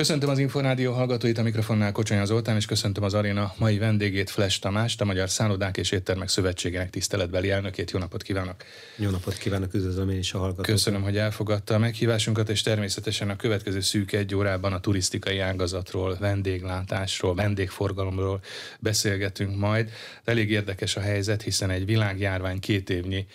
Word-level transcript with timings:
Köszöntöm 0.00 0.28
az 0.28 0.38
Inforádió 0.38 0.92
hallgatóit, 0.92 1.38
a 1.38 1.42
mikrofonnál 1.42 1.92
Kocsonya 1.92 2.24
Zoltán, 2.24 2.56
és 2.56 2.66
köszöntöm 2.66 3.04
az 3.04 3.14
aréna 3.14 3.52
mai 3.58 3.78
vendégét, 3.78 4.30
Flash 4.30 4.60
Tamást, 4.60 5.00
a 5.00 5.04
Magyar 5.04 5.30
Szállodák 5.30 5.76
és 5.76 5.90
Éttermek 5.90 6.28
Szövetségének 6.28 6.90
tiszteletbeli 6.90 7.50
elnökét. 7.50 7.90
Jó 7.90 7.98
napot 7.98 8.22
kívánok! 8.22 8.54
Jó 8.96 9.10
napot 9.10 9.36
kívánok, 9.36 9.74
üdvözlöm 9.74 10.10
én 10.10 10.18
is 10.18 10.32
a 10.32 10.38
hallgatókat. 10.38 10.70
Köszönöm, 10.70 11.02
hogy 11.02 11.16
elfogadta 11.16 11.74
a 11.74 11.78
meghívásunkat, 11.78 12.48
és 12.48 12.62
természetesen 12.62 13.30
a 13.30 13.36
következő 13.36 13.80
szűk 13.80 14.12
egy 14.12 14.34
órában 14.34 14.72
a 14.72 14.80
turisztikai 14.80 15.38
ágazatról, 15.38 16.16
vendéglátásról, 16.20 17.34
vendégforgalomról 17.34 18.40
beszélgetünk 18.78 19.56
majd. 19.56 19.90
Elég 20.24 20.50
érdekes 20.50 20.96
a 20.96 21.00
helyzet, 21.00 21.42
hiszen 21.42 21.70
egy 21.70 21.84
világjárvány 21.84 22.58
két 22.58 22.90
évnyi 22.90 23.26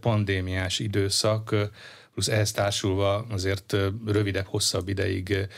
pandémiás 0.00 0.78
időszak 0.78 1.54
plusz 2.16 2.28
ehhez 2.28 2.52
társulva 2.52 3.26
azért 3.28 3.76
rövidebb, 4.06 4.46
hosszabb 4.46 4.88
ideig 4.88 5.48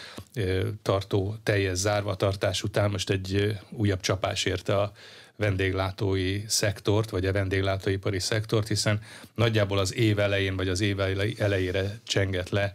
tartó 0.82 1.36
teljes 1.42 1.76
zárvatartás 1.76 2.62
után 2.62 2.90
most 2.90 3.10
egy 3.10 3.58
újabb 3.70 4.00
csapás 4.00 4.44
érte 4.44 4.80
a 4.80 4.92
vendéglátói 5.36 6.42
szektort, 6.46 7.10
vagy 7.10 7.26
a 7.26 7.32
vendéglátóipari 7.32 8.18
szektort, 8.18 8.68
hiszen 8.68 9.00
nagyjából 9.34 9.78
az 9.78 9.94
év 9.94 10.18
elején, 10.18 10.56
vagy 10.56 10.68
az 10.68 10.80
év 10.80 11.00
elejére 11.38 12.00
csengett 12.04 12.48
le 12.48 12.74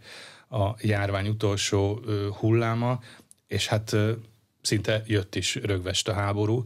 a 0.50 0.74
járvány 0.80 1.28
utolsó 1.28 2.00
hulláma, 2.38 3.00
és 3.46 3.66
hát 3.66 3.96
szinte 4.60 5.02
jött 5.06 5.34
is 5.34 5.54
rögvest 5.54 6.08
a 6.08 6.12
háború, 6.12 6.64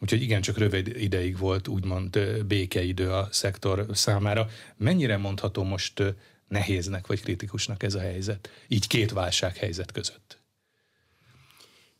úgyhogy 0.00 0.22
igencsak 0.22 0.58
rövid 0.58 0.96
ideig 0.96 1.38
volt 1.38 1.68
úgymond 1.68 2.18
békeidő 2.46 3.10
a 3.10 3.28
szektor 3.30 3.86
számára. 3.92 4.48
Mennyire 4.76 5.16
mondható 5.16 5.62
most 5.62 6.02
nehéznek 6.52 7.06
vagy 7.06 7.20
kritikusnak 7.20 7.82
ez 7.82 7.94
a 7.94 8.00
helyzet, 8.00 8.50
így 8.68 8.86
két 8.86 9.12
válsághelyzet 9.12 9.92
között? 9.92 10.41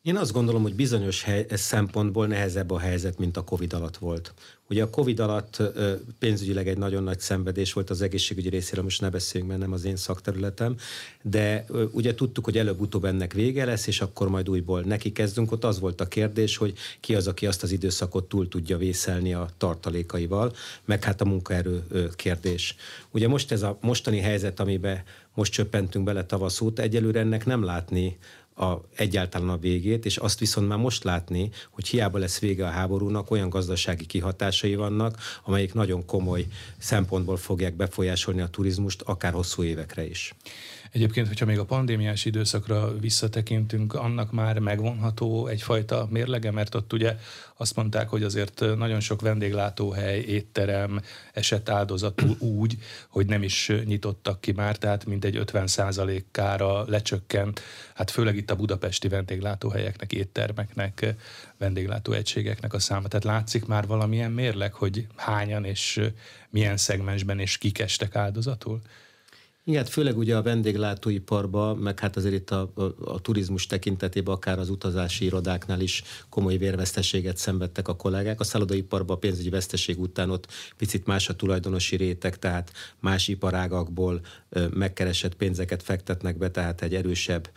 Én 0.03 0.17
azt 0.17 0.33
gondolom, 0.33 0.63
hogy 0.63 0.75
bizonyos 0.75 1.23
hely, 1.23 1.47
szempontból 1.51 2.27
nehezebb 2.27 2.71
a 2.71 2.79
helyzet, 2.79 3.19
mint 3.19 3.37
a 3.37 3.43
Covid 3.43 3.73
alatt 3.73 3.97
volt. 3.97 4.35
Ugye 4.69 4.83
a 4.83 4.91
Covid 4.91 5.21
alatt 5.21 5.63
pénzügyileg 6.19 6.69
egy 6.69 6.79
nagyon 6.79 7.03
nagy 7.03 7.21
szenvedés 7.21 7.73
volt 7.73 7.91
az 7.91 8.03
egészségügyi 8.03 8.49
részéről, 8.49 8.85
most 8.85 9.01
ne 9.01 9.11
beszéljünk, 9.11 9.53
mert 9.53 9.65
nem 9.65 9.73
az 9.73 9.85
én 9.85 9.97
szakterületem, 9.97 10.77
de 11.23 11.65
ugye 11.93 12.15
tudtuk, 12.15 12.45
hogy 12.45 12.59
előbb-utóbb 12.59 13.05
ennek 13.05 13.33
vége 13.33 13.65
lesz, 13.65 13.87
és 13.87 14.01
akkor 14.01 14.29
majd 14.29 14.49
újból 14.49 14.81
neki 14.81 15.13
kezdünk. 15.13 15.53
Ott 15.53 15.65
az 15.65 15.81
volt 15.81 16.01
a 16.01 16.09
kérdés, 16.09 16.57
hogy 16.57 16.75
ki 17.01 17.15
az, 17.15 17.27
aki 17.27 17.47
azt 17.47 17.63
az 17.63 17.73
időszakot 17.73 18.29
túl 18.29 18.49
tudja 18.49 18.77
vészelni 18.77 19.35
a 19.35 19.49
tartalékaival, 19.59 20.53
meg 20.85 21.05
hát 21.05 21.21
a 21.21 21.25
munkaerő 21.25 21.85
kérdés. 22.17 22.77
Ugye 23.11 23.29
most 23.29 23.53
ez 23.53 23.63
a 23.63 23.79
mostani 23.81 24.19
helyzet, 24.19 24.61
amiben 24.61 25.03
most 25.35 25.53
csöppentünk 25.53 26.05
bele 26.05 26.25
tavasz 26.25 26.61
óta, 26.61 26.83
egyelőre 26.83 27.21
ennek 27.21 27.47
nem 27.47 27.65
látni 27.65 28.19
a, 28.55 28.75
egyáltalán 28.97 29.49
a 29.49 29.57
végét, 29.57 30.05
és 30.05 30.17
azt 30.17 30.39
viszont 30.39 30.69
már 30.69 30.79
most 30.79 31.05
látni, 31.05 31.51
hogy 31.71 31.89
hiába 31.89 32.19
lesz 32.19 32.39
vége 32.39 32.67
a 32.67 32.71
háborúnak, 32.71 33.31
olyan 33.31 33.49
gazdasági 33.49 34.07
kihatásai 34.07 34.75
vannak, 34.75 35.17
amelyik 35.45 35.75
nagyon 35.75 36.07
komoly 36.07 36.47
szempontból 36.79 37.37
fogják 37.37 37.75
befolyásolni 37.75 38.41
a 38.41 38.49
turizmust, 38.49 39.03
akár 39.03 39.33
hosszú 39.33 39.63
évekre 39.63 40.07
is. 40.07 40.35
Egyébként, 40.93 41.27
hogyha 41.27 41.47
még 41.47 41.59
a 41.59 41.65
pandémiás 41.65 42.25
időszakra 42.25 42.99
visszatekintünk, 42.99 43.95
annak 43.95 44.33
már 44.33 44.59
megvonható 44.59 45.47
egyfajta 45.47 46.09
mérlege, 46.11 46.51
mert 46.51 46.75
ott 46.75 46.93
ugye 46.93 47.17
azt 47.57 47.77
mondták, 47.77 48.09
hogy 48.09 48.23
azért 48.23 48.65
nagyon 48.77 49.01
sok 49.01 49.21
vendéglátóhely, 49.21 50.21
étterem 50.21 51.01
esett 51.33 51.69
áldozatul 51.69 52.37
úgy, 52.39 52.77
hogy 53.09 53.27
nem 53.27 53.43
is 53.43 53.73
nyitottak 53.85 54.41
ki 54.41 54.53
már, 54.53 54.77
tehát 54.77 55.05
mintegy 55.05 55.37
50 55.37 55.69
kára 56.31 56.85
lecsökkent, 56.89 57.61
hát 57.95 58.11
főleg 58.11 58.37
itt 58.37 58.51
a 58.51 58.57
budapesti 58.57 59.09
vendéglátóhelyeknek, 59.09 60.13
éttermeknek, 60.13 61.15
vendéglátóegységeknek 61.59 62.73
a 62.75 62.79
száma. 62.79 63.09
Tehát 63.09 63.25
látszik 63.25 63.67
már 63.67 63.87
valamilyen 63.87 64.31
mérleg, 64.31 64.73
hogy 64.73 65.07
hányan 65.17 65.65
és 65.65 66.01
milyen 66.51 66.77
szegmensben 66.77 67.39
és 67.39 67.59
kik 67.59 67.79
estek 67.79 68.17
áldozatul? 68.17 68.81
Igen, 69.65 69.83
hát 69.83 69.93
főleg 69.93 70.19
ugye 70.19 70.37
a 70.37 70.43
vendéglátóiparban, 70.43 71.77
meg 71.77 72.01
hát 72.01 72.17
azért 72.17 72.35
itt 72.35 72.51
a, 72.51 72.73
a, 72.75 72.83
a 73.05 73.21
turizmus 73.21 73.67
tekintetében, 73.67 74.35
akár 74.35 74.59
az 74.59 74.69
utazási 74.69 75.25
irodáknál 75.25 75.81
is 75.81 76.03
komoly 76.29 76.57
vérveszteséget 76.57 77.37
szenvedtek 77.37 77.89
a 77.89 77.97
kollégák. 77.97 78.41
A 78.41 78.45
szállodaiparban 78.45 79.17
a 79.17 79.19
pénzügyi 79.19 79.51
veszteség 79.51 80.01
után 80.01 80.31
ott 80.31 80.47
picit 80.77 81.07
más 81.07 81.29
a 81.29 81.37
tulajdonosi 81.37 81.97
réteg, 81.97 82.39
tehát 82.39 82.73
más 83.01 83.29
iparágakból 83.29 84.21
megkeresett 84.71 85.35
pénzeket 85.35 85.83
fektetnek 85.83 86.39
be, 86.39 86.51
tehát 86.51 86.83
egy 86.83 86.95
erősebb 86.95 87.51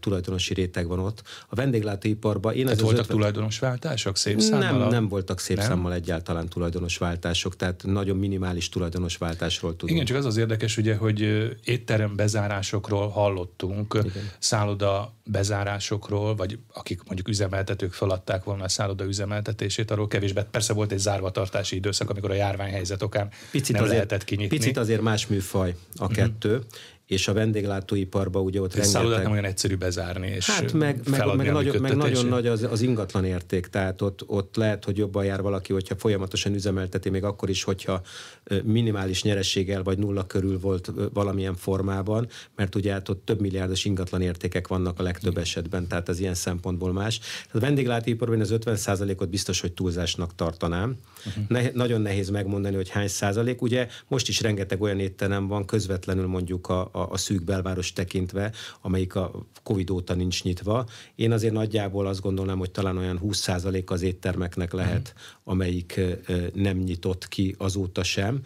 tulajdonosi 0.00 0.54
réteg 0.54 0.86
van 0.86 0.98
ott. 0.98 1.22
A 1.48 1.54
vendéglátóiparban... 1.54 2.54
Én 2.54 2.64
tehát 2.64 2.80
voltak 2.80 3.00
ötven... 3.00 3.16
tulajdonosváltások 3.16 4.16
szép 4.16 4.40
számmal? 4.40 4.78
Nem, 4.78 4.88
nem 4.88 5.08
voltak 5.08 5.40
szép 5.40 5.56
nem? 5.56 5.66
számmal 5.66 5.92
egyáltalán 5.92 6.48
tulajdonosváltások, 6.48 7.56
tehát 7.56 7.82
nagyon 7.86 8.16
minimális 8.16 8.68
tulajdonosváltásról 8.68 9.70
tudunk. 9.70 9.90
Igen, 9.90 10.04
csak 10.04 10.16
az 10.16 10.24
az 10.24 10.36
érdekes 10.36 10.76
ugye, 10.76 10.96
hogy 10.96 11.35
étterem 11.64 12.16
bezárásokról 12.16 13.08
hallottunk, 13.08 13.94
Igen. 14.04 14.30
szálloda 14.38 15.14
bezárásokról, 15.24 16.36
vagy 16.36 16.58
akik 16.72 17.02
mondjuk 17.04 17.28
üzemeltetők 17.28 17.92
feladták 17.92 18.44
volna 18.44 18.64
a 18.64 18.68
szálloda 18.68 19.04
üzemeltetését, 19.04 19.90
arról 19.90 20.08
kevésbé. 20.08 20.40
Persze 20.50 20.72
volt 20.72 20.92
egy 20.92 20.98
zárvatartási 20.98 21.76
időszak, 21.76 22.10
amikor 22.10 22.30
a 22.30 22.34
járványhelyzet 22.34 23.02
okán 23.02 23.28
picit 23.50 23.74
nem 23.74 23.82
azért, 23.82 23.96
lehetett 23.96 24.24
kinyitni. 24.24 24.56
Picit 24.56 24.76
azért 24.76 25.00
más 25.00 25.26
műfaj 25.26 25.74
a 25.96 26.02
uh-huh. 26.02 26.16
kettő 26.16 26.62
és 27.06 27.28
a 27.28 27.32
vendéglátóiparban 27.32 28.42
ugye 28.42 28.60
ott 28.60 28.74
rengeteg... 28.74 28.94
Szállodát 28.94 29.22
nem 29.22 29.32
olyan 29.32 29.44
egyszerű 29.44 29.76
bezárni, 29.76 30.26
és 30.26 30.50
Hát 30.50 30.72
meg, 30.72 31.00
meg, 31.10 31.36
meg, 31.36 31.52
nagyon, 31.52 31.80
meg 31.80 31.96
nagyon 31.96 32.26
nagy 32.26 32.46
az, 32.46 32.62
az 32.62 32.80
ingatlan 32.80 33.24
érték, 33.24 33.66
tehát 33.66 34.02
ott, 34.02 34.24
ott 34.26 34.56
lehet, 34.56 34.84
hogy 34.84 34.96
jobban 34.96 35.24
jár 35.24 35.42
valaki, 35.42 35.72
hogyha 35.72 35.96
folyamatosan 35.96 36.54
üzemelteti, 36.54 37.10
még 37.10 37.24
akkor 37.24 37.48
is, 37.48 37.62
hogyha 37.62 38.02
minimális 38.64 39.22
nyerességgel 39.22 39.82
vagy 39.82 39.98
nulla 39.98 40.26
körül 40.26 40.58
volt 40.58 40.92
valamilyen 41.12 41.54
formában, 41.54 42.28
mert 42.56 42.74
ugye 42.74 42.92
hát 42.92 43.08
ott 43.08 43.24
több 43.24 43.40
milliárdos 43.40 43.84
ingatlan 43.84 44.22
értékek 44.22 44.68
vannak 44.68 44.98
a 44.98 45.02
legtöbb 45.02 45.30
Igen. 45.30 45.42
esetben, 45.42 45.88
tehát 45.88 46.08
az 46.08 46.18
ilyen 46.18 46.34
szempontból 46.34 46.92
más. 46.92 47.18
Tehát 47.18 47.54
a 47.54 47.58
vendéglátóiparban 47.58 48.40
az 48.40 48.54
50%-ot 48.64 49.28
biztos, 49.28 49.60
hogy 49.60 49.72
túlzásnak 49.72 50.34
tartanám. 50.34 50.96
Uh-huh. 51.26 51.44
Ne, 51.48 51.70
nagyon 51.72 52.00
nehéz 52.00 52.30
megmondani, 52.30 52.76
hogy 52.76 52.88
hány 52.88 53.08
százalék. 53.08 53.62
Ugye 53.62 53.88
most 54.08 54.28
is 54.28 54.40
rengeteg 54.40 54.80
olyan 54.82 54.98
étterem 54.98 55.46
van 55.46 55.64
közvetlenül 55.64 56.26
mondjuk 56.26 56.68
a, 56.68 56.90
a, 56.96 57.10
a 57.10 57.16
szűk 57.16 57.44
belváros 57.44 57.92
tekintve, 57.92 58.52
amelyik 58.80 59.14
a 59.14 59.46
Covid 59.62 59.90
óta 59.90 60.14
nincs 60.14 60.42
nyitva. 60.42 60.86
Én 61.14 61.32
azért 61.32 61.52
nagyjából 61.52 62.06
azt 62.06 62.20
gondolnám, 62.20 62.58
hogy 62.58 62.70
talán 62.70 62.96
olyan 62.96 63.20
20% 63.22 63.86
az 63.86 64.02
éttermeknek 64.02 64.72
lehet, 64.72 65.14
mm. 65.16 65.20
amelyik 65.44 66.00
nem 66.54 66.76
nyitott 66.76 67.28
ki 67.28 67.54
azóta 67.58 68.02
sem. 68.02 68.40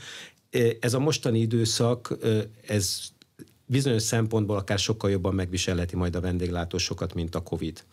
Ez 0.81 0.94
a 0.94 0.99
mostani 0.99 1.39
időszak, 1.41 2.16
ez 2.66 3.00
bizonyos 3.66 4.03
szempontból 4.03 4.56
akár 4.56 4.78
sokkal 4.78 5.10
jobban 5.10 5.34
megviselheti 5.34 5.97
majd 5.97 6.16
a 6.16 6.21
vendéglátósokat, 6.21 7.15
mint 7.15 7.34
a 7.34 7.43
Covid 7.43 7.84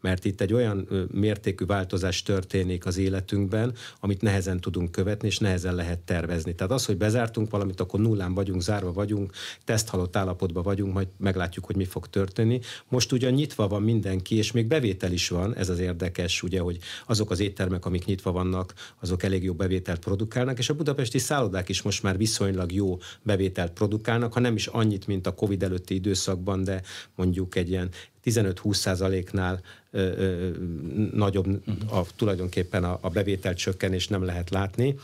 mert 0.00 0.24
itt 0.24 0.40
egy 0.40 0.52
olyan 0.52 0.88
mértékű 1.12 1.64
változás 1.64 2.22
történik 2.22 2.86
az 2.86 2.96
életünkben, 2.96 3.74
amit 4.00 4.22
nehezen 4.22 4.60
tudunk 4.60 4.90
követni, 4.90 5.28
és 5.28 5.38
nehezen 5.38 5.74
lehet 5.74 5.98
tervezni. 5.98 6.54
Tehát 6.54 6.72
az, 6.72 6.84
hogy 6.84 6.96
bezártunk 6.96 7.50
valamit, 7.50 7.80
akkor 7.80 8.00
nullán 8.00 8.34
vagyunk, 8.34 8.62
zárva 8.62 8.92
vagyunk, 8.92 9.32
teszthalott 9.64 10.16
állapotban 10.16 10.62
vagyunk, 10.62 10.92
majd 10.92 11.08
meglátjuk, 11.16 11.64
hogy 11.64 11.76
mi 11.76 11.84
fog 11.84 12.06
történni. 12.06 12.60
Most 12.88 13.12
ugyan 13.12 13.32
nyitva 13.32 13.68
van 13.68 13.82
mindenki, 13.82 14.36
és 14.36 14.52
még 14.52 14.66
bevétel 14.66 15.12
is 15.12 15.28
van, 15.28 15.56
ez 15.56 15.68
az 15.68 15.78
érdekes, 15.78 16.42
ugye, 16.42 16.60
hogy 16.60 16.78
azok 17.06 17.30
az 17.30 17.40
éttermek, 17.40 17.86
amik 17.86 18.04
nyitva 18.04 18.32
vannak, 18.32 18.74
azok 19.00 19.22
elég 19.22 19.44
jó 19.44 19.52
bevételt 19.52 19.98
produkálnak, 19.98 20.58
és 20.58 20.68
a 20.68 20.74
budapesti 20.74 21.18
szállodák 21.18 21.68
is 21.68 21.82
most 21.82 22.02
már 22.02 22.16
viszonylag 22.16 22.72
jó 22.72 22.98
bevételt 23.22 23.72
produkálnak, 23.72 24.32
ha 24.32 24.40
nem 24.40 24.54
is 24.54 24.66
annyit, 24.66 25.06
mint 25.06 25.26
a 25.26 25.34
Covid 25.34 25.62
előtti 25.62 25.94
időszakban, 25.94 26.64
de 26.64 26.82
mondjuk 27.14 27.54
egy 27.54 27.70
ilyen 27.70 27.90
15-20 28.24 28.74
százaléknál 28.74 29.60
nagyobb 31.12 31.46
a, 31.90 32.02
tulajdonképpen 32.16 32.84
a, 32.84 32.98
a 33.00 33.08
bevétel 33.08 33.54
csökkenés 33.54 34.08
nem 34.08 34.24
lehet 34.24 34.50
látni, 34.50 34.94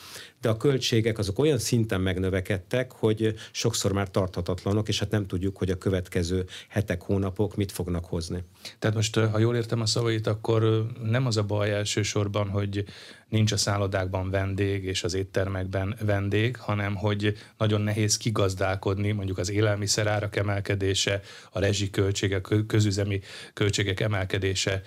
de 0.40 0.48
a 0.48 0.56
költségek 0.56 1.18
azok 1.18 1.38
olyan 1.38 1.58
szinten 1.58 2.00
megnövekedtek, 2.00 2.92
hogy 2.92 3.34
sokszor 3.52 3.92
már 3.92 4.10
tarthatatlanok, 4.10 4.88
és 4.88 4.98
hát 4.98 5.10
nem 5.10 5.26
tudjuk, 5.26 5.56
hogy 5.56 5.70
a 5.70 5.78
következő 5.78 6.44
hetek, 6.68 7.02
hónapok 7.02 7.56
mit 7.56 7.72
fognak 7.72 8.04
hozni. 8.04 8.42
Tehát 8.78 8.96
most, 8.96 9.16
ha 9.16 9.38
jól 9.38 9.56
értem 9.56 9.80
a 9.80 9.86
szavait, 9.86 10.26
akkor 10.26 10.86
nem 11.02 11.26
az 11.26 11.36
a 11.36 11.42
baj 11.42 11.72
elsősorban, 11.72 12.48
hogy 12.48 12.84
nincs 13.28 13.52
a 13.52 13.56
szállodákban 13.56 14.30
vendég 14.30 14.84
és 14.84 15.04
az 15.04 15.14
éttermekben 15.14 15.96
vendég, 16.00 16.56
hanem 16.56 16.94
hogy 16.94 17.36
nagyon 17.58 17.80
nehéz 17.80 18.16
kigazdálkodni, 18.16 19.12
mondjuk 19.12 19.38
az 19.38 19.50
élelmiszerárak 19.50 20.36
emelkedése, 20.36 21.20
a 21.50 21.58
rezsiköltségek, 21.58 22.48
közüzemi 22.66 23.20
költségek 23.52 24.00
emelkedése 24.00 24.82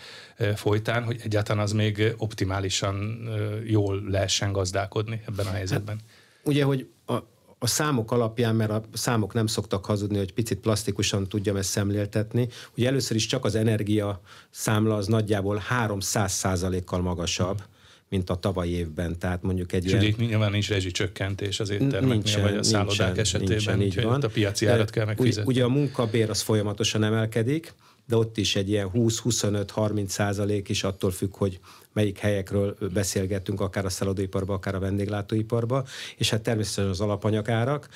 folytán, 0.55 1.03
hogy 1.03 1.19
egyáltalán 1.23 1.63
az 1.63 1.71
még 1.71 2.13
optimálisan 2.17 3.29
jól 3.65 4.03
lehessen 4.07 4.51
gazdálkodni 4.51 5.21
ebben 5.27 5.45
a 5.45 5.51
helyzetben. 5.51 5.95
Hát, 5.95 6.05
ugye, 6.43 6.63
hogy 6.63 6.89
a, 7.05 7.13
a 7.59 7.67
számok 7.67 8.11
alapján, 8.11 8.55
mert 8.55 8.71
a 8.71 8.83
számok 8.93 9.33
nem 9.33 9.47
szoktak 9.47 9.85
hazudni, 9.85 10.17
hogy 10.17 10.33
picit 10.33 10.59
plastikusan 10.59 11.27
tudjam 11.27 11.55
ezt 11.55 11.69
szemléltetni, 11.69 12.47
ugye 12.77 12.87
először 12.87 13.15
is 13.15 13.25
csak 13.25 13.45
az 13.45 13.55
energia 13.55 14.21
számla 14.49 14.95
az 14.95 15.07
nagyjából 15.07 15.57
300 15.57 16.31
százalékkal 16.31 17.01
magasabb, 17.01 17.61
mint 18.09 18.29
a 18.29 18.35
tavalyi 18.35 18.71
évben. 18.71 19.19
Tehát 19.19 19.41
mondjuk 19.41 19.73
egy 19.73 19.85
ilyen... 19.85 20.03
ugye 20.03 20.25
nyilván 20.25 20.51
nincs 20.51 20.69
rezsicsökkentés 20.69 21.59
az 21.59 21.69
éttermeknél, 21.69 22.07
nincsen, 22.07 22.41
vagy 22.41 22.55
a 22.55 22.63
szállodák 22.63 22.97
nincsen, 22.97 23.19
esetében, 23.19 23.77
nincsen, 23.77 23.81
így 23.81 24.03
van. 24.03 24.21
a 24.21 24.27
piaci 24.27 24.65
árat 24.65 24.89
kell 24.89 25.05
megfizetni. 25.05 25.51
Ugye 25.53 25.63
a 25.63 25.69
munkabér 25.69 26.29
az 26.29 26.41
folyamatosan 26.41 27.03
emelkedik, 27.03 27.73
de 28.07 28.15
ott 28.15 28.37
is 28.37 28.55
egy 28.55 28.69
ilyen 28.69 28.89
20-25-30 28.93 30.07
százalék 30.07 30.69
is 30.69 30.83
attól 30.83 31.11
függ, 31.11 31.37
hogy 31.37 31.59
melyik 31.93 32.17
helyekről 32.17 32.77
beszélgettünk, 32.93 33.61
akár 33.61 33.85
a 33.85 33.89
szállodaiparban, 33.89 34.55
akár 34.55 34.75
a 34.75 34.79
vendéglátóiparban, 34.79 35.85
és 36.17 36.29
hát 36.29 36.41
természetesen 36.41 36.89
az 36.89 36.99
alapanyagárak. 36.99 37.89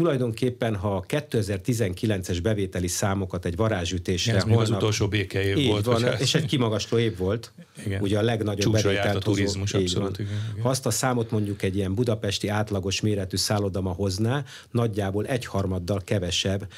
Tulajdonképpen, 0.00 0.76
ha 0.76 0.96
a 0.96 1.04
2019-es 1.08 2.38
bevételi 2.42 2.86
számokat 2.86 3.44
egy 3.44 3.56
varázsütésre... 3.56 4.34
Ez 4.34 4.42
holnap, 4.42 4.60
az 4.60 4.70
utolsó 4.70 5.08
béke 5.08 5.44
év 5.44 5.66
volt. 5.66 5.84
Van, 5.84 6.04
és 6.18 6.34
egy 6.34 6.44
kimagasló 6.44 6.98
év 6.98 7.16
volt. 7.16 7.52
Igen. 7.86 8.02
Ugye 8.02 8.18
a 8.18 8.22
legnagyobb 8.22 8.72
bevételt 8.72 9.16
a 9.16 9.18
turizmus, 9.18 9.74
abszolút. 9.74 10.18
Igen, 10.18 10.32
igen. 10.32 10.62
Ha 10.62 10.68
azt 10.68 10.86
a 10.86 10.90
számot 10.90 11.30
mondjuk 11.30 11.62
egy 11.62 11.76
ilyen 11.76 11.94
budapesti 11.94 12.48
átlagos 12.48 13.00
méretű 13.00 13.36
szállodama 13.36 13.90
hozná, 13.90 14.44
nagyjából 14.70 15.26
egyharmaddal 15.26 16.00
kevesebb 16.04 16.68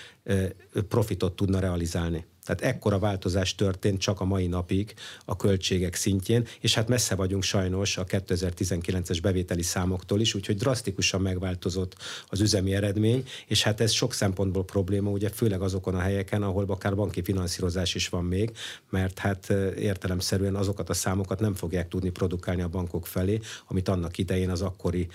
profitot 0.88 1.36
tudna 1.36 1.58
realizálni. 1.58 2.24
Tehát 2.44 2.74
ekkora 2.74 2.98
változás 2.98 3.54
történt 3.54 4.00
csak 4.00 4.20
a 4.20 4.24
mai 4.24 4.46
napig 4.46 4.94
a 5.24 5.36
költségek 5.36 5.94
szintjén, 5.94 6.46
és 6.60 6.74
hát 6.74 6.88
messze 6.88 7.14
vagyunk 7.14 7.42
sajnos 7.42 7.96
a 7.96 8.04
2019-es 8.04 9.18
bevételi 9.22 9.62
számoktól 9.62 10.20
is, 10.20 10.34
úgyhogy 10.34 10.56
drasztikusan 10.56 11.20
megváltozott 11.20 11.96
az 12.26 12.40
üzemi 12.40 12.74
eredmény, 12.74 13.24
és 13.46 13.62
hát 13.62 13.80
ez 13.80 13.90
sok 13.90 14.12
szempontból 14.12 14.64
probléma, 14.64 15.10
ugye 15.10 15.28
főleg 15.28 15.60
azokon 15.60 15.94
a 15.94 16.00
helyeken, 16.00 16.42
ahol 16.42 16.64
akár 16.68 16.94
banki 16.94 17.22
finanszírozás 17.22 17.94
is 17.94 18.08
van 18.08 18.24
még, 18.24 18.52
mert 18.90 19.18
hát 19.18 19.50
értelemszerűen 19.76 20.54
azokat 20.54 20.88
a 20.88 20.94
számokat 20.94 21.40
nem 21.40 21.54
fogják 21.54 21.88
tudni 21.88 22.10
produkálni 22.10 22.62
a 22.62 22.68
bankok 22.68 23.06
felé, 23.06 23.40
amit 23.66 23.88
annak 23.88 24.18
idején 24.18 24.50
az 24.50 24.62
akkori 24.62 25.08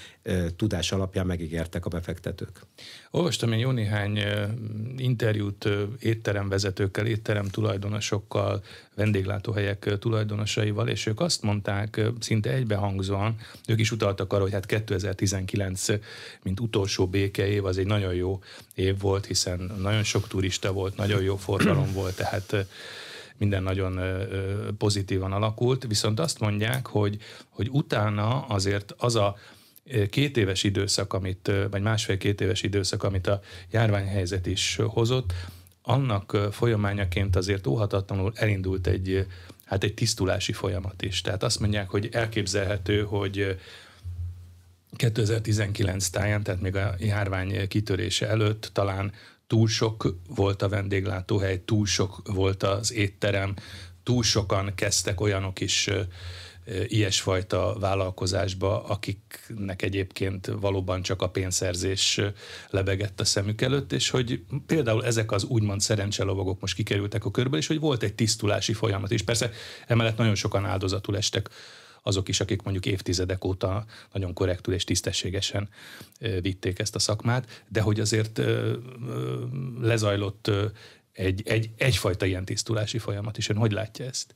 tudás 0.56 0.92
alapján 0.92 1.26
megígértek 1.26 1.86
a 1.86 1.90
befektetők. 1.90 2.62
Olvastam 3.12 3.52
én 3.52 3.60
jó 3.60 3.72
néhány 3.72 4.20
interjút 4.98 5.70
étteremvezetőkkel, 6.00 7.06
étterem 7.18 7.48
tulajdonosokkal, 7.48 8.64
vendéglátóhelyek 8.96 9.98
tulajdonosaival, 10.00 10.88
és 10.88 11.06
ők 11.06 11.20
azt 11.20 11.42
mondták 11.42 12.02
szinte 12.20 12.50
egybehangzóan, 12.50 13.36
ők 13.68 13.80
is 13.80 13.92
utaltak 13.92 14.34
arra, 14.34 14.42
hogy 14.42 14.52
hát 14.52 14.66
2019, 14.66 15.86
mint 16.44 16.60
utolsó 16.60 17.08
békeév, 17.08 17.66
az 17.66 17.78
egy 17.78 17.86
nagyon 17.86 18.14
jó 18.14 18.42
év 18.76 19.00
volt, 19.00 19.26
hiszen 19.26 19.72
nagyon 19.82 20.04
sok 20.04 20.28
turista 20.28 20.72
volt, 20.72 20.98
nagyon 20.98 21.22
jó 21.22 21.36
forgalom 21.36 21.94
volt, 21.94 22.16
tehát 22.16 22.68
minden 23.38 23.64
nagyon 23.64 24.00
pozitívan 24.78 25.32
alakult, 25.32 25.86
viszont 25.88 26.20
azt 26.20 26.40
mondják, 26.40 26.88
hogy, 26.88 27.18
hogy 27.50 27.70
utána 27.72 28.42
azért 28.42 28.94
az 28.98 29.16
a 29.16 29.36
két 30.10 30.38
éves 30.38 30.64
időszak, 30.64 31.14
amit, 31.14 31.52
vagy 31.72 31.82
másfél-két 31.82 32.42
éves 32.42 32.64
időszak, 32.64 33.04
amit 33.04 33.28
a 33.28 33.42
járványhelyzet 33.72 34.46
is 34.46 34.80
hozott, 34.86 35.34
annak 35.88 36.38
folyamányaként 36.52 37.36
azért 37.36 37.68
óhatatlanul 37.68 38.32
elindult 38.36 38.88
egy, 38.88 39.28
hát 39.66 39.84
egy 39.84 39.94
tisztulási 39.94 40.54
folyamat 40.54 41.02
is. 41.02 41.22
Tehát 41.22 41.44
azt 41.44 41.60
mondják, 41.60 41.90
hogy 41.90 42.10
elképzelhető, 42.12 43.04
hogy 43.04 43.58
2019 44.96 46.08
táján, 46.08 46.44
tehát 46.44 46.62
még 46.62 46.76
a 46.76 46.96
járvány 47.00 47.68
kitörése 47.68 48.28
előtt 48.28 48.70
talán 48.74 49.12
túl 49.48 49.68
sok 49.68 50.16
volt 50.36 50.62
a 50.62 50.70
vendéglátóhely, 50.70 51.62
túl 51.66 51.86
sok 51.86 52.22
volt 52.26 52.64
az 52.64 52.94
étterem, 52.94 53.54
túl 54.04 54.24
sokan 54.24 54.72
kezdtek 54.76 55.22
olyanok 55.22 55.60
is 55.60 55.90
ilyesfajta 56.88 57.76
vállalkozásba, 57.80 58.84
akiknek 58.84 59.82
egyébként 59.82 60.52
valóban 60.60 61.02
csak 61.02 61.22
a 61.22 61.30
pénzszerzés 61.30 62.22
lebegett 62.70 63.20
a 63.20 63.26
szemük 63.26 63.62
előtt, 63.62 63.92
és 63.92 64.10
hogy 64.10 64.44
például 64.66 65.06
ezek 65.06 65.32
az 65.32 65.44
úgymond 65.44 65.82
szerencselovagok 65.82 66.60
most 66.62 66.76
kikerültek 66.76 67.26
a 67.26 67.32
körből, 67.32 67.60
és 67.60 67.68
hogy 67.68 67.80
volt 67.80 68.04
egy 68.04 68.14
tisztulási 68.14 68.74
folyamat 68.74 69.12
is. 69.12 69.22
Persze 69.22 69.52
emellett 69.88 70.18
nagyon 70.18 70.36
sokan 70.36 70.66
áldozatul 70.66 71.18
estek 71.18 71.50
azok 72.02 72.28
is, 72.28 72.40
akik 72.40 72.62
mondjuk 72.62 72.86
évtizedek 72.86 73.44
óta 73.44 73.86
nagyon 74.14 74.34
korrektül 74.34 74.74
és 74.74 74.84
tisztességesen 74.84 75.70
vitték 76.42 76.80
ezt 76.80 76.96
a 76.96 77.00
szakmát, 77.00 77.64
de 77.70 77.82
hogy 77.82 78.00
azért 78.00 78.42
lezajlott 79.82 80.52
egy, 81.12 81.42
egy, 81.46 81.70
egyfajta 81.78 82.26
ilyen 82.26 82.46
tisztulási 82.46 82.98
folyamat 82.98 83.38
is. 83.38 83.50
Ön 83.50 83.58
hogy 83.58 83.72
látja 83.72 84.06
ezt? 84.06 84.36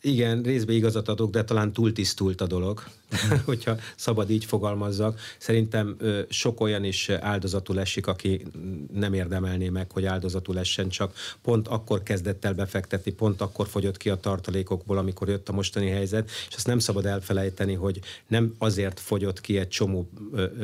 Igen, 0.00 0.42
részben 0.42 0.76
igazat 0.76 1.08
adok, 1.08 1.30
de 1.30 1.44
talán 1.44 1.72
túl 1.72 1.92
tisztult 1.92 2.40
a 2.40 2.46
dolog, 2.46 2.84
hogyha 3.44 3.76
szabad 3.96 4.30
így 4.30 4.44
fogalmazzak. 4.44 5.20
Szerintem 5.38 5.96
sok 6.28 6.60
olyan 6.60 6.84
is 6.84 7.08
áldozatul 7.08 7.80
esik, 7.80 8.06
aki 8.06 8.42
nem 8.92 9.12
érdemelné 9.12 9.68
meg, 9.68 9.90
hogy 9.92 10.04
áldozatul 10.04 10.58
essen, 10.58 10.88
csak 10.88 11.14
pont 11.42 11.68
akkor 11.68 12.02
kezdett 12.02 12.44
el 12.44 12.54
befektetni, 12.54 13.10
pont 13.10 13.40
akkor 13.40 13.68
fogyott 13.68 13.96
ki 13.96 14.08
a 14.08 14.16
tartalékokból, 14.16 14.98
amikor 14.98 15.28
jött 15.28 15.48
a 15.48 15.52
mostani 15.52 15.88
helyzet, 15.88 16.30
és 16.48 16.54
azt 16.54 16.66
nem 16.66 16.78
szabad 16.78 17.06
elfelejteni, 17.06 17.74
hogy 17.74 18.00
nem 18.26 18.54
azért 18.58 19.00
fogyott 19.00 19.40
ki 19.40 19.58
egy 19.58 19.68
csomó 19.68 20.10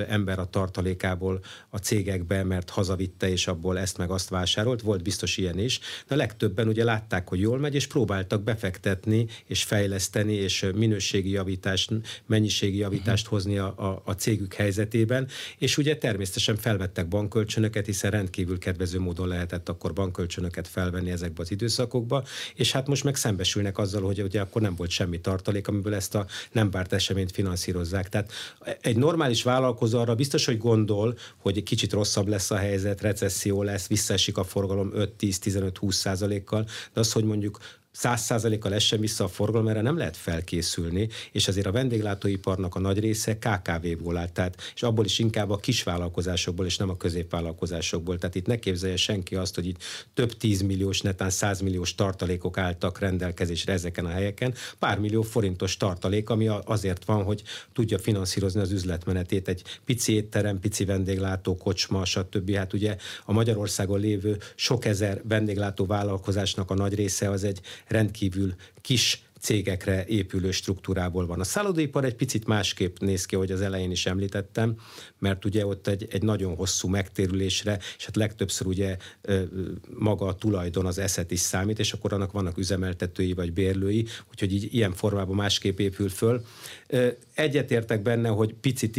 ember 0.09 0.39
a 0.39 0.51
tartalékából 0.51 1.41
a 1.71 1.79
cégekbe, 1.79 2.43
mert 2.43 2.71
hazavitte, 2.71 3.31
és 3.31 3.47
abból 3.47 3.79
ezt 3.79 3.99
meg 3.99 4.11
azt 4.11 4.29
vásárolt, 4.29 4.83
volt 4.83 5.03
biztos 5.03 5.37
ilyen 5.37 5.59
is, 5.59 5.81
de 6.09 6.15
a 6.15 6.19
legtöbben 6.19 6.69
ugye 6.69 6.85
látták, 6.85 7.29
hogy 7.29 7.41
jól 7.41 7.59
megy, 7.59 7.75
és 7.75 7.87
próbáltak 7.87 8.43
be 8.43 8.53
befektetni 8.55 9.27
és 9.47 9.63
fejleszteni, 9.63 10.33
és 10.33 10.67
minőségi 10.75 11.31
javítást, 11.31 11.93
mennyiségi 12.35 12.79
javítást 12.79 13.27
hozni 13.27 13.59
a, 13.59 13.75
a, 13.77 14.03
a 14.05 14.13
cégük 14.13 14.55
helyzetében, 14.55 15.29
és 15.59 15.77
ugye 15.77 15.97
természetesen 15.97 16.57
felvettek 16.57 17.09
bankkölcsönöket, 17.09 17.87
hiszen 17.87 18.11
rendkívül 18.11 18.59
kedvező 18.59 18.99
módon 19.01 19.29
lehetett 19.29 19.69
akkor 19.69 19.93
bankkölcsönöket 19.93 20.69
felvenni 20.69 21.11
ezekbe 21.11 21.43
az 21.43 21.51
időszakokba, 21.51 22.25
és 22.55 22.73
hát 22.73 22.87
most 22.87 23.05
meg 23.05 23.17
szembesülnek 23.17 23.79
azzal, 23.79 24.03
hogy 24.03 24.23
ugye 24.23 24.41
akkor 24.41 24.63
nem 24.63 24.75
volt 24.75 24.91
semmi 24.91 25.21
tartalék, 25.21 25.69
amiből 25.69 25.95
ezt 25.95 26.15
a 26.15 26.27
nem 26.53 26.71
várt 26.71 26.93
eseményt 26.93 27.33
finanszírozzák. 27.33 28.09
Tehát 28.09 28.33
egy 28.81 28.97
normális 28.97 29.43
vállalkozó 29.43 29.99
arra 29.99 30.15
biztos, 30.15 30.45
hogy 30.45 30.59
gondol, 30.59 31.17
hogy 31.37 31.57
egy 31.57 31.63
kicsit 31.63 31.93
rosszabb 31.93 32.29
lesz 32.29 32.51
a 32.51 32.57
helyzet, 32.57 33.01
recesszió 33.01 33.63
lesz, 33.63 33.87
visszaesik 33.87 34.39
a 34.39 34.45
forgalom 34.45 34.93
5-10-15-20 34.97 35.93
százalékkal, 35.93 36.67
de 36.93 37.01
az, 37.01 37.13
hogy 37.13 37.25
mondjuk 37.25 37.59
száz 37.95 38.23
százalékkal 38.23 38.75
essen 38.75 39.01
vissza 39.01 39.25
a 39.25 39.29
forgalom, 39.29 39.69
erre 39.69 39.81
nem 39.81 39.97
lehet 39.97 40.17
felkészülni, 40.17 41.09
és 41.33 41.49
azért 41.49 41.67
a 41.67 41.73
vendéglátóiparnak 41.73 42.75
a 42.75 42.79
nagy 42.79 42.99
része 42.99 43.39
KKV-ból 43.39 44.17
áll, 44.17 44.29
tehát, 44.29 44.73
és 44.75 44.83
abból 44.83 45.05
is 45.05 45.19
inkább 45.19 45.51
a 45.51 45.57
kisvállalkozásokból, 45.57 46.67
és 46.67 46.77
nem 46.77 46.91
a 46.91 46.97
középvállalkozásokból. 46.97 48.19
Tehát 48.19 48.35
itt 48.35 48.47
ne 48.47 48.59
képzelje 48.59 48.97
senki 48.97 49.35
azt, 49.35 49.55
hogy 49.55 49.67
itt 49.67 49.83
több 50.15 50.37
tízmilliós, 50.37 51.01
netán 51.01 51.31
százmilliós 51.31 51.95
tartalékok 51.95 52.59
álltak 52.59 52.99
rendelkezésre 52.99 53.73
ezeken 53.73 54.05
a 54.05 54.09
helyeken. 54.11 54.55
Pár 54.79 54.99
millió 54.99 55.23
forintos 55.23 55.77
tartalék, 55.77 56.31
ami 56.31 56.49
azért 56.65 57.05
van, 57.05 57.23
hogy 57.23 57.43
tudja 57.73 57.99
finanszírozni 57.99 58.61
az 58.61 58.71
üzletmenetét. 58.71 59.49
Egy 59.49 59.63
pici 59.85 60.13
étterem, 60.13 60.61
pici 60.61 60.85
vendéglátó, 60.85 61.57
kocsma, 61.57 62.05
stb. 62.05 62.55
Hát 62.55 62.73
ugye 62.73 62.97
a 63.25 63.33
Magyarországon 63.33 64.01
lévő 64.01 64.39
sok 64.55 64.85
ezer 64.85 65.21
vendéglátó 65.29 65.87
vállalkozásnak 65.87 66.71
a 66.71 66.75
nagy 66.75 66.95
része 66.95 67.31
az 67.31 67.45
egy 67.45 67.61
rendkívül 67.87 68.55
kis 68.81 69.23
cégekre 69.45 70.05
épülő 70.07 70.51
struktúrából 70.51 71.27
van. 71.27 71.41
A 71.41 71.45
szállodaipar 71.45 72.05
egy 72.05 72.15
picit 72.15 72.47
másképp 72.47 72.99
néz 72.99 73.27
ki, 73.27 73.35
ahogy 73.35 73.51
az 73.51 73.61
elején 73.61 73.91
is 73.91 74.07
említettem, 74.07 74.77
mert 75.19 75.45
ugye 75.45 75.67
ott 75.67 75.87
egy, 75.87 76.07
egy 76.11 76.23
nagyon 76.23 76.57
hosszú 76.57 76.89
megtérülésre, 76.89 77.79
és 77.97 78.05
hát 78.05 78.17
legtöbbször 78.17 78.67
ugye 78.67 78.97
maga 79.99 80.27
a 80.27 80.35
tulajdon, 80.35 80.87
az 80.87 80.99
eszet 80.99 81.31
is 81.31 81.41
számít, 81.41 81.79
és 81.79 81.93
akkor 81.93 82.13
annak 82.13 82.33
vannak 82.33 82.59
üzemeltetői 82.59 83.33
vagy 83.33 83.53
bérlői, 83.53 84.07
úgyhogy 84.31 84.53
így 84.53 84.75
ilyen 84.75 84.93
formában 84.93 85.37
másképp 85.37 85.79
épül 85.79 86.09
föl. 86.09 86.45
Egyetértek 87.35 88.03
benne, 88.03 88.29
hogy 88.29 88.55
pici, 88.55 88.91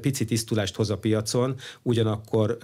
pici 0.00 0.24
tisztulást 0.24 0.76
hoz 0.76 0.90
a 0.90 0.98
piacon, 0.98 1.56
ugyanakkor 1.82 2.58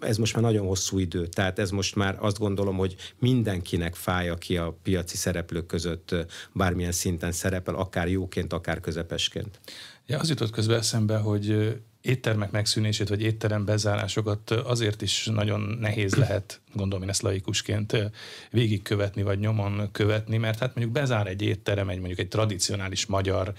ez 0.00 0.16
most 0.16 0.34
már 0.34 0.42
nagyon 0.42 0.66
hosszú 0.66 0.98
idő, 0.98 1.26
tehát 1.26 1.58
ez 1.58 1.70
most 1.70 1.94
már 1.94 2.16
azt 2.20 2.38
gondolom, 2.38 2.76
hogy 2.76 2.96
mindenkinek 3.18 3.94
fáj, 3.94 4.28
aki 4.28 4.56
a 4.56 4.78
piaci 4.82 5.16
szereplők 5.16 5.66
között 5.66 6.14
bármilyen 6.62 6.92
szinten 6.92 7.32
szerepel, 7.32 7.74
akár 7.74 8.08
jóként, 8.08 8.52
akár 8.52 8.80
közepesként. 8.80 9.60
Ja, 10.06 10.18
az 10.18 10.28
jutott 10.28 10.50
közben 10.50 10.78
eszembe, 10.78 11.16
hogy 11.16 11.76
éttermek 12.00 12.50
megszűnését, 12.50 13.08
vagy 13.08 13.22
étterem 13.22 13.64
bezárásokat 13.64 14.50
azért 14.50 15.02
is 15.02 15.26
nagyon 15.26 15.60
nehéz 15.60 16.14
lehet, 16.14 16.60
gondolom 16.74 17.02
én 17.02 17.08
ezt 17.08 17.22
laikusként, 17.22 17.96
végigkövetni, 18.50 19.22
vagy 19.22 19.38
nyomon 19.38 19.88
követni, 19.92 20.36
mert 20.36 20.58
hát 20.58 20.74
mondjuk 20.74 20.96
bezár 20.96 21.26
egy 21.26 21.42
étterem, 21.42 21.88
egy 21.88 21.98
mondjuk 21.98 22.18
egy 22.18 22.28
tradicionális 22.28 23.06
magyar 23.06 23.52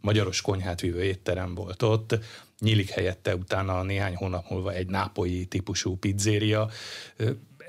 magyaros 0.00 0.40
konyhát 0.40 0.80
vívő 0.80 1.02
étterem 1.02 1.54
volt 1.54 1.82
ott, 1.82 2.18
nyílik 2.60 2.90
helyette 2.90 3.34
utána 3.34 3.82
néhány 3.82 4.14
hónap 4.14 4.50
múlva 4.50 4.72
egy 4.72 4.86
nápolyi 4.86 5.44
típusú 5.44 5.96
pizzéria, 5.96 6.70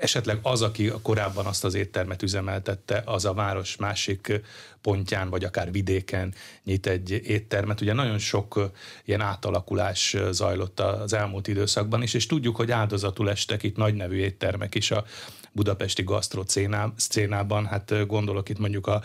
esetleg 0.00 0.38
az, 0.42 0.62
aki 0.62 0.92
korábban 1.02 1.46
azt 1.46 1.64
az 1.64 1.74
éttermet 1.74 2.22
üzemeltette, 2.22 3.02
az 3.06 3.24
a 3.24 3.32
város 3.32 3.76
másik 3.76 4.40
pontján, 4.80 5.30
vagy 5.30 5.44
akár 5.44 5.72
vidéken 5.72 6.34
nyit 6.64 6.86
egy 6.86 7.10
éttermet. 7.10 7.80
Ugye 7.80 7.92
nagyon 7.92 8.18
sok 8.18 8.70
ilyen 9.04 9.20
átalakulás 9.20 10.16
zajlott 10.30 10.80
az 10.80 11.12
elmúlt 11.12 11.48
időszakban 11.48 12.02
is, 12.02 12.14
és 12.14 12.26
tudjuk, 12.26 12.56
hogy 12.56 12.70
áldozatul 12.70 13.30
estek 13.30 13.62
itt 13.62 13.76
nagy 13.76 13.94
nevű 13.94 14.16
éttermek 14.16 14.74
is 14.74 14.90
a 14.90 15.04
budapesti 15.52 16.02
gasztrocénában. 16.02 17.66
Hát 17.66 18.06
gondolok 18.06 18.48
itt 18.48 18.58
mondjuk 18.58 18.86
a 18.86 19.02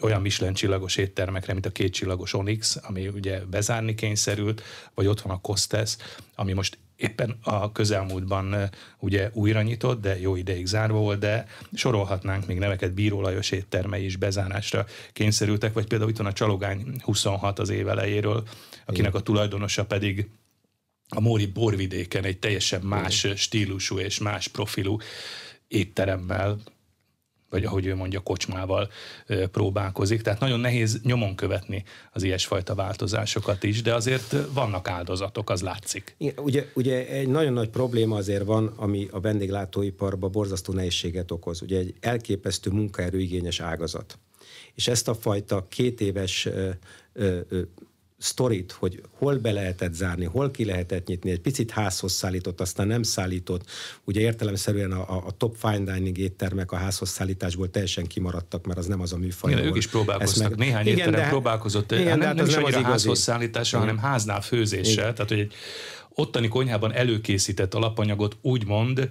olyan 0.00 0.20
Michelin 0.20 0.54
csillagos 0.54 0.96
éttermekre, 0.96 1.52
mint 1.52 1.66
a 1.66 1.70
két 1.70 1.92
csillagos 1.92 2.34
Onyx, 2.34 2.78
ami 2.82 3.08
ugye 3.08 3.40
bezárni 3.44 3.94
kényszerült, 3.94 4.62
vagy 4.94 5.06
ott 5.06 5.20
van 5.20 5.32
a 5.32 5.40
Costes, 5.40 5.96
ami 6.34 6.52
most 6.52 6.78
éppen 7.02 7.38
a 7.42 7.72
közelmúltban 7.72 8.70
ugye 8.98 9.30
újra 9.32 9.62
nyitott, 9.62 10.00
de 10.00 10.20
jó 10.20 10.36
ideig 10.36 10.66
zárva 10.66 10.98
volt, 10.98 11.18
de 11.18 11.46
sorolhatnánk 11.72 12.46
még 12.46 12.58
neveket, 12.58 12.94
Bíró 12.94 13.20
Lajos 13.20 13.50
éttermei 13.50 14.04
is 14.04 14.16
bezárásra 14.16 14.86
kényszerültek, 15.12 15.72
vagy 15.72 15.86
például 15.86 16.10
itt 16.10 16.16
van 16.16 16.26
a 16.26 16.32
Csalogány 16.32 17.00
26 17.02 17.58
az 17.58 17.68
év 17.68 17.88
elejéről, 17.88 18.42
akinek 18.86 19.14
a 19.14 19.20
tulajdonosa 19.20 19.84
pedig 19.84 20.28
a 21.08 21.20
Móri 21.20 21.46
borvidéken 21.46 22.24
egy 22.24 22.38
teljesen 22.38 22.80
más 22.80 23.26
stílusú 23.36 23.98
és 23.98 24.18
más 24.18 24.48
profilú 24.48 24.98
étteremmel 25.68 26.58
vagy 27.52 27.64
ahogy 27.64 27.86
ő 27.86 27.94
mondja, 27.94 28.20
kocsmával 28.20 28.90
próbálkozik. 29.50 30.22
Tehát 30.22 30.40
nagyon 30.40 30.60
nehéz 30.60 31.00
nyomon 31.02 31.34
követni 31.34 31.84
az 32.12 32.22
ilyesfajta 32.22 32.74
változásokat 32.74 33.62
is, 33.62 33.82
de 33.82 33.94
azért 33.94 34.36
vannak 34.52 34.88
áldozatok, 34.88 35.50
az 35.50 35.62
látszik. 35.62 36.14
Igen, 36.18 36.34
ugye, 36.38 36.66
ugye 36.74 37.06
egy 37.06 37.28
nagyon 37.28 37.52
nagy 37.52 37.68
probléma 37.68 38.16
azért 38.16 38.44
van, 38.44 38.72
ami 38.76 39.08
a 39.10 39.20
vendéglátóiparban 39.20 40.30
borzasztó 40.30 40.72
nehézséget 40.72 41.30
okoz. 41.30 41.62
Ugye 41.62 41.78
egy 41.78 41.94
elképesztő 42.00 42.70
munkaerőigényes 42.70 43.60
ágazat. 43.60 44.18
És 44.74 44.88
ezt 44.88 45.08
a 45.08 45.14
fajta 45.14 45.66
két 45.68 46.00
éves 46.00 46.46
ö, 46.46 46.70
ö, 47.12 47.60
sztorit, 48.22 48.72
hogy 48.72 49.02
hol 49.18 49.36
be 49.36 49.52
lehetett 49.52 49.92
zárni, 49.92 50.24
hol 50.24 50.50
ki 50.50 50.64
lehetett 50.64 51.06
nyitni, 51.06 51.30
egy 51.30 51.40
picit 51.40 51.70
házhoz 51.70 52.12
szállított, 52.12 52.60
aztán 52.60 52.86
nem 52.86 53.02
szállított. 53.02 53.70
Ugye 54.04 54.20
értelemszerűen 54.20 54.92
a, 54.92 55.26
a 55.26 55.30
top 55.30 55.56
fine 55.56 55.92
dining 55.92 56.18
éttermek 56.18 56.72
a 56.72 56.76
házhoz 56.76 57.08
szállításból 57.08 57.70
teljesen 57.70 58.06
kimaradtak, 58.06 58.66
mert 58.66 58.78
az 58.78 58.86
nem 58.86 59.00
az 59.00 59.12
a 59.12 59.16
műfaj. 59.16 59.52
Igen, 59.52 59.64
ők 59.64 59.76
is 59.76 59.86
próbálkoztak. 59.86 60.48
Meg... 60.48 60.58
Néhány 60.58 60.86
igen, 60.86 60.98
étterem 60.98 61.20
de, 61.20 61.28
próbálkozott. 61.28 61.92
Igen, 61.92 62.06
hát 62.06 62.16
nem, 62.16 62.26
hát 62.26 62.36
nem, 62.36 62.44
nem 62.44 62.68
is 62.68 62.74
az 62.74 62.82
házhoz 62.82 63.18
szállítása, 63.18 63.78
hanem 63.78 63.98
háznál 63.98 64.40
főzéssel. 64.40 64.92
Igen. 64.92 65.14
Tehát, 65.14 65.28
hogy 65.28 65.38
egy 65.38 65.54
ottani 66.14 66.48
konyhában 66.48 66.92
előkészített 66.92 67.74
alapanyagot 67.74 68.36
úgymond, 68.40 69.08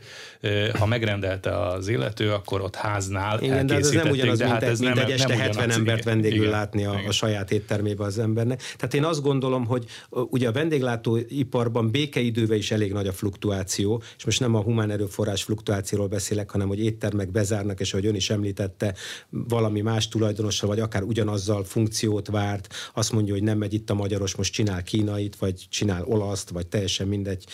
ha 0.79 0.86
megrendelte 0.86 1.60
az 1.60 1.88
illető, 1.88 2.31
akkor 2.31 2.62
ott 2.62 2.75
háznál 2.75 3.41
Igen, 3.41 3.65
de 3.65 3.75
ez 3.75 3.89
nem 3.89 4.10
ugyanaz, 4.10 4.38
de 4.38 4.48
hát 4.48 4.60
mint, 4.60 4.72
ez 4.72 4.79
mint 4.79 4.93
nem, 4.93 5.05
egy 5.05 5.12
este 5.12 5.27
nem 5.27 5.38
70 5.38 5.63
ugyanaz, 5.63 5.77
embert 5.77 6.03
vendégül 6.03 6.38
igen, 6.38 6.50
látni 6.50 6.86
a, 6.86 7.01
a 7.08 7.12
saját 7.12 7.51
éttermébe 7.51 8.03
az 8.03 8.20
embernek. 8.20 8.62
Tehát 8.62 8.93
én 8.93 9.03
azt 9.03 9.22
gondolom, 9.22 9.65
hogy 9.65 9.86
ugye 10.10 10.48
a 10.48 10.51
vendéglátóiparban 10.51 11.91
békeidővel 11.91 12.58
is 12.58 12.72
elég 12.72 12.93
nagy 12.93 13.08
a 13.08 13.13
fluktuáció, 13.13 14.03
és 14.17 14.25
most 14.25 14.39
nem 14.39 14.55
a 14.55 14.62
humán 14.62 14.91
erőforrás 14.91 15.43
fluktuációról 15.43 16.08
beszélek, 16.08 16.51
hanem 16.51 16.67
hogy 16.67 16.84
éttermek 16.84 17.31
bezárnak, 17.31 17.79
és 17.79 17.93
ahogy 17.93 18.05
ön 18.05 18.15
is 18.15 18.29
említette, 18.29 18.96
valami 19.29 19.81
más 19.81 20.08
tulajdonossal, 20.08 20.70
vagy 20.70 20.79
akár 20.79 21.03
ugyanazzal 21.03 21.63
funkciót 21.63 22.27
várt, 22.27 22.74
azt 22.93 23.12
mondja, 23.12 23.34
hogy 23.34 23.43
nem 23.43 23.58
megy 23.58 23.74
itt 23.74 23.89
a 23.89 23.93
magyaros, 23.93 24.36
most 24.36 24.53
csinál 24.53 24.84
kínait, 24.84 25.36
vagy 25.36 25.65
csinál 25.70 26.03
olaszt, 26.05 26.50
vagy 26.50 26.67
teljesen 26.67 26.91
teljesen 26.98 27.08
mindegy, 27.08 27.46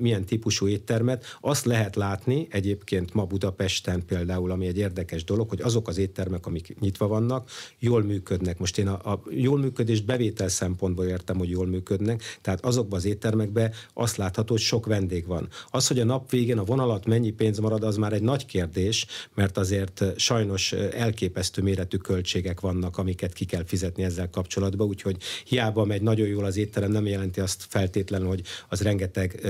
milyen 0.00 0.24
típusú 0.24 0.66
éttermet. 0.66 1.38
Azt 1.40 1.64
lehet 1.64 1.96
látni 1.96 2.46
egyébként 2.50 3.14
ma 3.14 3.24
Budapesten 3.24 4.04
például, 4.06 4.50
ami 4.50 4.66
egy 4.66 4.78
érdekes 4.78 5.24
dolog, 5.24 5.48
hogy 5.48 5.60
azok 5.60 5.88
az 5.88 5.98
éttermek, 5.98 6.46
amik 6.46 6.76
nyitva 6.80 7.06
vannak, 7.06 7.50
jól 7.78 8.02
működnek. 8.02 8.58
Most 8.58 8.78
én 8.78 8.88
a, 8.88 9.12
a 9.12 9.22
jól 9.30 9.58
működés 9.58 10.00
bevétel 10.00 10.48
szempontból 10.48 11.04
értem, 11.04 11.38
hogy 11.38 11.50
jól 11.50 11.66
működnek, 11.66 12.22
tehát 12.40 12.64
azokban 12.64 12.98
az 12.98 13.04
éttermekben 13.04 13.72
azt 13.94 14.16
látható, 14.16 14.52
hogy 14.52 14.62
sok 14.62 14.86
vendég 14.86 15.26
van. 15.26 15.48
Az, 15.70 15.86
hogy 15.86 16.00
a 16.00 16.04
nap 16.04 16.30
végén 16.30 16.58
a 16.58 16.64
vonalat 16.64 17.06
mennyi 17.06 17.30
pénz 17.30 17.58
marad, 17.58 17.82
az 17.82 17.96
már 17.96 18.12
egy 18.12 18.22
nagy 18.22 18.46
kérdés, 18.46 19.06
mert 19.34 19.58
azért 19.58 20.04
sajnos 20.16 20.72
elképesztő 20.72 21.62
méretű 21.62 21.96
költségek 21.96 22.60
vannak, 22.60 22.98
amiket 22.98 23.32
ki 23.32 23.44
kell 23.44 23.64
fizetni 23.64 24.02
ezzel 24.02 24.30
kapcsolatban, 24.30 24.86
úgyhogy 24.86 25.16
hiába 25.44 25.84
megy 25.84 26.02
nagyon 26.02 26.26
jól 26.26 26.44
az 26.44 26.56
étterem, 26.56 26.90
nem 26.90 27.06
jelenti 27.06 27.40
azt 27.40 27.66
feltétlenül, 27.68 28.28
hogy 28.28 28.42
az 28.68 28.81
rengeteg 28.82 29.40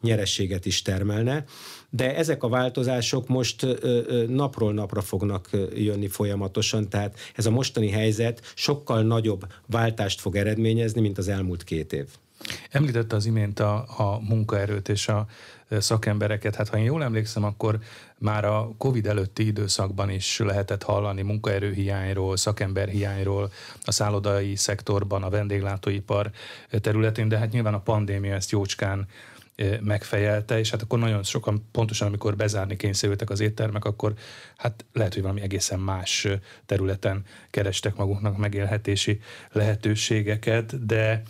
nyerességet 0.00 0.66
is 0.66 0.82
termelne, 0.82 1.44
de 1.90 2.16
ezek 2.16 2.42
a 2.42 2.48
változások 2.48 3.28
most 3.28 3.66
napról 4.28 4.72
napra 4.72 5.00
fognak 5.00 5.50
jönni 5.74 6.08
folyamatosan, 6.08 6.88
tehát 6.88 7.18
ez 7.34 7.46
a 7.46 7.50
mostani 7.50 7.90
helyzet 7.90 8.52
sokkal 8.54 9.02
nagyobb 9.02 9.46
váltást 9.66 10.20
fog 10.20 10.36
eredményezni, 10.36 11.00
mint 11.00 11.18
az 11.18 11.28
elmúlt 11.28 11.64
két 11.64 11.92
év. 11.92 12.06
Említette 12.70 13.16
az 13.16 13.26
imént 13.26 13.60
a, 13.60 13.84
a 13.96 14.20
munkaerőt 14.28 14.88
és 14.88 15.08
a 15.08 15.26
szakembereket. 15.78 16.54
Hát 16.54 16.68
ha 16.68 16.78
én 16.78 16.84
jól 16.84 17.02
emlékszem, 17.02 17.44
akkor 17.44 17.78
már 18.18 18.44
a 18.44 18.70
Covid 18.78 19.06
előtti 19.06 19.46
időszakban 19.46 20.10
is 20.10 20.38
lehetett 20.38 20.82
hallani 20.82 21.22
munkaerőhiányról, 21.22 22.36
szakemberhiányról 22.36 23.52
a 23.84 23.92
szállodai 23.92 24.56
szektorban, 24.56 25.22
a 25.22 25.30
vendéglátóipar 25.30 26.30
területén, 26.80 27.28
de 27.28 27.38
hát 27.38 27.52
nyilván 27.52 27.74
a 27.74 27.80
pandémia 27.80 28.34
ezt 28.34 28.50
jócskán 28.50 29.06
megfejelte, 29.80 30.58
és 30.58 30.70
hát 30.70 30.82
akkor 30.82 30.98
nagyon 30.98 31.22
sokan 31.22 31.68
pontosan, 31.72 32.06
amikor 32.06 32.36
bezárni 32.36 32.76
kényszerültek 32.76 33.30
az 33.30 33.40
éttermek, 33.40 33.84
akkor 33.84 34.14
hát 34.56 34.84
lehet, 34.92 35.12
hogy 35.12 35.22
valami 35.22 35.40
egészen 35.40 35.80
más 35.80 36.28
területen 36.66 37.24
kerestek 37.50 37.96
maguknak 37.96 38.36
megélhetési 38.36 39.20
lehetőségeket, 39.52 40.86
de 40.86 41.22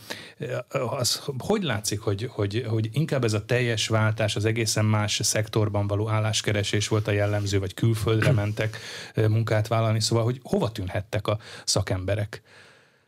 az 0.69 1.23
hogy 1.39 1.63
látszik, 1.63 2.01
hogy, 2.01 2.29
hogy, 2.33 2.65
hogy 2.69 2.89
inkább 2.93 3.25
ez 3.25 3.33
a 3.33 3.45
teljes 3.45 3.89
váltás, 3.89 4.37
az 4.37 4.45
egészen 4.45 4.85
más 4.85 5.21
szektorban 5.23 5.87
való 5.87 6.09
álláskeresés 6.09 6.89
volt 6.89 7.09
a 7.09 7.11
jellemző, 7.11 7.59
vagy 7.59 7.75
külföldre 7.75 8.33
mentek 8.33 8.79
munkát 9.15 9.69
vállalni, 9.69 10.01
szóval 10.01 10.25
hogy 10.25 10.41
hova 10.43 10.73
tűnhettek 10.73 11.27
a 11.27 11.39
szakemberek? 11.65 12.43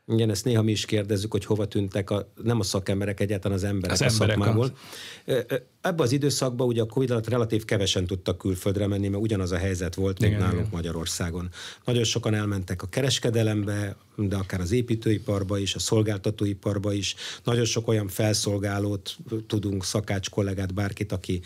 Igen, 0.06 0.30
ezt 0.30 0.44
néha 0.44 0.62
mi 0.62 0.70
is 0.70 0.84
kérdezzük, 0.84 1.32
hogy 1.32 1.44
hova 1.44 1.66
tűntek 1.66 2.10
a, 2.10 2.32
nem 2.42 2.60
a 2.60 2.62
szakemberek, 2.62 3.20
egyáltalán 3.20 3.56
az 3.56 3.64
emberek 3.64 3.90
az 3.92 4.00
a 4.00 4.04
emberek 4.04 4.36
szakmából. 4.36 4.72
Az... 5.26 5.44
Ebben 5.82 6.06
az 6.06 6.12
időszakban 6.12 6.66
ugye 6.66 6.82
a 6.82 6.86
Covid 6.86 7.10
alatt 7.10 7.28
relatív 7.28 7.64
kevesen 7.64 8.06
tudtak 8.06 8.38
külföldre 8.38 8.86
menni, 8.86 9.08
mert 9.08 9.22
ugyanaz 9.22 9.52
a 9.52 9.56
helyzet 9.56 9.94
volt, 9.94 10.18
mint 10.18 10.32
igen, 10.32 10.44
nálunk 10.44 10.60
igen. 10.60 10.72
Magyarországon. 10.72 11.48
Nagyon 11.84 12.04
sokan 12.04 12.34
elmentek 12.34 12.82
a 12.82 12.86
kereskedelembe, 12.86 13.96
de 14.16 14.36
akár 14.36 14.60
az 14.60 14.72
építőiparba 14.72 15.58
is, 15.58 15.74
a 15.74 15.78
szolgáltatóiparba 15.78 16.92
is. 16.92 17.14
Nagyon 17.44 17.64
sok 17.64 17.88
olyan 17.88 18.08
felszolgálót 18.08 19.16
tudunk, 19.46 19.84
szakács 19.84 20.30
kollégát, 20.30 20.74
bárkit, 20.74 21.12
aki 21.12 21.40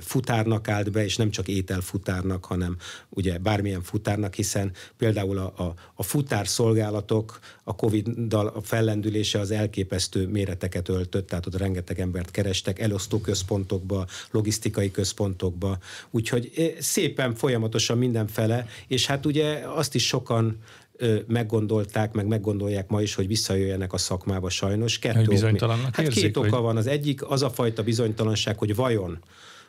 futárnak 0.00 0.68
állt 0.68 0.90
be, 0.90 1.04
és 1.04 1.16
nem 1.16 1.30
csak 1.30 1.48
ételfutárnak, 1.48 2.44
hanem 2.44 2.76
ugye 3.08 3.38
bármilyen 3.38 3.82
futárnak, 3.82 4.34
hiszen 4.34 4.72
például 4.96 5.38
a, 5.38 5.62
a, 5.62 5.74
a 5.94 6.02
futárszolgálatok 6.02 7.38
a 7.64 7.74
Covid-dal 7.74 8.46
a 8.46 8.60
fellendülése 8.60 9.38
az 9.38 9.50
elképesztő 9.50 10.26
méreteket 10.28 10.88
öltött, 10.88 11.28
tehát 11.28 11.46
ott 11.46 11.56
rengeteg 11.56 12.00
embert 12.00 12.30
kerestek, 12.30 12.78
elosztó 12.78 13.20
központokba, 13.66 14.06
logisztikai 14.30 14.90
központokba, 14.90 15.78
úgyhogy 16.10 16.74
szépen 16.78 17.34
folyamatosan 17.34 17.98
mindenfele, 17.98 18.66
és 18.86 19.06
hát 19.06 19.26
ugye 19.26 19.62
azt 19.66 19.94
is 19.94 20.06
sokan 20.06 20.58
meggondolták, 21.26 22.12
meg 22.12 22.26
meggondolják 22.26 22.88
ma 22.88 23.02
is, 23.02 23.14
hogy 23.14 23.26
visszajöjjenek 23.26 23.92
a 23.92 23.98
szakmába 23.98 24.48
sajnos. 24.48 24.98
Kettő 24.98 25.24
bizonytalannak 25.24 25.94
Hát 25.94 26.06
érzik, 26.06 26.22
két 26.22 26.36
oka 26.36 26.60
van. 26.60 26.76
Az 26.76 26.86
egyik 26.86 27.30
az 27.30 27.42
a 27.42 27.50
fajta 27.50 27.82
bizonytalanság, 27.82 28.58
hogy 28.58 28.74
vajon 28.74 29.18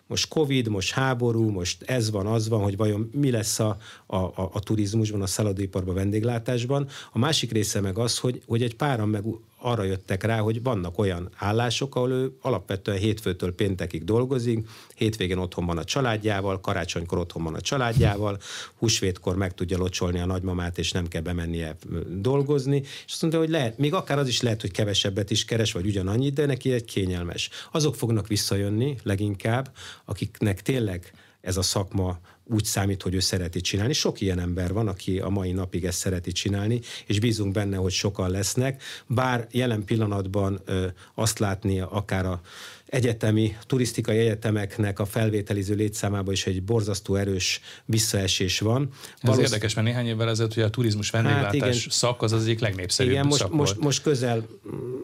most 0.07 0.27
Covid, 0.27 0.67
most 0.67 0.91
háború, 0.91 1.49
most 1.49 1.83
ez 1.83 2.11
van, 2.11 2.25
az 2.25 2.49
van, 2.49 2.61
hogy 2.61 2.77
vajon 2.77 3.09
mi 3.13 3.31
lesz 3.31 3.59
a, 3.59 3.77
a, 4.05 4.15
a, 4.15 4.49
a 4.53 4.59
turizmusban, 4.59 5.21
a 5.21 5.25
szállodaiparban, 5.27 5.95
vendéglátásban. 5.95 6.87
A 7.11 7.19
másik 7.19 7.51
része 7.51 7.81
meg 7.81 7.97
az, 7.97 8.17
hogy, 8.17 8.41
hogy 8.47 8.63
egy 8.63 8.75
páran 8.75 9.09
meg 9.09 9.23
arra 9.65 9.83
jöttek 9.83 10.23
rá, 10.23 10.39
hogy 10.39 10.63
vannak 10.63 10.97
olyan 10.97 11.29
állások, 11.35 11.95
ahol 11.95 12.11
ő 12.11 12.31
alapvetően 12.41 12.97
hétfőtől 12.97 13.55
péntekig 13.55 14.03
dolgozik, 14.03 14.69
hétvégén 14.95 15.37
otthon 15.37 15.65
van 15.65 15.77
a 15.77 15.83
családjával, 15.83 16.59
karácsonykor 16.59 17.17
otthon 17.17 17.43
van 17.43 17.53
a 17.53 17.61
családjával, 17.61 18.39
húsvétkor 18.75 19.35
meg 19.35 19.53
tudja 19.53 19.77
locsolni 19.77 20.19
a 20.19 20.25
nagymamát, 20.25 20.77
és 20.77 20.91
nem 20.91 21.07
kell 21.07 21.21
bemennie 21.21 21.75
dolgozni, 22.09 22.77
és 23.05 23.11
azt 23.11 23.21
mondta, 23.21 23.39
hogy 23.39 23.49
lehet, 23.49 23.77
még 23.77 23.93
akár 23.93 24.17
az 24.17 24.27
is 24.27 24.41
lehet, 24.41 24.61
hogy 24.61 24.71
kevesebbet 24.71 25.31
is 25.31 25.45
keres, 25.45 25.71
vagy 25.71 25.85
ugyanannyit, 25.85 26.33
de 26.33 26.45
neki 26.45 26.71
egy 26.71 26.85
kényelmes. 26.85 27.49
Azok 27.71 27.95
fognak 27.95 28.27
visszajönni 28.27 28.95
leginkább, 29.03 29.71
akiknek 30.05 30.61
tényleg 30.61 31.13
ez 31.41 31.57
a 31.57 31.61
szakma 31.61 32.19
úgy 32.45 32.63
számít, 32.63 33.01
hogy 33.01 33.13
ő 33.13 33.19
szereti 33.19 33.61
csinálni. 33.61 33.93
Sok 33.93 34.21
ilyen 34.21 34.39
ember 34.39 34.73
van, 34.73 34.87
aki 34.87 35.19
a 35.19 35.29
mai 35.29 35.51
napig 35.51 35.85
ezt 35.85 35.97
szereti 35.97 36.31
csinálni, 36.31 36.81
és 37.05 37.19
bízunk 37.19 37.53
benne, 37.53 37.77
hogy 37.77 37.91
sokan 37.91 38.29
lesznek. 38.29 38.83
Bár 39.07 39.47
jelen 39.51 39.83
pillanatban 39.83 40.61
ö, 40.65 40.87
azt 41.15 41.39
látni 41.39 41.79
akár 41.79 42.25
a 42.25 42.41
egyetemi, 42.85 43.57
turisztikai 43.61 44.17
egyetemeknek 44.17 44.99
a 44.99 45.05
felvételiző 45.05 45.75
létszámában 45.75 46.33
is 46.33 46.45
egy 46.45 46.63
borzasztó 46.63 47.15
erős 47.15 47.61
visszaesés 47.85 48.59
van. 48.59 48.89
Ez 48.91 49.29
Valósz... 49.29 49.43
érdekes, 49.43 49.73
mert 49.73 49.87
néhány 49.87 50.07
évvel 50.07 50.29
ezelőtt 50.29 50.53
hogy 50.53 50.63
a 50.63 50.69
turizmus 50.69 51.09
vendéglátás 51.09 51.45
hát 51.45 51.53
igen, 51.53 51.73
szak 51.89 52.21
az 52.21 52.31
az 52.31 52.43
egyik 52.43 52.59
legnépszerűbb 52.59 53.11
igen, 53.11 53.25
most, 53.25 53.39
szak 53.39 53.51
most, 53.51 53.73
volt. 53.73 53.85
most 53.85 54.01
közel, 54.01 54.45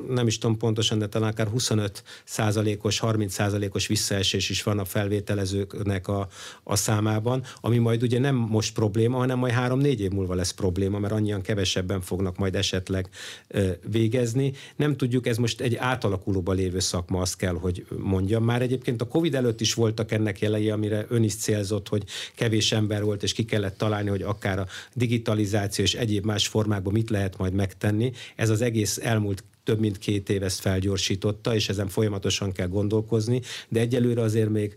nem 0.09 0.27
is 0.27 0.37
tudom 0.37 0.57
pontosan, 0.57 0.99
de 0.99 1.07
talán 1.07 1.29
akár 1.29 1.47
25 1.47 2.03
százalékos, 2.23 2.99
30 2.99 3.33
százalékos 3.33 3.87
visszaesés 3.87 4.49
is 4.49 4.63
van 4.63 4.79
a 4.79 4.85
felvételezőknek 4.85 6.07
a, 6.07 6.27
a 6.63 6.75
számában, 6.75 7.43
ami 7.61 7.77
majd 7.77 8.03
ugye 8.03 8.19
nem 8.19 8.35
most 8.35 8.73
probléma, 8.73 9.17
hanem 9.17 9.39
majd 9.39 9.53
három-négy 9.53 10.01
év 10.01 10.11
múlva 10.11 10.33
lesz 10.33 10.51
probléma, 10.51 10.99
mert 10.99 11.13
annyian 11.13 11.41
kevesebben 11.41 12.01
fognak 12.01 12.37
majd 12.37 12.55
esetleg 12.55 13.09
végezni. 13.89 14.53
Nem 14.75 14.97
tudjuk, 14.97 15.27
ez 15.27 15.37
most 15.37 15.61
egy 15.61 15.75
átalakulóban 15.75 16.55
lévő 16.55 16.79
szakma, 16.79 17.21
azt 17.21 17.35
kell, 17.35 17.53
hogy 17.53 17.70
mondjam. 17.97 18.43
Már 18.43 18.61
egyébként 18.61 19.01
a 19.01 19.07
Covid 19.07 19.35
előtt 19.35 19.61
is 19.61 19.73
voltak 19.73 20.11
ennek 20.11 20.39
jelei, 20.39 20.69
amire 20.69 21.05
ön 21.09 21.23
is 21.23 21.35
célzott, 21.35 21.87
hogy 21.87 22.03
kevés 22.35 22.71
ember 22.71 23.03
volt, 23.03 23.23
és 23.23 23.33
ki 23.33 23.45
kellett 23.45 23.77
találni, 23.77 24.09
hogy 24.09 24.21
akár 24.21 24.59
a 24.59 24.67
digitalizáció 24.93 25.83
és 25.83 25.93
egyéb 25.93 26.25
más 26.25 26.47
formákban 26.47 26.93
mit 26.93 27.09
lehet 27.09 27.37
majd 27.37 27.53
megtenni. 27.53 28.11
Ez 28.35 28.49
az 28.49 28.61
egész 28.61 28.97
elmúlt 28.97 29.43
több 29.63 29.79
mint 29.79 29.97
két 29.97 30.29
év 30.29 30.43
ezt 30.43 30.59
felgyorsította, 30.59 31.55
és 31.55 31.69
ezen 31.69 31.87
folyamatosan 31.87 32.51
kell 32.51 32.67
gondolkozni, 32.67 33.41
de 33.69 33.79
egyelőre 33.79 34.21
azért 34.21 34.49
még 34.49 34.75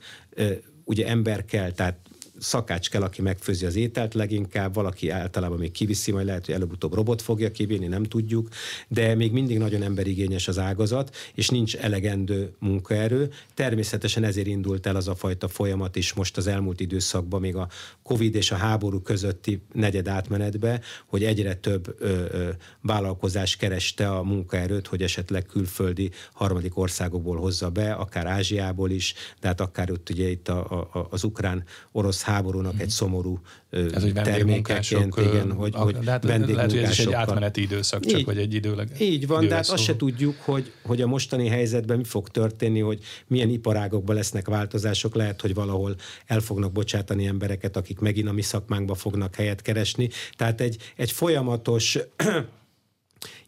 ugye 0.85 1.07
ember 1.07 1.45
kell, 1.45 1.73
tehát 1.73 1.99
szakács 2.45 2.91
kell, 2.91 3.03
aki 3.03 3.23
megfőzi 3.23 3.67
az 3.67 3.77
ételt 3.77 4.15
leginkább, 4.15 4.75
valaki 4.75 5.09
általában 5.09 5.59
még 5.59 5.73
kiviszi, 5.73 6.13
majd 6.13 6.27
lehet, 6.27 6.47
hogy 6.47 6.55
előbb-utóbb 6.55 6.95
robot 6.95 7.23
fogja 7.23 7.51
kivinni, 7.51 7.87
nem 7.87 8.03
tudjuk, 8.03 8.49
de 8.89 9.15
még 9.15 9.33
mindig 9.33 9.59
nagyon 9.59 9.83
emberigényes 9.83 10.49
az 10.49 10.59
ágazat, 10.59 11.17
és 11.35 11.49
nincs 11.49 11.77
elegendő 11.77 12.53
munkaerő. 12.59 13.31
Természetesen 13.55 14.25
ezért 14.25 14.47
indult 14.47 14.87
el 14.87 14.97
az 14.97 15.09
a 15.09 15.15
fajta 15.15 15.49
folyamat 15.49 15.97
is 15.97 16.13
most 16.13 16.37
az 16.37 16.47
elmúlt 16.47 16.81
időszakban, 16.81 17.41
még 17.41 17.57
a 17.57 17.69
Covid 18.03 18.35
és 18.35 18.51
a 18.51 18.57
háború 18.57 19.01
közötti 19.01 19.61
negyed 19.73 20.09
átmenetbe, 20.09 20.81
hogy 21.07 21.25
egyre 21.25 21.55
több 21.55 21.97
ö, 21.99 22.25
ö, 22.31 22.49
vállalkozás 22.81 23.57
kereste 23.57 24.11
a 24.11 24.23
munkaerőt, 24.23 24.87
hogy 24.87 25.03
esetleg 25.03 25.47
külföldi 25.47 26.11
harmadik 26.33 26.79
országokból 26.79 27.37
hozza 27.37 27.71
be, 27.71 27.93
akár 27.93 28.27
Ázsiából 28.27 28.91
is, 28.91 29.15
de 29.41 29.47
hát 29.47 29.61
akár 29.61 29.91
ott 29.91 30.11
ugye 30.11 30.29
itt 30.29 30.49
a, 30.49 30.89
a, 30.93 31.07
az 31.11 31.25
ukrán-orosz 31.25 32.23
háborúnak 32.35 32.81
egy 32.81 32.89
szomorú 32.89 33.41
ez, 33.71 34.03
hogy 34.03 34.13
termékeként, 34.13 35.17
igen, 35.17 35.53
hogy, 35.53 35.75
hogy 35.75 35.99
de 35.99 36.11
hát 36.11 36.25
lehet, 36.25 36.45
hogy 36.45 36.79
ez 36.79 36.91
is 36.91 36.99
egy 36.99 37.13
átmeneti 37.13 37.63
időszak, 37.63 38.05
csak 38.05 38.19
így, 38.19 38.25
vagy 38.25 38.39
egy 38.39 38.55
időleg. 38.55 38.89
Így 39.01 39.27
van, 39.27 39.49
de 39.49 39.55
hát 39.55 39.69
azt 39.69 39.83
se 39.83 39.97
tudjuk, 39.97 40.37
hogy, 40.41 40.73
hogy 40.83 41.01
a 41.01 41.07
mostani 41.07 41.49
helyzetben 41.49 41.97
mi 41.97 42.05
fog 42.05 42.29
történni, 42.29 42.81
hogy 42.81 42.99
milyen 43.27 43.49
iparágokban 43.49 44.17
lesznek 44.17 44.49
változások, 44.49 45.15
lehet, 45.15 45.41
hogy 45.41 45.55
valahol 45.55 45.95
el 46.27 46.41
fognak 46.41 46.73
bocsátani 46.73 47.27
embereket, 47.27 47.77
akik 47.77 47.99
megint 47.99 48.29
a 48.29 48.33
mi 48.33 48.43
szakmánkba 48.43 48.95
fognak 48.95 49.35
helyet 49.35 49.63
keresni. 49.63 50.09
Tehát 50.37 50.61
egy, 50.61 50.77
egy 50.97 51.11
folyamatos 51.11 51.99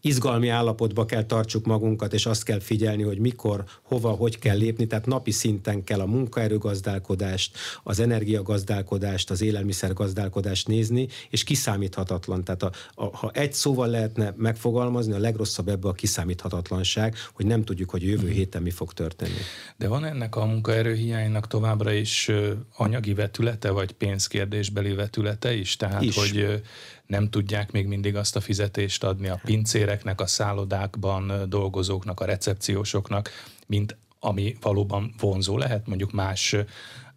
izgalmi 0.07 0.47
állapotba 0.47 1.05
kell 1.05 1.23
tartsuk 1.23 1.65
magunkat, 1.65 2.13
és 2.13 2.25
azt 2.25 2.43
kell 2.43 2.59
figyelni, 2.59 3.03
hogy 3.03 3.19
mikor, 3.19 3.63
hova, 3.81 4.09
hogy 4.09 4.39
kell 4.39 4.57
lépni, 4.57 4.87
tehát 4.87 5.05
napi 5.05 5.31
szinten 5.31 5.83
kell 5.83 5.99
a 5.99 6.05
munkaerőgazdálkodást, 6.05 7.57
az 7.83 7.99
energiagazdálkodást, 7.99 9.29
az 9.29 9.41
élelmiszergazdálkodást 9.41 10.67
nézni, 10.67 11.07
és 11.29 11.43
kiszámíthatatlan. 11.43 12.43
Tehát 12.43 12.63
a, 12.63 12.71
a, 12.95 13.17
ha 13.17 13.31
egy 13.33 13.53
szóval 13.53 13.87
lehetne 13.87 14.33
megfogalmazni, 14.37 15.13
a 15.13 15.19
legrosszabb 15.19 15.67
ebbe 15.67 15.87
a 15.87 15.93
kiszámíthatatlanság, 15.93 17.15
hogy 17.33 17.45
nem 17.45 17.63
tudjuk, 17.63 17.89
hogy 17.89 18.03
jövő 18.03 18.25
mhm. 18.27 18.35
héten 18.35 18.61
mi 18.61 18.69
fog 18.69 18.93
történni. 18.93 19.39
De 19.77 19.87
van 19.87 20.05
ennek 20.05 20.35
a 20.35 20.45
munkaerőhiánynak 20.45 21.47
továbbra 21.47 21.91
is 21.91 22.31
anyagi 22.75 23.13
vetülete, 23.13 23.69
vagy 23.69 23.91
pénzkérdésbeli 23.91 24.93
vetülete 24.93 25.53
is? 25.53 25.75
Tehát, 25.75 26.01
is. 26.01 26.15
hogy 26.15 26.61
nem 27.07 27.29
tudják 27.29 27.71
még 27.71 27.87
mindig 27.87 28.15
azt 28.15 28.35
a 28.35 28.39
fizetést 28.39 29.03
adni 29.03 29.27
a 29.27 29.41
pincéreknek, 29.43 30.21
a 30.21 30.27
szállodákban 30.27 31.49
dolgozóknak, 31.49 32.19
a 32.19 32.25
recepciósoknak, 32.25 33.29
mint 33.67 33.97
ami 34.19 34.55
valóban 34.61 35.13
vonzó 35.19 35.57
lehet, 35.57 35.87
mondjuk 35.87 36.11
más 36.11 36.55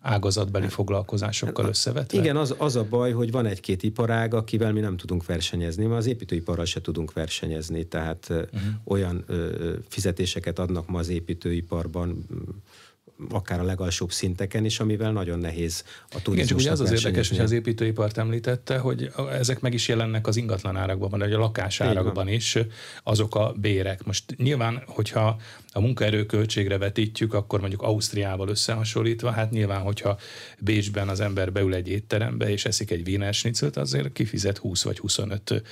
ágazatbeli 0.00 0.68
foglalkozásokkal 0.68 1.68
összevetve? 1.68 2.18
Igen, 2.18 2.36
az, 2.36 2.54
az 2.58 2.76
a 2.76 2.84
baj, 2.84 3.12
hogy 3.12 3.30
van 3.30 3.46
egy-két 3.46 3.82
iparág, 3.82 4.34
akivel 4.34 4.72
mi 4.72 4.80
nem 4.80 4.96
tudunk 4.96 5.26
versenyezni, 5.26 5.84
mert 5.84 5.98
az 5.98 6.06
építőiparral 6.06 6.64
se 6.64 6.80
tudunk 6.80 7.12
versenyezni, 7.12 7.84
tehát 7.84 8.26
uh-huh. 8.30 8.60
olyan 8.84 9.24
ö, 9.26 9.72
fizetéseket 9.88 10.58
adnak 10.58 10.88
ma 10.88 10.98
az 10.98 11.08
építőiparban, 11.08 12.26
akár 13.30 13.60
a 13.60 13.62
legalsóbb 13.62 14.12
szinteken 14.12 14.64
is, 14.64 14.80
amivel 14.80 15.12
nagyon 15.12 15.38
nehéz 15.38 15.84
a 16.10 16.22
turizmus. 16.22 16.62
Igen, 16.62 16.72
az 16.72 16.80
az 16.80 16.92
érdekes, 16.92 17.28
hogy 17.28 17.38
az 17.38 17.52
építőipart 17.52 18.18
említette, 18.18 18.78
hogy 18.78 19.12
ezek 19.32 19.60
meg 19.60 19.74
is 19.74 19.88
jelennek 19.88 20.26
az 20.26 20.36
ingatlan 20.36 20.76
árakban, 20.76 21.10
vagy 21.10 21.32
a 21.32 21.38
lakásárakban 21.38 22.28
is, 22.28 22.58
azok 23.02 23.34
a 23.34 23.54
bérek. 23.56 24.04
Most 24.04 24.36
nyilván, 24.36 24.82
hogyha 24.86 25.40
a 25.72 25.80
munkaerő 25.80 26.26
költségre 26.26 26.78
vetítjük, 26.78 27.34
akkor 27.34 27.60
mondjuk 27.60 27.82
Ausztriával 27.82 28.48
összehasonlítva, 28.48 29.30
hát 29.30 29.50
nyilván, 29.50 29.80
hogyha 29.80 30.18
Bécsben 30.58 31.08
az 31.08 31.20
ember 31.20 31.52
beül 31.52 31.74
egy 31.74 31.88
étterembe 31.88 32.50
és 32.50 32.64
eszik 32.64 32.90
egy 32.90 33.08
Wiener 33.08 33.34
Schnitzelt, 33.34 33.76
azért 33.76 34.12
kifizet 34.12 34.58
20 34.58 34.82
vagy 34.82 34.98
25 34.98 35.62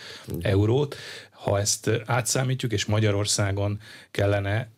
eurót. 0.40 0.96
Ha 1.42 1.58
ezt 1.58 1.90
átszámítjuk, 2.06 2.72
és 2.72 2.84
Magyarországon 2.84 3.80
kellene 4.10 4.68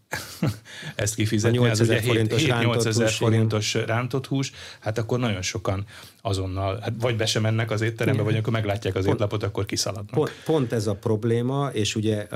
ezt 0.94 1.14
kifizetni, 1.14 1.58
8 1.58 1.80
ezer 1.80 2.02
forintos, 2.02 2.46
8 2.46 2.84
ezer 2.84 3.10
forintos 3.10 3.74
rántott 3.74 4.26
hús, 4.26 4.52
hát 4.80 4.98
akkor 4.98 5.18
nagyon 5.18 5.42
sokan 5.42 5.84
azonnal, 6.20 6.78
hát 6.80 6.92
vagy 7.00 7.16
be 7.16 7.26
sem 7.26 7.42
mennek 7.42 7.70
az 7.70 7.80
étterembe, 7.80 8.22
vagy 8.22 8.36
akkor 8.36 8.52
meglátják 8.52 8.94
az 8.94 9.04
pont, 9.04 9.14
étlapot, 9.14 9.42
akkor 9.42 9.66
kiszaladnak. 9.66 10.14
Pont, 10.14 10.32
pont 10.44 10.72
ez 10.72 10.86
a 10.86 10.94
probléma, 10.94 11.70
és 11.72 11.94
ugye 11.94 12.26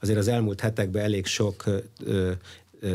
azért 0.00 0.18
az 0.18 0.28
elmúlt 0.28 0.60
hetekben 0.60 1.02
elég 1.02 1.26
sok 1.26 1.64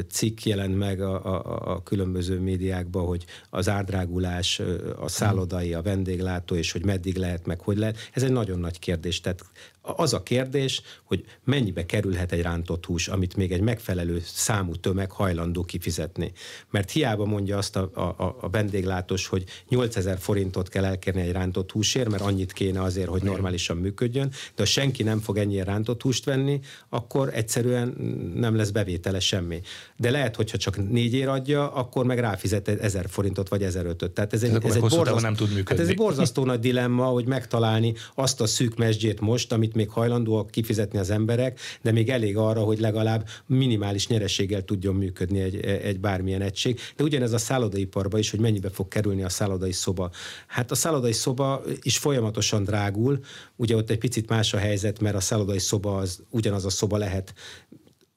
cikk 0.10 0.43
jelent 0.43 0.78
meg 0.78 1.02
a, 1.02 1.26
a, 1.26 1.71
a 1.71 1.84
különböző 1.84 2.39
médiákban, 2.39 3.06
hogy 3.06 3.26
az 3.49 3.69
árdrágulás, 3.69 4.62
a 4.99 5.08
szállodai, 5.08 5.73
a 5.73 5.82
vendéglátó, 5.82 6.56
és 6.56 6.71
hogy 6.71 6.86
meddig 6.86 7.15
lehet, 7.15 7.45
meg 7.45 7.60
hogy 7.60 7.78
lehet. 7.78 7.97
Ez 8.13 8.23
egy 8.23 8.32
nagyon 8.32 8.60
nagy 8.60 8.80
kérdés. 8.80 9.21
Tehát 9.21 9.45
az 9.83 10.13
a 10.13 10.23
kérdés, 10.23 10.81
hogy 11.03 11.25
mennyibe 11.43 11.85
kerülhet 11.85 12.31
egy 12.31 12.41
rántott 12.41 12.85
hús, 12.85 13.07
amit 13.07 13.35
még 13.35 13.51
egy 13.51 13.61
megfelelő 13.61 14.21
számú 14.25 14.75
tömeg 14.75 15.11
hajlandó 15.11 15.63
kifizetni. 15.63 16.31
Mert 16.69 16.91
hiába 16.91 17.25
mondja 17.25 17.57
azt 17.57 17.75
a, 17.75 17.89
a, 17.93 18.37
a 18.41 18.49
vendéglátós, 18.49 19.27
hogy 19.27 19.43
8000 19.69 20.17
forintot 20.19 20.69
kell 20.69 20.85
elkérni 20.85 21.21
egy 21.21 21.31
rántott 21.31 21.71
húsért, 21.71 22.09
mert 22.09 22.23
annyit 22.23 22.53
kéne 22.53 22.81
azért, 22.81 23.07
hogy 23.07 23.23
normálisan 23.23 23.77
működjön, 23.77 24.29
de 24.29 24.37
ha 24.55 24.65
senki 24.65 25.03
nem 25.03 25.19
fog 25.19 25.37
ennyire 25.37 25.63
rántott 25.63 26.01
húst 26.01 26.25
venni, 26.25 26.59
akkor 26.89 27.29
egyszerűen 27.33 27.87
nem 28.35 28.55
lesz 28.55 28.69
bevétele 28.69 29.19
semmi. 29.19 29.61
De 29.97 30.11
lehet, 30.11 30.35
hogyha 30.35 30.57
csak 30.57 30.89
négyért 30.89 31.29
adja, 31.29 31.71
akkor 31.73 32.05
meg 32.05 32.19
ráfizet 32.19 32.67
1000 32.67 33.09
forintot 33.09 33.49
vagy 33.49 33.65
1005-öt. 33.69 34.11
Tehát 34.11 34.33
ez 34.33 34.43
egy, 34.43 34.55
ez 34.63 34.75
egy, 34.75 34.81
borzasztó, 34.81 35.19
nem 35.19 35.35
tud 35.35 35.47
működni. 35.47 35.69
Hát 35.69 35.79
ez 35.79 35.87
egy 35.87 35.95
borzasztó 35.95 36.45
nagy 36.45 36.59
dilemma, 36.59 37.05
hogy 37.05 37.25
megtalálni 37.25 37.93
azt 38.15 38.41
a 38.41 38.45
szűk 38.45 38.77
mesdjét 38.77 39.19
most, 39.19 39.51
amit 39.51 39.72
amit 39.73 39.88
még 39.88 39.89
hajlandóak 39.89 40.51
kifizetni 40.51 40.99
az 40.99 41.09
emberek, 41.09 41.59
de 41.81 41.91
még 41.91 42.09
elég 42.09 42.38
arra, 42.38 42.62
hogy 42.62 42.79
legalább 42.79 43.27
minimális 43.45 44.07
nyereséggel 44.07 44.62
tudjon 44.62 44.95
működni 44.95 45.39
egy, 45.39 45.55
egy 45.65 45.99
bármilyen 45.99 46.41
egység. 46.41 46.79
De 46.95 47.03
ugyanez 47.03 47.33
a 47.33 47.38
szállodaiparban 47.38 48.19
is, 48.19 48.31
hogy 48.31 48.39
mennyibe 48.39 48.69
fog 48.69 48.88
kerülni 48.88 49.23
a 49.23 49.29
szállodai 49.29 49.71
szoba. 49.71 50.12
Hát 50.47 50.71
a 50.71 50.75
szállodai 50.75 51.12
szoba 51.12 51.62
is 51.81 51.97
folyamatosan 51.97 52.63
drágul, 52.63 53.19
ugye 53.55 53.75
ott 53.75 53.89
egy 53.89 53.97
picit 53.97 54.29
más 54.29 54.53
a 54.53 54.57
helyzet, 54.57 54.99
mert 54.99 55.15
a 55.15 55.19
szállodai 55.19 55.59
szoba 55.59 55.97
az 55.97 56.23
ugyanaz 56.29 56.65
a 56.65 56.69
szoba 56.69 56.97
lehet 56.97 57.33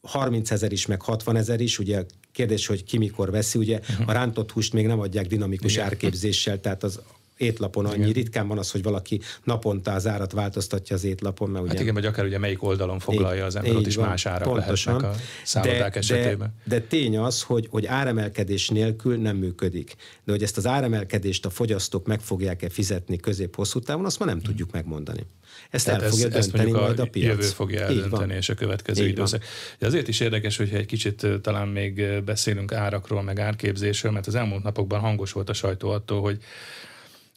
30 0.03 0.51
ezer 0.51 0.73
is, 0.73 0.87
meg 0.87 1.03
60 1.03 1.37
ezer 1.37 1.61
is, 1.61 1.79
ugye 1.79 2.05
kérdés, 2.33 2.67
hogy 2.67 2.85
ki 2.85 2.99
mikor 2.99 3.31
veszi, 3.31 3.59
ugye 3.59 3.79
uh-huh. 3.79 4.09
a 4.09 4.13
rántott 4.13 4.53
húst 4.53 4.73
még 4.73 4.87
nem 4.87 5.01
adják 5.01 5.27
dinamikus 5.27 5.73
Igen. 5.73 5.85
árképzéssel, 5.85 6.61
tehát 6.61 6.83
az 6.83 7.01
étlapon 7.37 7.87
annyi. 7.87 8.01
Igen. 8.01 8.13
Ritkán 8.13 8.49
van 8.49 8.59
az, 8.59 8.71
hogy 8.71 8.83
valaki 8.83 9.21
naponta 9.45 9.93
az 9.93 10.07
árat 10.07 10.33
változtatja 10.33 10.97
az 10.97 11.05
étlapon. 11.05 11.51
Mert 11.51 11.65
ugye... 11.65 11.73
Hát 11.73 11.83
igen, 11.83 11.95
vagy 11.95 12.07
akár 12.07 12.25
ugye 12.25 12.39
melyik 12.39 12.63
oldalon 12.63 12.99
foglalja 12.99 13.45
az 13.45 13.57
ember, 13.57 13.75
ott 13.75 13.87
is 13.87 13.97
van, 13.97 14.09
más 14.09 14.27
árak 14.27 14.49
pontosan, 14.49 15.05
a 15.05 15.13
szállodák 15.45 15.93
de, 15.93 15.99
esetében. 15.99 16.55
De, 16.65 16.79
de 16.79 16.87
tény 16.87 17.19
az, 17.19 17.43
hogy, 17.43 17.67
hogy 17.71 17.87
áremelkedés 17.87 18.69
nélkül 18.69 19.17
nem 19.17 19.37
működik. 19.37 19.95
De 20.25 20.33
hogy 20.33 20.43
ezt 20.43 20.57
az 20.57 20.67
áremelkedést 20.67 21.47
a 21.47 21.51
fogyasztók 21.51 22.07
meg 22.07 22.21
fogják-e 22.21 22.69
fizetni 22.69 23.17
közép-hosszú 23.17 23.81
távon, 23.81 24.05
azt 24.05 24.19
ma 24.19 24.25
nem 24.25 24.41
tudjuk 24.41 24.73
megmondani. 24.73 25.27
Ezt 25.71 25.85
Tehát 25.85 26.03
el 26.03 26.09
fogja 26.09 26.29
ez, 26.29 26.47
dönteni 26.47 26.71
majd 26.71 26.99
a, 26.99 27.03
a 27.03 27.07
piac. 27.07 27.29
Jövő 27.29 27.47
fogja 27.47 27.81
eldönteni, 27.81 28.35
és 28.35 28.49
a 28.49 28.55
következő 28.55 29.05
Így 29.05 29.09
időszak. 29.09 29.43
De 29.79 29.87
azért 29.87 30.09
is 30.09 30.21
érdekes, 30.21 30.57
hogyha 30.57 30.77
egy 30.77 30.87
kicsit 30.87 31.27
talán 31.43 31.69
még 31.69 32.23
beszélünk 32.25 32.73
árakról, 32.73 33.23
meg 33.23 33.39
árképzésről, 33.39 34.13
mert 34.13 34.27
az 34.27 34.35
elmúlt 34.35 34.63
napokban 34.63 35.01
hangos 35.01 35.33
volt 35.33 35.49
a 35.49 35.53
sajtó 35.53 35.91
attól, 35.91 36.21
hogy 36.21 36.39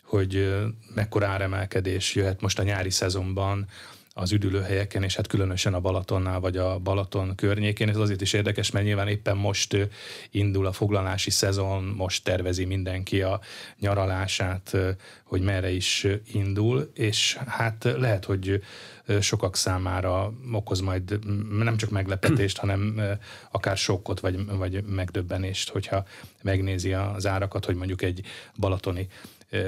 hogy 0.09 0.55
mekkora 0.95 1.27
áremelkedés 1.27 2.15
jöhet 2.15 2.41
most 2.41 2.59
a 2.59 2.63
nyári 2.63 2.89
szezonban, 2.89 3.67
az 4.13 4.31
üdülőhelyeken, 4.31 5.03
és 5.03 5.15
hát 5.15 5.27
különösen 5.27 5.73
a 5.73 5.79
Balatonnál 5.79 6.39
vagy 6.39 6.57
a 6.57 6.79
Balaton 6.79 7.35
környékén. 7.35 7.89
Ez 7.89 7.97
azért 7.97 8.21
is 8.21 8.33
érdekes, 8.33 8.71
mert 8.71 8.85
nyilván 8.85 9.07
éppen 9.07 9.37
most 9.37 9.89
indul 10.31 10.65
a 10.65 10.71
foglalási 10.71 11.29
szezon, 11.29 11.83
most 11.83 12.23
tervezi 12.23 12.65
mindenki 12.65 13.21
a 13.21 13.39
nyaralását, 13.79 14.77
hogy 15.23 15.41
merre 15.41 15.69
is 15.69 16.07
indul, 16.31 16.91
és 16.93 17.37
hát 17.47 17.83
lehet, 17.97 18.25
hogy 18.25 18.61
sokak 19.19 19.55
számára 19.55 20.33
okoz 20.51 20.79
majd 20.79 21.19
nem 21.57 21.77
csak 21.77 21.89
meglepetést, 21.89 22.57
hanem 22.63 23.01
akár 23.51 23.77
sokkot 23.77 24.19
vagy, 24.19 24.45
vagy 24.45 24.83
megdöbbenést, 24.83 25.69
hogyha 25.69 26.05
megnézi 26.41 26.93
az 26.93 27.27
árakat, 27.27 27.65
hogy 27.65 27.75
mondjuk 27.75 28.01
egy 28.01 28.21
balatoni 28.55 29.07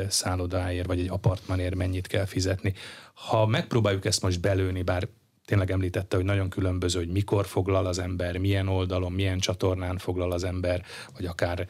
szállodáért, 0.09 0.87
vagy 0.87 0.99
egy 0.99 1.09
apartmanért 1.09 1.75
mennyit 1.75 2.07
kell 2.07 2.25
fizetni. 2.25 2.73
Ha 3.13 3.45
megpróbáljuk 3.45 4.05
ezt 4.05 4.21
most 4.21 4.39
belőni, 4.39 4.81
bár 4.81 5.07
tényleg 5.45 5.71
említette, 5.71 6.15
hogy 6.15 6.25
nagyon 6.25 6.49
különböző, 6.49 6.99
hogy 6.99 7.11
mikor 7.11 7.45
foglal 7.45 7.85
az 7.85 7.99
ember, 7.99 8.37
milyen 8.37 8.67
oldalon, 8.67 9.11
milyen 9.11 9.39
csatornán 9.39 9.97
foglal 9.97 10.31
az 10.31 10.43
ember, 10.43 10.83
vagy 11.15 11.25
akár 11.25 11.67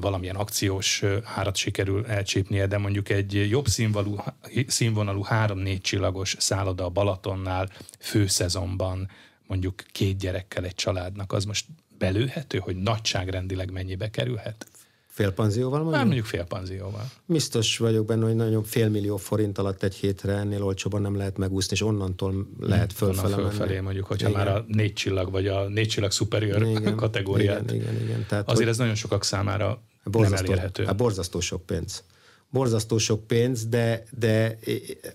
valamilyen 0.00 0.36
akciós 0.36 1.02
árat 1.24 1.56
sikerül 1.56 2.06
elcsípnie, 2.06 2.66
de 2.66 2.78
mondjuk 2.78 3.08
egy 3.08 3.50
jobb 3.50 3.66
színvonalú, 3.66 4.16
színvonalú 4.66 5.22
három-négy 5.22 5.80
csillagos 5.80 6.36
szálloda 6.38 6.84
a 6.84 6.88
Balatonnál 6.88 7.70
főszezonban 7.98 9.10
mondjuk 9.46 9.74
két 9.92 10.18
gyerekkel 10.18 10.64
egy 10.64 10.74
családnak, 10.74 11.32
az 11.32 11.44
most 11.44 11.66
belőhető, 11.98 12.58
hogy 12.58 12.76
nagyságrendileg 12.76 13.70
mennyibe 13.70 14.10
kerülhet? 14.10 14.66
Félpanzióval 15.20 15.78
mondjuk? 15.78 15.96
Nem, 15.96 16.04
mondjuk 16.04 16.26
félpanzióval. 16.26 17.10
Biztos 17.26 17.78
vagyok 17.78 18.06
benne, 18.06 18.24
hogy 18.24 18.34
nagyon 18.34 18.64
félmillió 18.64 19.16
forint 19.16 19.58
alatt 19.58 19.82
egy 19.82 19.94
hétre 19.94 20.32
ennél 20.32 20.62
olcsóban 20.62 21.02
nem 21.02 21.16
lehet 21.16 21.36
megúszni, 21.36 21.72
és 21.72 21.82
onnantól 21.82 22.46
lehet 22.60 22.92
fölfele 22.92 23.34
Onnan 23.34 23.40
fölfelé 23.40 23.72
menni. 23.72 23.84
mondjuk, 23.84 24.06
hogyha 24.06 24.28
igen. 24.28 24.44
már 24.44 24.56
a 24.56 24.64
négy 24.68 24.92
csillag, 24.92 25.30
vagy 25.30 25.46
a 25.46 25.68
négy 25.68 25.88
csillag 25.88 26.12
superior 26.12 26.62
igen, 26.66 26.96
kategóriát. 27.04 27.72
Igen, 27.72 27.74
igen, 27.74 28.02
igen. 28.02 28.26
Tehát, 28.28 28.50
azért 28.50 28.68
ez 28.68 28.76
nagyon 28.76 28.94
sokak 28.94 29.24
számára 29.24 29.82
borzasztó, 30.04 30.44
nem 30.46 30.52
elérhető. 30.52 30.84
Hát 30.84 30.96
borzasztó 30.96 31.40
sok 31.40 31.66
pénz. 31.66 32.04
Borzasztó 32.50 32.98
sok 32.98 33.26
pénz, 33.26 33.66
de, 33.66 34.04
de 34.18 34.58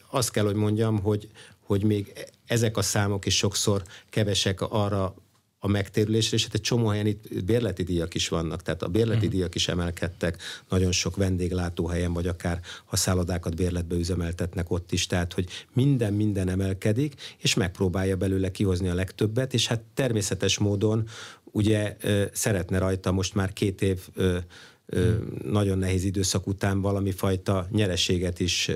azt 0.10 0.32
kell, 0.32 0.44
hogy 0.44 0.56
mondjam, 0.56 1.00
hogy, 1.00 1.30
hogy 1.60 1.84
még 1.84 2.14
ezek 2.46 2.78
a 2.78 2.82
számok 2.82 3.26
is 3.26 3.38
sokszor 3.38 3.84
kevesek 4.10 4.62
arra 4.62 5.16
a 5.66 5.68
megtérülésre, 5.68 6.38
és 6.38 6.44
hát 6.44 6.54
egy 6.54 6.62
csomó 6.62 6.88
helyen 6.88 7.06
itt 7.06 7.44
bérleti 7.44 7.84
díjak 7.84 8.14
is 8.14 8.28
vannak, 8.28 8.62
tehát 8.62 8.84
a 8.84 8.88
bérleti 8.88 9.28
mm. 9.28 9.30
díjak 9.30 9.56
is 9.56 9.68
emelkedtek 9.68 10.42
nagyon 10.70 10.92
sok 10.92 11.16
vendéglátóhelyen, 11.16 12.14
vagy 12.14 12.28
akár 12.28 12.60
ha 12.86 12.96
szállodákat 12.96 13.56
bérletbe 13.56 13.96
üzemeltetnek 13.96 14.72
ott 14.72 14.92
is, 14.92 15.08
tehát 15.08 15.34
hogy 15.34 15.48
minden 15.74 16.14
minden 16.14 16.50
emelkedik, 16.50 17.14
és 17.38 17.54
megpróbálja 17.54 18.16
belőle 18.16 18.52
kihozni 18.52 18.88
a 18.88 18.94
legtöbbet, 18.94 19.54
és 19.54 19.68
hát 19.68 19.82
természetes 19.94 20.58
módon 20.58 21.08
ugye 21.44 21.98
szeretne 22.34 22.78
rajta 22.78 23.12
most 23.12 23.36
már 23.36 23.54
két 23.54 23.82
év 23.82 24.08
nagyon 25.44 25.78
nehéz 25.78 26.04
időszak 26.04 26.48
után 26.48 26.82
valami 26.82 27.12
fajta 27.12 27.68
nyereséget 27.72 28.40
is. 28.40 28.72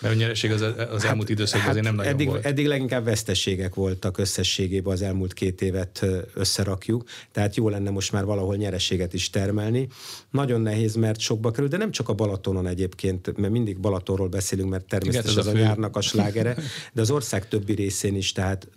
Mert 0.00 0.14
a 0.14 0.16
nyereség 0.16 0.50
az, 0.50 0.60
az 0.60 0.74
hát, 0.76 1.04
elmúlt 1.04 1.28
időszakban 1.28 1.60
hát 1.60 1.70
azért 1.70 1.84
nem 1.84 1.94
nagyon 1.94 2.12
eddig, 2.12 2.26
volt. 2.26 2.44
Eddig 2.44 2.66
leginkább 2.66 3.04
veszteségek 3.04 3.74
voltak 3.74 4.18
összességében 4.18 4.92
az 4.92 5.02
elmúlt 5.02 5.32
két 5.32 5.62
évet 5.62 6.06
összerakjuk, 6.34 7.04
tehát 7.32 7.56
jó 7.56 7.68
lenne 7.68 7.90
most 7.90 8.12
már 8.12 8.24
valahol 8.24 8.56
nyereséget 8.56 9.14
is 9.14 9.30
termelni. 9.30 9.88
Nagyon 10.30 10.60
nehéz, 10.60 10.94
mert 10.94 11.20
sokba 11.20 11.50
kerül, 11.50 11.68
de 11.68 11.76
nem 11.76 11.90
csak 11.90 12.08
a 12.08 12.12
Balatonon 12.12 12.66
egyébként, 12.66 13.36
mert 13.36 13.52
mindig 13.52 13.78
Balatonról 13.78 14.28
beszélünk, 14.28 14.70
mert 14.70 14.84
természetesen 14.84 15.38
az 15.38 15.46
a, 15.46 15.50
a 15.50 15.52
nyárnak 15.52 15.96
a 15.96 16.00
slágere, 16.00 16.56
de 16.92 17.00
az 17.00 17.10
ország 17.10 17.48
többi 17.48 17.74
részén 17.74 18.16
is, 18.16 18.32
tehát 18.32 18.68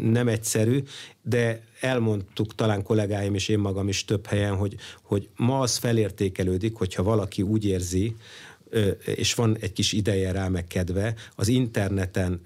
nem 0.00 0.28
egyszerű, 0.28 0.82
de 1.22 1.62
elmondtuk 1.80 2.54
talán 2.54 2.82
kollégáim 2.82 3.34
és 3.34 3.48
én 3.48 3.58
magam 3.58 3.88
is 3.88 4.04
több 4.04 4.26
helyen, 4.26 4.54
hogy, 4.54 4.74
hogy 5.02 5.28
ma 5.36 5.58
az 5.58 5.76
felértékelődik, 5.76 6.74
hogyha 6.74 7.02
valaki 7.02 7.42
úgy 7.42 7.64
érzi, 7.64 8.16
és 9.04 9.34
van 9.34 9.56
egy 9.60 9.72
kis 9.72 9.92
ideje 9.92 10.32
rá 10.32 10.48
meg 10.48 10.66
kedve, 10.66 11.14
az 11.36 11.48
interneten 11.48 12.40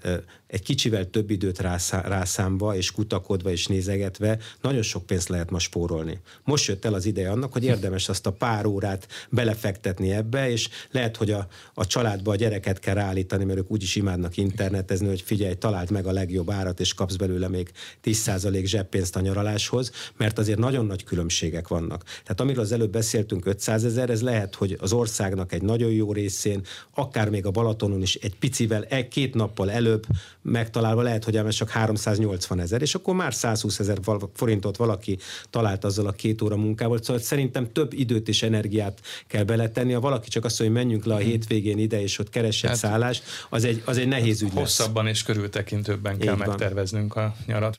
egy 0.49 0.61
kicsivel 0.61 1.09
több 1.09 1.29
időt 1.29 1.59
rászámva, 1.89 2.75
és 2.75 2.91
kutakodva, 2.91 3.51
és 3.51 3.67
nézegetve, 3.67 4.37
nagyon 4.61 4.81
sok 4.81 5.05
pénzt 5.05 5.29
lehet 5.29 5.49
ma 5.49 5.59
spórolni. 5.59 6.19
Most 6.43 6.67
jött 6.67 6.85
el 6.85 6.93
az 6.93 7.05
ideje 7.05 7.31
annak, 7.31 7.53
hogy 7.53 7.63
érdemes 7.63 8.09
azt 8.09 8.25
a 8.25 8.31
pár 8.31 8.65
órát 8.65 9.07
belefektetni 9.29 10.11
ebbe, 10.11 10.51
és 10.51 10.69
lehet, 10.91 11.15
hogy 11.15 11.31
a, 11.31 11.47
a 11.73 11.87
családba 11.87 12.31
a 12.31 12.35
gyereket 12.35 12.79
kell 12.79 12.93
ráállítani, 12.93 13.43
mert 13.43 13.59
ők 13.59 13.71
úgyis 13.71 13.95
imádnak 13.95 14.37
internetezni, 14.37 15.07
hogy 15.07 15.21
figyelj, 15.21 15.53
találd 15.53 15.91
meg 15.91 16.05
a 16.05 16.11
legjobb 16.11 16.49
árat, 16.49 16.79
és 16.79 16.93
kapsz 16.93 17.15
belőle 17.15 17.47
még 17.47 17.71
10% 18.03 18.63
zseppénzt 18.65 19.15
a 19.15 19.19
nyaraláshoz, 19.19 19.91
mert 20.17 20.39
azért 20.39 20.59
nagyon 20.59 20.85
nagy 20.85 21.03
különbségek 21.03 21.67
vannak. 21.67 22.03
Tehát 22.03 22.41
amiről 22.41 22.63
az 22.63 22.71
előbb 22.71 22.91
beszéltünk, 22.91 23.45
500 23.45 23.85
ezer, 23.85 24.09
ez 24.09 24.21
lehet, 24.21 24.55
hogy 24.55 24.77
az 24.79 24.93
országnak 24.93 25.53
egy 25.53 25.61
nagyon 25.61 25.91
jó 25.91 26.13
részén, 26.13 26.61
akár 26.93 27.29
még 27.29 27.45
a 27.45 27.51
Balatonon 27.51 28.01
is 28.01 28.15
egy 28.15 28.35
picivel, 28.35 28.83
egy 28.83 29.07
két 29.07 29.33
nappal 29.33 29.71
előbb 29.71 30.05
megtalálva 30.41 31.01
lehet, 31.01 31.23
hogy 31.23 31.37
ez 31.37 31.55
csak 31.55 31.69
380 31.69 32.59
ezer, 32.59 32.81
és 32.81 32.95
akkor 32.95 33.15
már 33.15 33.33
120 33.33 33.79
ezer 33.79 33.97
forintot 34.33 34.77
valaki 34.77 35.17
talált 35.49 35.83
azzal 35.83 36.07
a 36.07 36.11
két 36.11 36.41
óra 36.41 36.55
munkával, 36.55 37.01
szóval 37.01 37.21
szerintem 37.21 37.71
több 37.71 37.93
időt 37.93 38.27
és 38.27 38.43
energiát 38.43 39.01
kell 39.27 39.43
beletenni. 39.43 39.93
Ha 39.93 39.99
valaki 39.99 40.29
csak 40.29 40.45
azt 40.45 40.59
mondja, 40.59 40.77
hogy 40.77 40.85
menjünk 40.85 41.05
le 41.07 41.13
a 41.13 41.17
mhm. 41.17 41.27
hétvégén 41.27 41.77
ide, 41.77 42.01
és 42.01 42.19
ott 42.19 42.29
keres 42.29 42.63
egy 42.63 42.69
hát, 42.69 42.79
szállást, 42.79 43.23
az 43.49 43.63
egy, 43.63 43.81
az 43.85 43.97
egy 43.97 44.07
nehéz 44.07 44.41
ügy 44.41 44.51
Hosszabban 44.53 45.05
lesz. 45.05 45.13
és 45.13 45.23
körültekintőbben 45.23 46.17
kell 46.17 46.33
Így 46.33 46.39
megterveznünk 46.39 47.15
a 47.15 47.35
nyarat. 47.45 47.77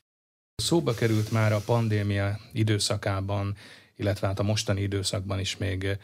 Szóba 0.54 0.94
került 0.94 1.30
már 1.30 1.52
a 1.52 1.60
pandémia 1.64 2.38
időszakában, 2.52 3.56
illetve 3.96 4.26
hát 4.26 4.38
a 4.38 4.42
mostani 4.42 4.80
időszakban 4.80 5.40
is 5.40 5.56
még 5.56 5.98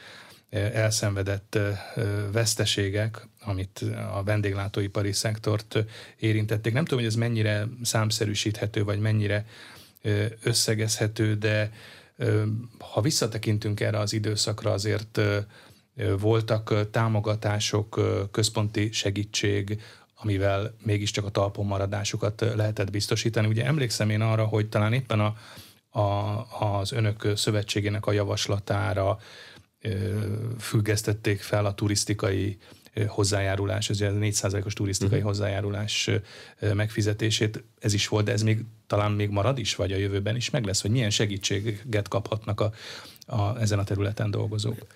elszenvedett 0.50 1.58
veszteségek, 2.32 3.28
amit 3.40 3.84
a 4.12 4.22
vendéglátóipari 4.22 5.12
szektort 5.12 5.84
érintették. 6.18 6.72
Nem 6.72 6.84
tudom, 6.84 6.98
hogy 6.98 7.08
ez 7.08 7.16
mennyire 7.18 7.66
számszerűsíthető, 7.82 8.84
vagy 8.84 8.98
mennyire 8.98 9.46
összegezhető, 10.42 11.34
de 11.34 11.72
ha 12.78 13.00
visszatekintünk 13.00 13.80
erre 13.80 13.98
az 13.98 14.12
időszakra, 14.12 14.72
azért 14.72 15.20
voltak 16.18 16.90
támogatások, 16.90 18.00
központi 18.30 18.92
segítség, 18.92 19.82
amivel 20.14 20.74
mégiscsak 20.82 21.24
a 21.24 21.30
talpon 21.30 21.66
maradásukat 21.66 22.44
lehetett 22.56 22.90
biztosítani. 22.90 23.46
Ugye 23.46 23.64
emlékszem 23.64 24.10
én 24.10 24.20
arra, 24.20 24.44
hogy 24.44 24.68
talán 24.68 24.92
éppen 24.92 25.20
a, 25.20 25.36
a, 26.00 26.78
az 26.78 26.92
önök 26.92 27.32
szövetségének 27.34 28.06
a 28.06 28.12
javaslatára 28.12 29.18
függesztették 30.58 31.40
fel 31.40 31.66
a 31.66 31.74
turisztikai 31.74 32.58
hozzájárulás, 33.06 33.90
ez 33.90 34.00
a 34.00 34.04
4%-os 34.04 34.72
turisztikai 34.72 35.18
uh-huh. 35.18 35.32
hozzájárulás 35.32 36.10
megfizetését. 36.74 37.62
Ez 37.78 37.92
is 37.92 38.08
volt, 38.08 38.24
de 38.24 38.32
ez 38.32 38.42
még 38.42 38.64
talán 38.86 39.12
még 39.12 39.30
marad 39.30 39.58
is, 39.58 39.74
vagy 39.74 39.92
a 39.92 39.96
jövőben 39.96 40.36
is 40.36 40.50
meg 40.50 40.64
lesz, 40.64 40.82
hogy 40.82 40.90
milyen 40.90 41.10
segítséget 41.10 42.08
kaphatnak 42.08 42.60
a, 42.60 42.72
a, 43.26 43.58
ezen 43.60 43.78
a 43.78 43.84
területen 43.84 44.30
dolgozók? 44.30 44.86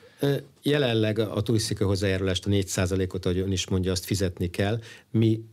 Jelenleg 0.62 1.18
a 1.18 1.40
turisztikai 1.40 1.86
hozzájárulást, 1.86 2.46
a 2.46 2.50
4%-ot, 2.50 3.26
ahogy 3.26 3.38
ön 3.38 3.52
is 3.52 3.68
mondja, 3.68 3.92
azt 3.92 4.04
fizetni 4.04 4.50
kell. 4.50 4.80
Mi 5.10 5.44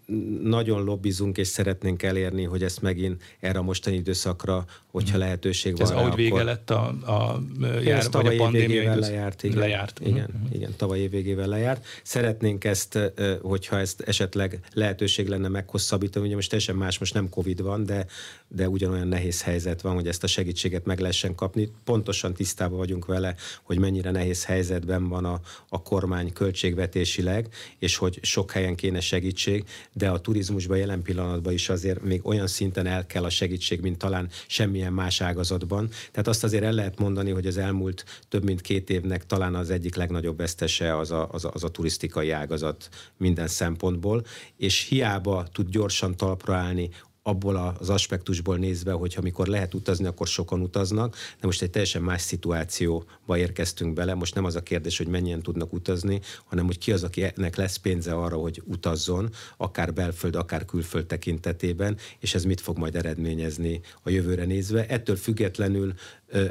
nagyon 0.44 0.84
lobbizunk 0.84 1.38
és 1.38 1.48
szeretnénk 1.48 2.04
elérni, 2.04 2.44
hogy 2.44 2.64
ezt 2.64 2.82
megint 2.82 3.24
erre 3.40 3.60
a 3.60 3.62
mostani 3.62 3.96
időszakra, 3.96 4.66
hogyha 4.92 5.18
mhm. 5.18 5.20
lehetőség 5.20 5.78
van. 5.78 5.82
Ez 5.82 5.92
ahogy 5.92 6.16
vége 6.16 6.44
lett 6.44 6.70
a, 6.70 6.88
a, 6.88 7.42
jár, 7.84 8.06
vagy 8.12 8.36
a 8.36 8.36
pandémia 8.38 8.82
időszak. 8.82 9.00
lejárt. 9.02 9.44
Igen, 9.44 9.58
lejárt. 9.58 10.00
Igen, 10.00 10.30
uh-huh. 10.36 10.56
igen, 10.56 10.74
tavaly 10.76 11.00
év 11.00 11.10
végével 11.10 11.48
lejárt. 11.48 11.86
Szeretnénk 12.04 12.64
ezt, 12.64 13.00
hogyha 13.42 13.80
ezt 13.80 14.02
esetleg 14.02 14.60
lehetőség 14.74 15.28
lenne 15.28 15.48
meghosszabbítani, 15.48 16.26
ugye 16.26 16.36
most 16.36 16.50
teljesen 16.50 16.76
más, 16.76 16.98
most 17.00 17.14
nem 17.14 17.30
Covid 17.30 17.62
van, 17.62 17.86
de, 17.86 18.06
de 18.48 18.70
ugyanolyan 18.70 19.08
nehéz 19.08 19.42
helyzet 19.44 19.82
van, 19.82 19.94
hogy 19.94 20.08
ezt 20.08 20.24
a 20.24 20.28
segítséget 20.28 20.86
meg 20.86 21.00
lehessen 21.00 21.36
kapni. 21.36 21.72
Pontosan 21.84 22.34
tisztában 22.34 22.78
vagyunk 22.78 23.06
vele, 23.06 23.36
hogy 23.64 23.80
mennyire 23.80 24.12
nehéz 24.12 24.46
helyzetben 24.46 24.97
van 25.04 25.26
a, 25.26 25.40
a 25.70 25.82
kormány 25.82 26.34
költségvetésileg, 26.34 27.48
és 27.80 27.96
hogy 27.96 28.20
sok 28.22 28.52
helyen 28.52 28.76
kéne 28.76 29.00
segítség, 29.00 29.64
de 29.94 30.10
a 30.10 30.20
turizmusban 30.20 30.78
jelen 30.78 31.02
pillanatban 31.02 31.54
is 31.54 31.70
azért 31.70 32.02
még 32.02 32.26
olyan 32.26 32.48
szinten 32.48 32.86
el 32.86 33.06
kell 33.06 33.24
a 33.24 33.30
segítség, 33.30 33.82
mint 33.82 33.98
talán 33.98 34.30
semmilyen 34.48 34.94
más 34.94 35.22
ágazatban. 35.22 35.90
Tehát 36.12 36.28
azt 36.28 36.44
azért 36.44 36.64
el 36.64 36.74
lehet 36.74 37.00
mondani, 37.00 37.32
hogy 37.32 37.48
az 37.48 37.58
elmúlt 37.58 38.06
több 38.30 38.44
mint 38.44 38.62
két 38.62 38.90
évnek 38.90 39.26
talán 39.26 39.56
az 39.56 39.70
egyik 39.70 39.96
legnagyobb 39.96 40.38
vesztese 40.38 40.98
az 40.98 41.12
a, 41.12 41.30
az 41.32 41.46
a, 41.46 41.52
az 41.54 41.64
a 41.64 41.70
turisztikai 41.70 42.32
ágazat 42.32 42.90
minden 43.18 43.48
szempontból, 43.48 44.26
és 44.58 44.88
hiába 44.88 45.48
tud 45.52 45.70
gyorsan 45.70 46.16
talpra 46.16 46.56
állni 46.56 46.90
abból 47.28 47.76
az 47.80 47.90
aspektusból 47.90 48.58
nézve, 48.58 48.92
hogy 48.92 49.16
amikor 49.18 49.48
lehet 49.48 49.74
utazni, 49.74 50.06
akkor 50.06 50.28
sokan 50.28 50.62
utaznak, 50.62 51.16
de 51.40 51.46
most 51.46 51.62
egy 51.62 51.70
teljesen 51.70 52.02
más 52.02 52.22
szituációba 52.22 53.38
érkeztünk 53.38 53.94
bele. 53.94 54.14
Most 54.14 54.36
nem 54.36 54.46
az 54.46 54.56
a 54.56 54.62
kérdés, 54.64 54.98
hogy 54.98 55.08
mennyien 55.08 55.42
tudnak 55.42 55.74
utazni, 55.74 56.22
hanem 56.46 56.66
hogy 56.66 56.78
ki 56.78 56.92
az, 56.92 57.04
akinek 57.04 57.56
lesz 57.56 57.76
pénze 57.76 58.14
arra, 58.14 58.36
hogy 58.36 58.62
utazzon, 58.66 59.30
akár 59.58 59.94
belföld, 59.94 60.36
akár 60.36 60.66
külföld 60.66 61.06
tekintetében, 61.06 61.98
és 62.20 62.36
ez 62.36 62.44
mit 62.44 62.62
fog 62.62 62.78
majd 62.78 62.96
eredményezni 62.96 63.82
a 64.04 64.10
jövőre 64.10 64.46
nézve. 64.46 64.88
Ettől 64.88 65.16
függetlenül 65.16 65.94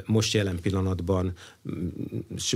most 0.06 0.34
jelen 0.34 0.60
pillanatban 0.60 1.32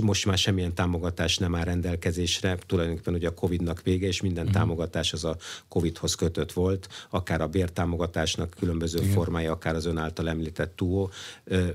most 0.01 0.25
már 0.25 0.37
semmilyen 0.37 0.73
támogatás 0.73 1.37
nem 1.37 1.55
áll 1.55 1.63
rendelkezésre, 1.63 2.57
tulajdonképpen 2.65 3.13
ugye 3.13 3.27
a 3.27 3.33
Covid-nak 3.33 3.81
vége, 3.81 4.07
és 4.07 4.21
minden 4.21 4.45
uh-huh. 4.45 4.59
támogatás 4.59 5.13
az 5.13 5.23
a 5.23 5.37
Covid-hoz 5.67 6.15
kötött 6.15 6.51
volt, 6.51 6.87
akár 7.09 7.41
a 7.41 7.47
bértámogatásnak 7.47 8.55
különböző 8.59 8.99
Igen. 8.99 9.11
formája, 9.11 9.51
akár 9.51 9.75
az 9.75 9.85
ön 9.85 9.97
által 9.97 10.29
említett 10.29 10.75
túó, 10.75 11.11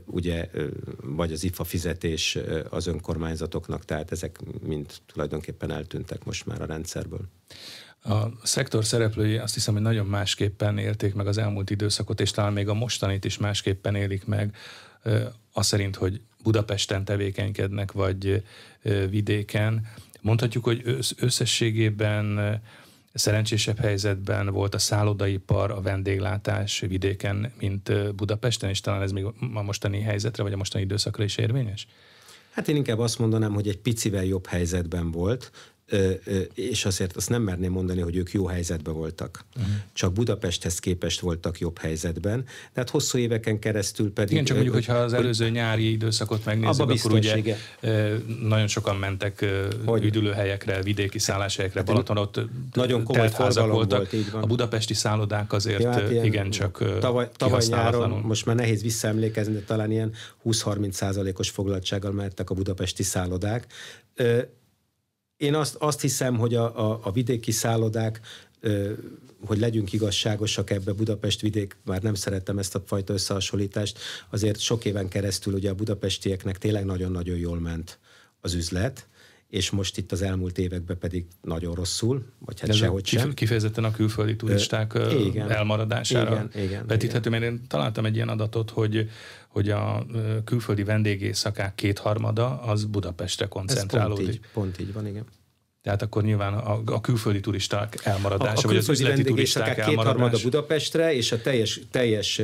ugye, 0.05 0.51
vagy 1.03 1.33
az 1.33 1.45
IFA 1.45 1.65
fizetés 1.65 2.39
az 2.71 2.87
önkormányzatoknak, 2.87 3.85
tehát 3.85 4.13
ezek 4.13 4.39
mind 4.63 4.87
tulajdonképpen 5.07 5.71
eltűntek 5.71 6.25
most 6.25 6.47
már 6.47 6.63
a 6.63 6.67
rendszerből. 6.67 7.29
A 8.05 8.27
szektor 8.43 8.85
szereplői 8.85 9.37
azt 9.37 9.55
hiszem, 9.55 9.75
hogy 9.75 9.83
nagyon 9.83 10.07
másképpen 10.07 10.79
élték 10.79 11.15
meg 11.15 11.27
az 11.27 11.39
elmúlt 11.39 11.71
időszakot, 11.71 12.21
és 12.21 12.31
talán 12.31 12.53
még 12.53 12.69
a 12.69 12.75
mostanit 12.75 13.25
is 13.25 13.39
másképpen 13.39 13.95
élik 13.95 14.25
meg 14.25 14.57
az 15.53 15.67
szerint, 15.67 15.97
hogy 15.97 16.21
Budapesten 16.43 17.05
tevékenykednek, 17.05 17.93
vagy 17.93 18.43
vidéken. 19.11 19.87
Mondhatjuk, 20.21 20.65
hogy 20.65 20.99
összességében 21.19 22.61
szerencsésebb 23.15 23.79
helyzetben 23.79 24.47
volt 24.47 24.75
a 24.75 24.79
szállodaipar, 24.79 25.71
a 25.71 25.81
vendéglátás 25.81 26.81
vidéken, 26.81 27.53
mint 27.59 28.15
Budapesten, 28.15 28.71
és 28.71 28.81
talán 28.81 29.03
ez 29.03 29.13
még 29.13 29.25
a 29.25 29.63
mostani 29.63 30.01
helyzetre, 30.01 30.43
vagy 30.43 30.53
a 30.53 30.57
mostani 30.57 30.85
időszakra 30.85 31.25
is 31.25 31.37
érvényes? 31.37 31.87
Hát 32.51 32.69
én 32.69 32.77
inkább 32.77 32.99
azt 32.99 33.19
mondanám, 33.19 33.53
hogy 33.53 33.69
egy 33.69 33.79
picivel 33.79 34.25
jobb 34.25 34.47
helyzetben 34.47 35.11
volt, 35.11 35.51
és 36.55 36.85
azért 36.85 37.17
azt 37.17 37.29
nem 37.29 37.43
merném 37.43 37.73
mondani, 37.73 38.01
hogy 38.01 38.17
ők 38.17 38.33
jó 38.33 38.47
helyzetben 38.47 38.95
voltak. 38.95 39.45
Uh-huh. 39.57 39.73
Csak 39.93 40.13
Budapesthez 40.13 40.79
képest 40.79 41.21
voltak 41.21 41.59
jobb 41.59 41.79
helyzetben. 41.79 42.45
Tehát 42.73 42.91
hosszú 42.91 43.19
éveken 43.19 43.59
keresztül 43.59 44.13
pedig... 44.13 44.33
Igen, 44.33 44.45
csak 44.45 44.57
mondjuk, 44.57 44.77
hogyha 44.77 44.95
az 44.95 45.13
előző 45.13 45.49
nyári 45.49 45.91
időszakot 45.91 46.45
megnézzük, 46.45 46.91
akkor 46.91 47.13
ugye 47.13 47.57
nagyon 48.41 48.67
sokan 48.67 48.97
mentek 48.97 49.45
hogy? 49.85 50.05
üdülőhelyekre, 50.05 50.83
vidéki 50.83 51.19
szálláshelyekre, 51.19 51.79
hát 51.79 51.89
Balaton, 51.89 52.17
ott 52.17 52.41
nagyon 52.73 53.05
komoly 53.05 53.31
forgalom 53.31 53.71
voltak. 53.71 53.99
Volt, 53.99 54.13
így 54.13 54.31
van. 54.31 54.43
A 54.43 54.47
budapesti 54.47 54.95
szállodák 54.95 55.53
azért 55.53 55.83
ja, 55.83 55.93
hát 55.93 56.11
igen 56.11 56.51
csak 56.51 56.99
tavaly, 57.01 57.29
tavaly 57.37 57.63
nyáron, 57.69 58.11
most 58.11 58.47
már 58.47 58.57
nehéz 58.57 58.83
visszaemlékezni, 58.83 59.53
de 59.53 59.61
talán 59.61 59.91
ilyen 59.91 60.13
20-30 60.45 60.91
százalékos 60.91 61.51
foglaltsággal 61.51 62.13
mehettek 62.13 62.51
a 62.51 62.55
budapesti 62.55 63.03
szállodák 63.03 63.67
én 65.37 65.55
azt, 65.55 65.75
azt 65.75 66.01
hiszem, 66.01 66.37
hogy 66.37 66.55
a, 66.55 66.91
a, 66.91 67.01
a 67.03 67.13
vidéki 67.13 67.51
szállodák, 67.51 68.21
hogy 69.45 69.59
legyünk 69.59 69.93
igazságosak 69.93 70.71
ebbe, 70.71 70.93
Budapest 70.93 71.41
vidék, 71.41 71.77
már 71.85 72.03
nem 72.03 72.15
szerettem 72.15 72.59
ezt 72.59 72.75
a 72.75 72.83
fajta 72.87 73.13
összehasonlítást, 73.13 73.99
azért 74.31 74.59
sok 74.59 74.85
éven 74.85 75.09
keresztül 75.09 75.55
ugye 75.55 75.71
a 75.71 75.75
budapestieknek 75.75 76.59
tényleg 76.59 76.85
nagyon-nagyon 76.85 77.37
jól 77.37 77.61
ment 77.61 77.99
az 78.41 78.55
üzlet, 78.55 79.07
és 79.49 79.71
most 79.71 79.99
itt 79.99 80.13
az 80.13 80.23
elmúlt 80.23 80.59
években 80.59 80.99
pedig 80.99 81.27
nagyon 81.43 81.75
rosszul, 81.75 82.25
vagy 82.39 82.61
hát 82.61 82.75
sehogy 82.75 83.07
sem. 83.07 83.35
Kifejezetten 83.35 83.85
a 83.85 83.91
külföldi 83.91 84.37
turisták 84.37 84.95
Ö, 84.95 85.19
igen, 85.19 85.51
elmaradására 85.51 86.31
igen, 86.31 86.65
igen, 86.65 86.87
vetíthető, 86.87 87.31
mert 87.31 87.43
én 87.43 87.67
találtam 87.69 88.05
egy 88.05 88.15
ilyen 88.15 88.29
adatot, 88.29 88.71
hogy 88.71 89.11
hogy 89.57 89.71
a 89.71 90.07
külföldi 90.45 90.85
vendégészakák 90.85 91.75
kétharmada 91.75 92.61
az 92.61 92.85
Budapestre 92.85 93.47
koncentrálódik. 93.47 94.29
Ez 94.29 94.35
pont 94.35 94.45
így, 94.45 94.53
pont 94.53 94.81
így 94.81 94.93
van, 94.93 95.07
igen. 95.07 95.25
Tehát 95.83 96.03
akkor 96.03 96.23
nyilván 96.23 96.55
a, 96.55 96.83
a 96.85 97.01
külföldi 97.01 97.41
turisták 97.41 97.99
elmaradása, 98.03 98.61
a, 98.61 98.65
a 98.65 98.67
vagy 98.67 98.77
az 98.77 98.89
üzleti 98.89 99.23
turisták 99.23 99.79
elmaradása. 99.79 100.43
Budapestre, 100.43 101.15
és 101.15 101.33
a 101.33 101.41
teljes, 101.41 101.81
teljes 101.91 102.43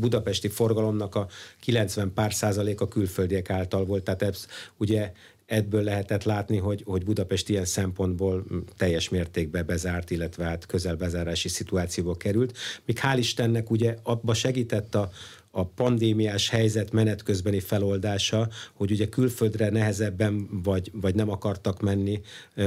budapesti 0.00 0.48
forgalomnak 0.48 1.14
a 1.14 1.26
90 1.60 2.12
pár 2.12 2.32
a 2.76 2.88
külföldiek 2.88 3.50
által 3.50 3.84
volt. 3.84 4.02
Tehát 4.02 4.22
ez 4.22 4.46
ugye 4.76 5.12
ebből 5.46 5.82
lehetett 5.82 6.24
látni, 6.24 6.56
hogy, 6.56 6.82
hogy 6.86 7.04
Budapest 7.04 7.48
ilyen 7.48 7.64
szempontból 7.64 8.44
teljes 8.76 9.08
mértékben 9.08 9.66
bezárt, 9.66 10.10
illetve 10.10 10.44
hát 10.44 10.66
közel 10.66 10.96
bezárási 10.96 11.48
szituációba 11.48 12.16
került. 12.16 12.56
Míg 12.84 12.98
hál' 13.02 13.16
Istennek 13.18 13.70
ugye 13.70 13.96
abba 14.02 14.34
segített 14.34 14.94
a, 14.94 15.10
a 15.56 15.64
pandémiás 15.64 16.48
helyzet 16.48 16.92
menet 16.92 17.22
közbeni 17.22 17.60
feloldása, 17.60 18.48
hogy 18.72 18.90
ugye 18.90 19.08
külföldre 19.08 19.70
nehezebben 19.70 20.48
vagy, 20.62 20.90
vagy 20.92 21.14
nem 21.14 21.30
akartak 21.30 21.80
menni 21.80 22.20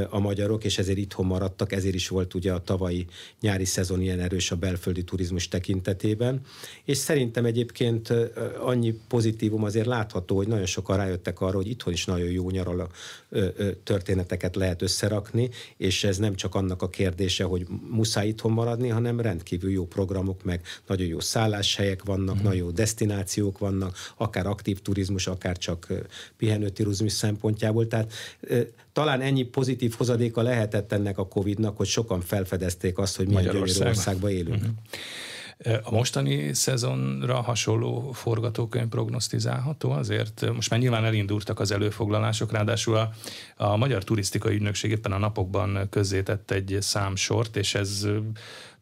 a 0.10 0.19
magyarok, 0.19 0.63
és 0.63 0.78
ezért 0.78 0.97
itthon 0.97 1.26
maradtak, 1.26 1.71
ezért 1.71 1.95
is 1.95 2.08
volt 2.08 2.34
ugye 2.34 2.54
a 2.54 2.62
tavalyi 2.62 3.06
nyári 3.41 3.65
szezon 3.65 4.02
ilyen 4.02 4.19
erős 4.19 4.52
a 4.52 4.56
belföldi 4.56 5.04
turizmus 5.04 5.47
tekintetében. 5.47 6.41
És 6.84 6.97
szerintem 6.97 7.45
egyébként 7.45 8.13
annyi 8.60 9.00
pozitívum 9.08 9.63
azért 9.63 9.86
látható, 9.86 10.36
hogy 10.36 10.47
nagyon 10.47 10.65
sokan 10.65 10.97
rájöttek 10.97 11.41
arra, 11.41 11.56
hogy 11.56 11.69
itthon 11.69 11.93
is 11.93 12.06
nagyon 12.06 12.30
jó 12.30 12.50
nyaral 12.50 12.89
történeteket 13.84 14.56
lehet 14.56 14.82
összerakni, 14.82 15.50
és 15.78 16.04
ez 16.04 16.17
nem 16.17 16.36
csak 16.36 16.56
annak 16.56 16.82
a 16.82 16.89
kérdése, 16.89 17.43
hogy 17.43 17.65
muszáj 17.89 18.28
itthon 18.28 18.52
maradni, 18.52 18.88
hanem 18.88 19.19
rendkívül 19.19 19.71
jó 19.71 19.86
programok, 19.86 20.43
meg 20.43 20.62
nagyon 20.88 21.08
jó 21.08 21.19
szálláshelyek 21.19 22.04
vannak, 22.04 22.39
mm. 22.39 22.43
nagyon 22.43 22.58
jó 22.58 22.71
destinációk 22.78 23.58
vannak, 23.58 23.98
akár 24.18 24.48
aktív 24.48 24.82
turizmus, 24.82 25.28
akár 25.28 25.58
csak 25.58 25.88
pihenő 26.38 26.70
turizmus 26.70 27.12
szempontjából. 27.12 27.88
Tehát 27.88 28.13
talán 28.94 29.22
ennyi 29.22 29.44
pozitív 29.44 29.94
hozadéka 29.98 30.42
lehetett 30.42 30.92
ennek 30.92 31.18
a 31.18 31.28
Covid-nak, 31.28 31.78
hogy 31.78 31.88
sokan 31.88 32.22
felfedezték 32.22 32.98
azt, 32.98 33.18
hogy 33.18 33.28
milyen 33.28 33.44
gyönyörű 33.44 33.86
országban 33.86 34.30
élünk. 34.30 34.56
Uh-huh. 34.56 34.76
A 35.84 35.92
mostani 35.92 36.54
szezonra 36.54 37.42
hasonló 37.42 38.12
forgatókönyv 38.12 38.88
prognosztizálható, 38.88 39.92
azért 39.92 40.54
most 40.54 40.70
már 40.70 40.80
nyilván 40.80 41.06
elindultak 41.06 41.60
az 41.60 41.72
előfoglalások, 41.72 42.52
ráadásul 42.52 42.96
a, 42.96 43.12
a 43.56 43.78
Magyar 43.78 44.04
Turisztikai 44.04 44.56
Ügynökség 44.56 44.92
éppen 44.92 45.12
a 45.12 45.18
napokban 45.18 45.88
közzétett 45.90 46.52
egy 46.52 46.78
számsort, 46.80 47.56
és 47.56 47.76
ez 47.76 48.08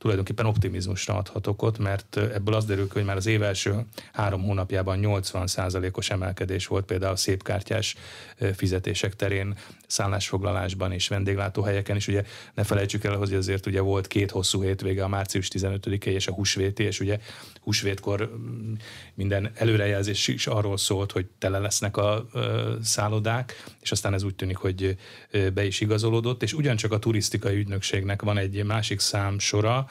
tulajdonképpen 0.06 0.46
optimizmusra 0.46 1.16
adhat 1.16 1.48
okot, 1.48 1.78
mert 1.78 2.18
ebből 2.18 2.56
az 2.56 2.66
derül 2.66 2.88
hogy 2.94 3.04
már 3.04 3.16
az 3.16 3.26
év 3.26 3.44
első 3.44 3.86
három 4.14 4.44
hónapjában 4.44 5.00
80%-os 5.02 6.10
emelkedés 6.10 6.68
volt 6.68 6.86
például 6.86 7.14
a 7.14 7.16
szépkártyás 7.16 7.96
fizetések 8.56 9.16
terén, 9.16 9.58
szállásfoglalásban 9.88 10.92
és 10.92 11.08
vendéglátóhelyeken 11.08 11.96
is. 11.96 12.08
Ugye 12.08 12.24
ne 12.54 12.64
felejtsük 12.64 13.04
el, 13.04 13.16
hogy 13.16 13.34
azért 13.34 13.66
ugye 13.66 13.82
volt 13.82 14.08
két 14.08 14.32
hosszú 14.32 14.62
hétvége, 14.62 15.04
a 15.04 15.08
március 15.08 15.48
15-e 15.54 16.12
és 16.12 16.28
a 16.28 16.34
húsvéti, 16.34 16.84
és 16.84 17.00
ugye 17.00 17.20
húsvétkor 17.62 18.40
minden 19.14 19.52
előrejelzés 19.56 20.28
is 20.28 20.48
arról 20.48 20.78
szólt, 20.78 21.12
hogy 21.12 21.26
tele 21.38 21.60
lesznek 21.60 21.98
a 21.98 22.30
szállodák, 22.84 23.64
és 23.82 23.92
aztán 23.92 24.14
ez 24.14 24.24
úgy 24.24 24.36
tűnik, 24.36 24.58
hogy 24.58 24.98
be 25.54 25.66
is 25.66 25.82
igazolódott, 25.82 26.44
és 26.44 26.54
ugyancsak 26.54 26.92
a 26.92 27.00
turisztikai 27.00 27.56
ügynökségnek 27.56 28.22
van 28.22 28.38
egy 28.38 28.64
másik 28.64 29.00
szám 29.00 29.40
sora, 29.40 29.88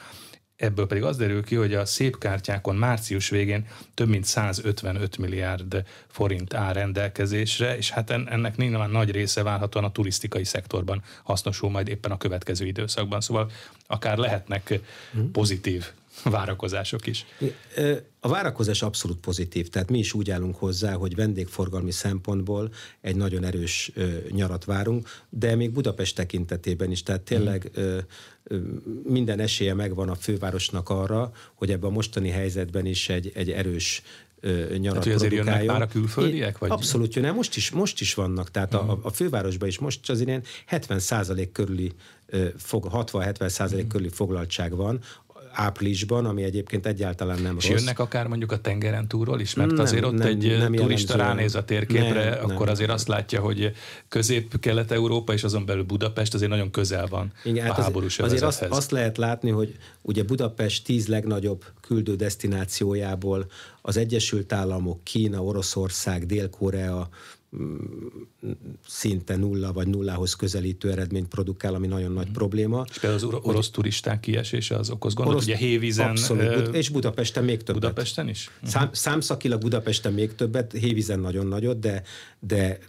Ebből 0.55 0.87
pedig 0.87 1.03
az 1.03 1.17
derül 1.17 1.43
ki, 1.43 1.55
hogy 1.55 1.73
a 1.73 1.85
szép 1.85 2.17
kártyákon 2.17 2.75
március 2.75 3.29
végén 3.29 3.67
több 3.93 4.07
mint 4.07 4.25
155 4.25 5.17
milliárd 5.17 5.83
forint 6.07 6.53
áll 6.53 6.73
rendelkezésre, 6.73 7.77
és 7.77 7.89
hát 7.89 8.09
ennek 8.09 8.55
nyilván 8.55 8.89
nagy 8.89 9.11
része 9.11 9.43
várhatóan 9.43 9.85
a 9.85 9.91
turisztikai 9.91 10.43
szektorban 10.43 11.01
hasznosul 11.23 11.69
majd 11.69 11.87
éppen 11.87 12.11
a 12.11 12.17
következő 12.17 12.65
időszakban. 12.65 13.21
Szóval 13.21 13.51
akár 13.87 14.17
lehetnek 14.17 14.79
mhm. 15.11 15.25
pozitív 15.31 15.85
várakozások 16.23 17.07
is. 17.07 17.25
A 18.19 18.27
várakozás 18.27 18.81
abszolút 18.81 19.17
pozitív, 19.17 19.69
tehát 19.69 19.89
mi 19.89 19.97
is 19.97 20.13
úgy 20.13 20.31
állunk 20.31 20.55
hozzá, 20.55 20.93
hogy 20.93 21.15
vendégforgalmi 21.15 21.91
szempontból 21.91 22.73
egy 23.01 23.15
nagyon 23.15 23.43
erős 23.43 23.91
nyarat 24.31 24.65
várunk, 24.65 25.09
de 25.29 25.55
még 25.55 25.71
Budapest 25.71 26.15
tekintetében 26.15 26.91
is, 26.91 27.03
tehát 27.03 27.21
tényleg 27.21 27.71
mm. 27.79 28.59
minden 29.03 29.39
esélye 29.39 29.73
megvan 29.73 30.09
a 30.09 30.15
fővárosnak 30.15 30.89
arra, 30.89 31.31
hogy 31.53 31.71
ebben 31.71 31.89
a 31.89 31.93
mostani 31.93 32.29
helyzetben 32.29 32.85
is 32.85 33.09
egy, 33.09 33.31
egy 33.33 33.51
erős 33.51 34.03
nyarat 34.77 35.05
hát, 35.05 35.13
azért 35.13 35.33
jönnek 35.33 35.65
már 35.65 35.81
a 35.81 35.87
külföldiek? 35.87 36.57
Vagy? 36.57 36.69
Abszolút 36.69 37.13
jönnek, 37.13 37.33
most 37.33 37.55
is, 37.55 37.71
most 37.71 38.01
is 38.01 38.13
vannak, 38.13 38.51
tehát 38.51 38.73
uh-huh. 38.73 38.89
a, 38.89 38.99
a 39.01 39.09
fővárosban 39.09 39.67
is 39.67 39.79
most 39.79 40.09
az 40.09 40.21
ilyen 40.21 40.43
70% 40.71 41.49
körüli 41.51 41.91
60-70 42.31 43.47
százalék 43.47 43.87
körüli 43.87 44.09
foglaltság 44.09 44.75
van, 44.75 44.99
áprilisban, 45.55 46.25
ami 46.25 46.43
egyébként 46.43 46.85
egyáltalán 46.85 47.41
nem 47.41 47.55
És 47.57 47.69
rossz. 47.69 47.79
jönnek 47.79 47.99
akár 47.99 48.27
mondjuk 48.27 48.51
a 48.51 48.57
tengeren 48.57 49.07
túlról 49.07 49.39
is, 49.39 49.53
mert 49.53 49.71
nem, 49.71 49.79
azért 49.79 50.03
ott 50.03 50.13
nem, 50.13 50.27
egy 50.27 50.57
nem 50.57 50.73
turista 50.73 51.17
ránéz 51.17 51.55
a 51.55 51.63
térképre, 51.63 52.29
nem, 52.29 52.43
akkor 52.43 52.65
nem, 52.65 52.69
azért 52.69 52.87
nem. 52.87 52.95
azt 52.95 53.07
látja, 53.07 53.41
hogy 53.41 53.71
közép-kelet-európa 54.07 55.33
és 55.33 55.43
azon 55.43 55.65
belül 55.65 55.83
Budapest 55.83 56.33
azért 56.33 56.49
nagyon 56.49 56.71
közel 56.71 57.07
van 57.07 57.31
Igen, 57.43 57.69
a 57.69 57.73
hát 57.73 57.83
háborús 57.83 58.19
az, 58.19 58.25
Azért 58.25 58.43
azt, 58.43 58.61
azt 58.61 58.91
lehet 58.91 59.17
látni, 59.17 59.49
hogy 59.49 59.75
ugye 60.01 60.23
Budapest 60.23 60.85
tíz 60.85 61.07
legnagyobb 61.07 61.65
küldő 61.81 62.15
destinációjából 62.15 63.45
az 63.81 63.97
Egyesült 63.97 64.53
Államok, 64.53 65.03
Kína, 65.03 65.43
Oroszország, 65.43 66.25
Dél-Korea, 66.25 67.09
szinte 68.87 69.35
nulla 69.35 69.73
vagy 69.73 69.87
nullához 69.87 70.33
közelítő 70.33 70.91
eredményt 70.91 71.27
produkál, 71.27 71.73
ami 71.73 71.87
nagyon 71.87 72.11
nagy 72.11 72.29
mm. 72.29 72.31
probléma. 72.31 72.85
És 72.89 72.99
például 72.99 73.35
az 73.35 73.39
orosz 73.41 73.69
turisták 73.69 74.19
kiesése 74.19 74.75
az 74.75 74.89
okoz 74.89 75.13
gondot, 75.13 75.33
orosz, 75.33 75.45
ugye 75.45 75.55
Hévízen... 75.55 76.09
Abszolút, 76.09 76.75
és 76.75 76.89
Budapesten 76.89 77.43
még 77.43 77.63
többet. 77.63 77.81
Budapesten 77.81 78.29
is? 78.29 78.49
Szám, 78.63 78.89
számszakilag 78.91 79.61
Budapesten 79.61 80.13
még 80.13 80.35
többet, 80.35 80.71
Hévízen 80.71 81.19
nagyon 81.19 81.47
nagyot, 81.47 81.79
de, 81.79 82.03
de 82.39 82.79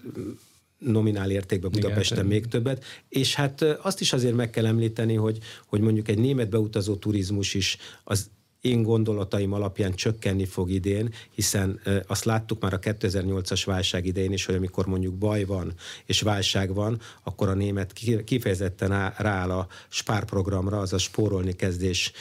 nominál 0.78 1.30
értékben 1.30 1.70
Budapesten 1.70 2.18
Igen, 2.18 2.30
még 2.30 2.46
többet, 2.46 2.84
és 3.08 3.34
hát 3.34 3.62
azt 3.62 4.00
is 4.00 4.12
azért 4.12 4.34
meg 4.34 4.50
kell 4.50 4.66
említeni, 4.66 5.14
hogy, 5.14 5.38
hogy 5.66 5.80
mondjuk 5.80 6.08
egy 6.08 6.18
német 6.18 6.48
beutazó 6.48 6.94
turizmus 6.96 7.54
is 7.54 7.76
az 8.04 8.30
én 8.66 8.82
gondolataim 8.82 9.52
alapján 9.52 9.94
csökkenni 9.94 10.44
fog 10.44 10.70
idén, 10.70 11.12
hiszen 11.30 11.80
azt 12.06 12.24
láttuk 12.24 12.60
már 12.60 12.74
a 12.74 12.78
2008-as 12.78 13.62
válság 13.64 14.06
idején 14.06 14.32
is, 14.32 14.44
hogy 14.44 14.54
amikor 14.54 14.86
mondjuk 14.86 15.14
baj 15.14 15.44
van 15.44 15.72
és 16.06 16.20
válság 16.20 16.74
van, 16.74 17.00
akkor 17.22 17.48
a 17.48 17.54
német 17.54 17.92
kifejezetten 18.24 19.12
rááll 19.18 19.50
a 19.50 19.66
spárprogramra, 19.88 20.78
az 20.78 20.92
a 20.92 20.98
spórolni 20.98 21.52
kezdés, 21.52 22.12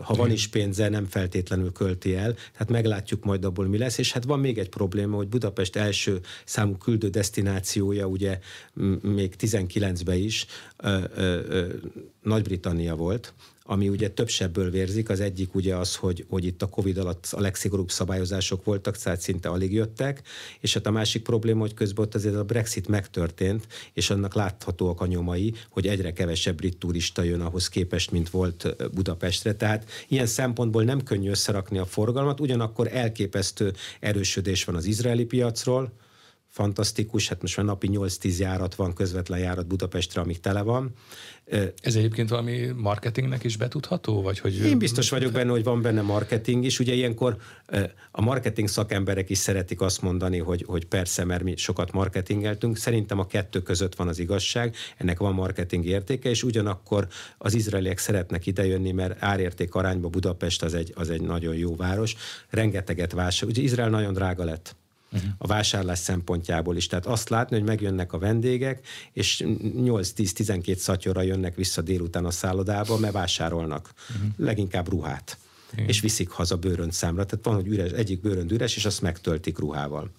ha 0.00 0.14
van 0.14 0.30
is 0.30 0.48
pénze, 0.48 0.88
nem 0.88 1.06
feltétlenül 1.06 1.72
költi 1.72 2.14
el, 2.14 2.32
tehát 2.32 2.68
meglátjuk 2.68 3.24
majd 3.24 3.44
abból 3.44 3.66
mi 3.66 3.78
lesz, 3.78 3.98
és 3.98 4.12
hát 4.12 4.24
van 4.24 4.40
még 4.40 4.58
egy 4.58 4.68
probléma, 4.68 5.16
hogy 5.16 5.28
Budapest 5.28 5.76
első 5.76 6.20
számú 6.44 6.76
küldő 6.76 7.08
destinációja 7.08 8.06
ugye 8.06 8.38
még 9.02 9.34
19-ben 9.38 10.16
is 10.16 10.46
Nagy-Britannia 12.22 12.94
volt, 12.94 13.32
ami 13.70 13.88
ugye 13.88 14.10
több 14.10 14.28
sebből 14.28 14.70
vérzik. 14.70 15.08
Az 15.08 15.20
egyik 15.20 15.54
ugye 15.54 15.76
az, 15.76 15.96
hogy, 15.96 16.24
hogy 16.28 16.44
itt 16.44 16.62
a 16.62 16.66
Covid 16.66 16.98
alatt 16.98 17.26
a 17.30 17.40
legszigorúbb 17.40 17.90
szabályozások 17.90 18.64
voltak, 18.64 18.96
tehát 18.96 19.20
szinte 19.20 19.48
alig 19.48 19.72
jöttek, 19.72 20.22
és 20.60 20.74
hát 20.74 20.86
a 20.86 20.90
másik 20.90 21.22
probléma, 21.22 21.60
hogy 21.60 21.74
közben 21.74 22.04
ott 22.04 22.14
azért 22.14 22.34
a 22.34 22.44
Brexit 22.44 22.88
megtörtént, 22.88 23.66
és 23.92 24.10
annak 24.10 24.34
láthatóak 24.34 25.00
a 25.00 25.06
nyomai, 25.06 25.54
hogy 25.68 25.86
egyre 25.86 26.12
kevesebb 26.12 26.56
brit 26.56 26.78
turista 26.78 27.22
jön 27.22 27.40
ahhoz 27.40 27.68
képest, 27.68 28.10
mint 28.10 28.30
volt 28.30 28.76
Budapestre. 28.94 29.54
Tehát 29.54 29.90
ilyen 30.08 30.26
szempontból 30.26 30.84
nem 30.84 31.02
könnyű 31.02 31.30
összerakni 31.30 31.78
a 31.78 31.86
forgalmat, 31.86 32.40
ugyanakkor 32.40 32.88
elképesztő 32.92 33.72
erősödés 34.00 34.64
van 34.64 34.74
az 34.74 34.84
izraeli 34.84 35.24
piacról, 35.24 35.92
fantasztikus, 36.50 37.28
hát 37.28 37.40
most 37.42 37.56
már 37.56 37.66
napi 37.66 37.88
8-10 37.92 38.38
járat 38.38 38.74
van, 38.74 38.94
közvetlen 38.94 39.38
járat 39.38 39.66
Budapestre, 39.66 40.20
amíg 40.20 40.40
tele 40.40 40.62
van. 40.62 40.94
Ez 41.82 41.94
egyébként 41.94 42.28
valami 42.28 42.66
marketingnek 42.76 43.44
is 43.44 43.56
betudható? 43.56 44.22
Vagy 44.22 44.38
hogy 44.38 44.58
Én 44.58 44.78
biztos 44.78 45.10
vagyok 45.10 45.32
benne, 45.32 45.50
hogy 45.50 45.64
van 45.64 45.82
benne 45.82 46.02
marketing 46.02 46.64
is. 46.64 46.78
Ugye 46.78 46.92
ilyenkor 46.92 47.36
a 48.10 48.20
marketing 48.20 48.68
szakemberek 48.68 49.30
is 49.30 49.38
szeretik 49.38 49.80
azt 49.80 50.02
mondani, 50.02 50.38
hogy, 50.38 50.64
hogy 50.66 50.84
persze, 50.84 51.24
mert 51.24 51.42
mi 51.42 51.56
sokat 51.56 51.92
marketingeltünk. 51.92 52.76
Szerintem 52.76 53.18
a 53.18 53.26
kettő 53.26 53.62
között 53.62 53.94
van 53.94 54.08
az 54.08 54.18
igazság, 54.18 54.74
ennek 54.96 55.18
van 55.18 55.34
marketing 55.34 55.84
értéke, 55.84 56.28
és 56.28 56.42
ugyanakkor 56.42 57.06
az 57.38 57.54
izraeliek 57.54 57.98
szeretnek 57.98 58.46
idejönni, 58.46 58.92
mert 58.92 59.22
árérték 59.22 59.74
arányba 59.74 60.08
Budapest 60.08 60.62
az 60.62 60.74
egy, 60.74 60.92
az 60.94 61.10
egy 61.10 61.22
nagyon 61.22 61.54
jó 61.54 61.76
város. 61.76 62.16
Rengeteget 62.48 63.12
vásárol. 63.12 63.50
Ugye 63.50 63.62
Izrael 63.62 63.90
nagyon 63.90 64.12
drága 64.12 64.44
lett 64.44 64.78
uh-huh. 65.12 65.30
a 65.38 65.46
vásárlás 65.46 65.98
szempontjából 65.98 66.76
is. 66.76 66.86
Tehát 66.86 67.06
azt 67.06 67.28
látni, 67.28 67.56
hogy 67.56 67.66
megjönnek 67.66 68.12
a 68.12 68.18
vendégek, 68.18 68.86
és 69.12 69.42
8-10-12 69.46 70.76
szatyorra 70.76 71.22
jönnek 71.22 71.54
vissza 71.54 71.82
délután 71.82 72.24
a 72.24 72.30
szállodába, 72.30 72.98
mert 72.98 73.12
vásárolnak. 73.12 73.92
Uh-huh. 74.10 74.30
Leginkább 74.36 74.88
ruhát. 74.88 75.38
Igen. 75.72 75.88
és 75.88 76.00
viszik 76.00 76.28
haza 76.28 76.56
bőröntszámra. 76.56 77.24
Tehát 77.24 77.44
van, 77.44 77.54
hogy 77.54 77.66
üres, 77.66 77.90
egyik 77.90 78.20
bőrönd 78.20 78.52
üres, 78.52 78.76
és 78.76 78.84
azt 78.84 79.02
megtöltik 79.02 79.58
ruhával. 79.58 80.10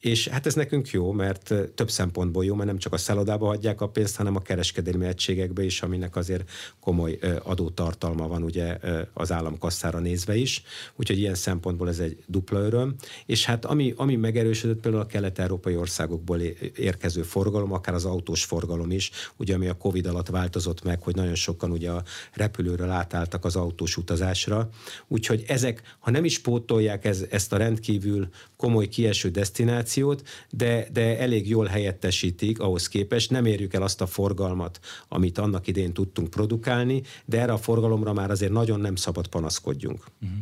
És 0.00 0.28
hát 0.28 0.46
ez 0.46 0.54
nekünk 0.54 0.90
jó, 0.90 1.12
mert 1.12 1.54
több 1.74 1.90
szempontból 1.90 2.44
jó, 2.44 2.54
mert 2.54 2.68
nem 2.68 2.78
csak 2.78 2.92
a 2.92 2.96
szállodába 2.96 3.46
hagyják 3.46 3.80
a 3.80 3.88
pénzt, 3.88 4.16
hanem 4.16 4.36
a 4.36 4.40
kereskedelmi 4.40 5.06
egységekbe 5.06 5.64
is, 5.64 5.82
aminek 5.82 6.16
azért 6.16 6.50
komoly 6.80 7.18
adótartalma 7.42 8.28
van 8.28 8.42
ugye 8.42 8.78
az 9.12 9.32
államkasszára 9.32 9.98
nézve 9.98 10.36
is. 10.36 10.62
Úgyhogy 10.96 11.18
ilyen 11.18 11.34
szempontból 11.34 11.88
ez 11.88 11.98
egy 11.98 12.22
dupla 12.26 12.60
öröm. 12.60 12.94
És 13.26 13.44
hát 13.44 13.64
ami, 13.64 13.94
ami 13.96 14.16
megerősödött 14.16 14.80
például 14.80 15.02
a 15.02 15.06
kelet-európai 15.06 15.76
országokból 15.76 16.40
érkező 16.76 17.22
forgalom, 17.22 17.72
akár 17.72 17.94
az 17.94 18.04
autós 18.04 18.44
forgalom 18.44 18.90
is, 18.90 19.10
ugye 19.36 19.54
ami 19.54 19.66
a 19.66 19.74
Covid 19.74 20.06
alatt 20.06 20.28
változott 20.28 20.82
meg, 20.82 21.02
hogy 21.02 21.14
nagyon 21.14 21.34
sokan 21.34 21.70
ugye 21.70 21.90
a 21.90 22.02
repülőről 22.32 22.90
átálltak 22.90 23.44
az 23.44 23.56
autós 23.56 23.96
utazásra. 23.96 24.68
Úgyhogy 25.08 25.44
ezek, 25.46 25.96
ha 25.98 26.10
nem 26.10 26.24
is 26.24 26.38
pótolják 26.38 27.04
ez, 27.04 27.24
ezt 27.30 27.52
a 27.52 27.56
rendkívül 27.56 28.28
komoly 28.56 28.86
kieső 28.86 29.28
destinációt, 29.28 29.86
kommunikációt, 29.88 30.22
de, 30.50 30.86
de 30.92 31.18
elég 31.18 31.48
jól 31.48 31.66
helyettesítik 31.66 32.60
ahhoz 32.60 32.88
képest. 32.88 33.30
Nem 33.30 33.44
érjük 33.44 33.74
el 33.74 33.82
azt 33.82 34.00
a 34.00 34.06
forgalmat, 34.06 34.80
amit 35.08 35.38
annak 35.38 35.66
idén 35.66 35.92
tudtunk 35.92 36.30
produkálni, 36.30 37.02
de 37.24 37.40
erre 37.40 37.52
a 37.52 37.58
forgalomra 37.58 38.12
már 38.12 38.30
azért 38.30 38.52
nagyon 38.52 38.80
nem 38.80 38.96
szabad 38.96 39.26
panaszkodjunk. 39.26 40.04
Mhm. 40.18 40.32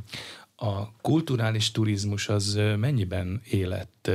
A 0.56 0.92
kulturális 1.00 1.70
turizmus 1.70 2.28
az 2.28 2.58
mennyiben 2.76 3.40
élet 3.50 4.10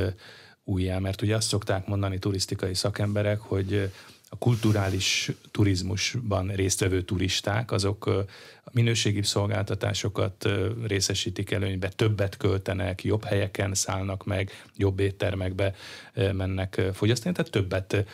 újjá? 0.63 0.99
Mert 0.99 1.21
ugye 1.21 1.35
azt 1.35 1.47
szokták 1.47 1.87
mondani 1.87 2.19
turisztikai 2.19 2.73
szakemberek, 2.73 3.39
hogy 3.39 3.91
a 4.33 4.37
kulturális 4.37 5.31
turizmusban 5.51 6.47
résztvevő 6.47 7.01
turisták, 7.03 7.71
azok 7.71 8.25
minőségi 8.71 9.23
szolgáltatásokat 9.23 10.49
részesítik 10.87 11.51
előnybe, 11.51 11.89
többet 11.89 12.37
költenek, 12.37 13.03
jobb 13.03 13.23
helyeken 13.23 13.73
szállnak 13.73 14.25
meg, 14.25 14.51
jobb 14.75 14.99
éttermekbe 14.99 15.75
mennek 16.13 16.81
fogyasztani, 16.93 17.35
tehát 17.35 17.51
többet 17.51 18.05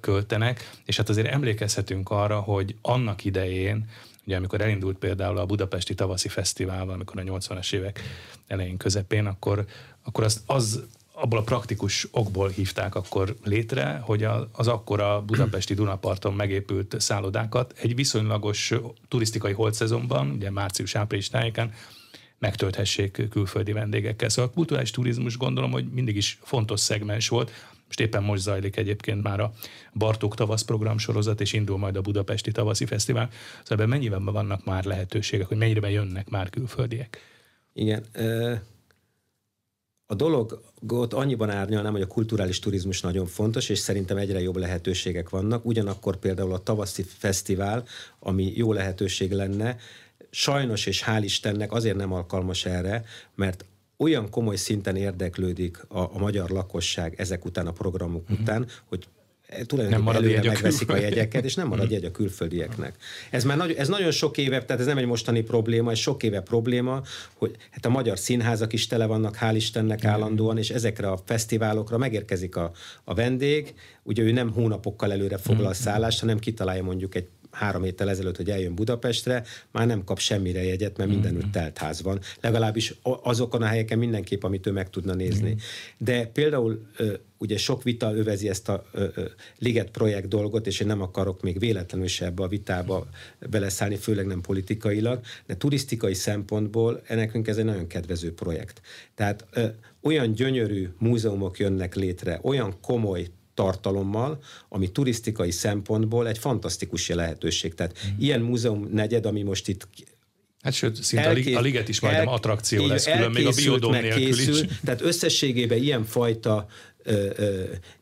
költenek, 0.00 0.70
és 0.84 0.96
hát 0.96 1.08
azért 1.08 1.26
emlékezhetünk 1.32 2.10
arra, 2.10 2.40
hogy 2.40 2.74
annak 2.82 3.24
idején, 3.24 3.88
Ugye 4.26 4.36
amikor 4.36 4.60
elindult 4.60 4.98
például 4.98 5.38
a 5.38 5.46
Budapesti 5.46 5.94
Tavaszi 5.94 6.28
Fesztivál, 6.28 6.88
amikor 6.88 7.20
a 7.20 7.22
80-as 7.22 7.72
évek 7.72 8.00
elején 8.46 8.76
közepén, 8.76 9.26
akkor, 9.26 9.64
akkor 10.02 10.24
az, 10.24 10.42
az 10.46 10.82
abból 11.22 11.38
a 11.38 11.42
praktikus 11.42 12.08
okból 12.10 12.48
hívták 12.48 12.94
akkor 12.94 13.36
létre, 13.44 14.00
hogy 14.02 14.26
az 14.52 14.68
akkor 14.68 15.00
a 15.00 15.22
budapesti 15.22 15.74
Dunaparton 15.74 16.34
megépült 16.34 16.94
szállodákat 16.98 17.72
egy 17.78 17.94
viszonylagos 17.94 18.72
turisztikai 19.08 19.52
holdszezonban, 19.52 20.30
ugye 20.30 20.50
március-április 20.50 21.28
tájékán 21.28 21.72
megtölthessék 22.38 23.28
külföldi 23.30 23.72
vendégekkel. 23.72 24.28
Szóval 24.28 24.50
a 24.50 24.54
kulturális 24.54 24.90
turizmus 24.90 25.36
gondolom, 25.36 25.70
hogy 25.70 25.84
mindig 25.90 26.16
is 26.16 26.38
fontos 26.42 26.80
szegmens 26.80 27.28
volt. 27.28 27.50
Most 27.86 28.00
éppen 28.00 28.22
most 28.22 28.42
zajlik 28.42 28.76
egyébként 28.76 29.22
már 29.22 29.40
a 29.40 29.52
Bartók 29.94 30.34
tavasz 30.34 30.62
program 30.62 30.98
sorozat, 30.98 31.40
és 31.40 31.52
indul 31.52 31.78
majd 31.78 31.96
a 31.96 32.00
Budapesti 32.00 32.52
Tavaszi 32.52 32.86
Fesztivál. 32.86 33.28
Szóval 33.62 33.76
ebben 33.76 33.88
mennyiben 33.88 34.24
vannak 34.24 34.64
már 34.64 34.84
lehetőségek, 34.84 35.46
hogy 35.46 35.56
mennyire 35.56 35.90
jönnek 35.90 36.28
már 36.28 36.50
külföldiek? 36.50 37.18
Igen, 37.72 38.04
a 40.12 40.14
dologot 40.14 41.12
annyiban 41.12 41.50
árnyalnám, 41.50 41.92
hogy 41.92 42.00
a 42.00 42.06
kulturális 42.06 42.58
turizmus 42.58 43.00
nagyon 43.00 43.26
fontos, 43.26 43.68
és 43.68 43.78
szerintem 43.78 44.16
egyre 44.16 44.40
jobb 44.40 44.56
lehetőségek 44.56 45.28
vannak. 45.28 45.64
Ugyanakkor 45.64 46.16
például 46.16 46.52
a 46.52 46.58
tavaszi 46.58 47.02
fesztivál, 47.02 47.84
ami 48.18 48.52
jó 48.56 48.72
lehetőség 48.72 49.32
lenne, 49.32 49.76
sajnos 50.30 50.86
és 50.86 51.04
hál' 51.06 51.22
Istennek 51.22 51.72
azért 51.72 51.96
nem 51.96 52.12
alkalmas 52.12 52.64
erre, 52.64 53.04
mert 53.34 53.64
olyan 53.96 54.30
komoly 54.30 54.56
szinten 54.56 54.96
érdeklődik 54.96 55.84
a, 55.88 55.98
a 55.98 56.18
magyar 56.18 56.50
lakosság 56.50 57.14
ezek 57.20 57.44
után 57.44 57.66
a 57.66 57.72
programok 57.72 58.22
uh-huh. 58.22 58.40
után, 58.40 58.66
hogy 58.88 59.06
tulajdonképpen 59.66 60.14
előre 60.14 60.32
jegy 60.32 60.46
megveszik 60.46 60.90
a, 60.90 60.92
a 60.92 60.96
jegyeket, 60.96 61.44
és 61.44 61.54
nem 61.54 61.68
marad 61.68 61.90
jegy 61.90 62.04
a 62.04 62.10
külföldieknek. 62.10 62.94
Ez 63.30 63.44
már 63.44 63.56
nagy, 63.56 63.72
ez 63.72 63.88
nagyon 63.88 64.10
sok 64.10 64.38
éve, 64.38 64.64
tehát 64.64 64.80
ez 64.80 64.86
nem 64.86 64.98
egy 64.98 65.06
mostani 65.06 65.40
probléma, 65.42 65.90
ez 65.90 65.98
sok 65.98 66.22
éve 66.22 66.40
probléma, 66.40 67.02
hogy 67.34 67.56
hát 67.70 67.86
a 67.86 67.88
magyar 67.88 68.18
színházak 68.18 68.72
is 68.72 68.86
tele 68.86 69.06
vannak, 69.06 69.36
hál' 69.40 69.54
Istennek 69.54 70.04
állandóan, 70.04 70.58
és 70.58 70.70
ezekre 70.70 71.10
a 71.10 71.20
fesztiválokra 71.24 71.98
megérkezik 71.98 72.56
a, 72.56 72.72
a 73.04 73.14
vendég, 73.14 73.74
ugye 74.02 74.22
ő 74.22 74.32
nem 74.32 74.52
hónapokkal 74.52 75.12
előre 75.12 75.36
foglal 75.36 75.70
mhm. 75.70 75.80
szállást, 75.80 76.20
hanem 76.20 76.38
kitalálja 76.38 76.82
mondjuk 76.82 77.14
egy 77.14 77.26
három 77.52 77.82
héttel 77.82 78.10
ezelőtt, 78.10 78.36
hogy 78.36 78.50
eljön 78.50 78.74
Budapestre, 78.74 79.44
már 79.70 79.86
nem 79.86 80.04
kap 80.04 80.18
semmire 80.18 80.64
jegyet, 80.64 80.96
mert 80.96 81.10
mindenütt 81.10 81.52
telt 81.52 81.78
ház 81.78 82.02
van. 82.02 82.20
Legalábbis 82.40 82.94
azokon 83.02 83.62
a 83.62 83.66
helyeken 83.66 83.98
mindenképp, 83.98 84.42
amit 84.42 84.66
ő 84.66 84.70
meg 84.70 84.90
tudna 84.90 85.14
nézni. 85.14 85.56
De 85.98 86.26
például 86.26 86.86
ugye 87.42 87.56
sok 87.56 87.82
vita 87.82 88.14
övezi 88.14 88.48
ezt 88.48 88.68
a 88.68 88.84
ö, 88.92 89.06
ö, 89.14 89.24
Liget 89.58 89.90
projekt 89.90 90.28
dolgot, 90.28 90.66
és 90.66 90.80
én 90.80 90.86
nem 90.86 91.02
akarok 91.02 91.42
még 91.42 91.58
véletlenül 91.58 92.06
se 92.06 92.24
ebbe 92.24 92.42
a 92.42 92.48
vitába 92.48 93.08
beleszállni, 93.50 93.96
főleg 93.96 94.26
nem 94.26 94.40
politikailag, 94.40 95.20
de 95.46 95.56
turisztikai 95.56 96.14
szempontból 96.14 97.02
nekünk 97.08 97.48
ez 97.48 97.56
egy 97.56 97.64
nagyon 97.64 97.86
kedvező 97.86 98.34
projekt. 98.34 98.80
Tehát 99.14 99.46
ö, 99.52 99.66
olyan 100.02 100.32
gyönyörű 100.32 100.88
múzeumok 100.98 101.58
jönnek 101.58 101.94
létre, 101.94 102.40
olyan 102.42 102.80
komoly 102.80 103.26
tartalommal, 103.54 104.42
ami 104.68 104.90
turisztikai 104.90 105.50
szempontból 105.50 106.28
egy 106.28 106.38
fantasztikus 106.38 107.08
lehetőség. 107.08 107.74
Tehát 107.74 107.98
mm. 108.06 108.18
ilyen 108.18 108.40
múzeum 108.40 108.88
negyed, 108.92 109.26
ami 109.26 109.42
most 109.42 109.68
itt 109.68 109.86
Hát 110.62 110.72
sőt, 110.72 111.02
szinte 111.02 111.24
elkész, 111.24 111.56
a 111.56 111.60
liget 111.60 111.88
is 111.88 112.00
majdnem 112.00 112.26
el, 112.26 112.34
attrakció 112.34 112.86
lesz, 112.86 113.04
külön 113.04 113.30
még 113.30 113.46
a 113.46 113.50
biodóm 113.56 113.92
nélkül 113.92 114.24
készül, 114.24 114.54
is. 114.54 114.68
Tehát 114.84 115.00
összességében 115.00 115.78
ilyen 115.78 116.04
fajta 116.04 116.66
ö, 116.66 116.66
ö, 116.66 116.91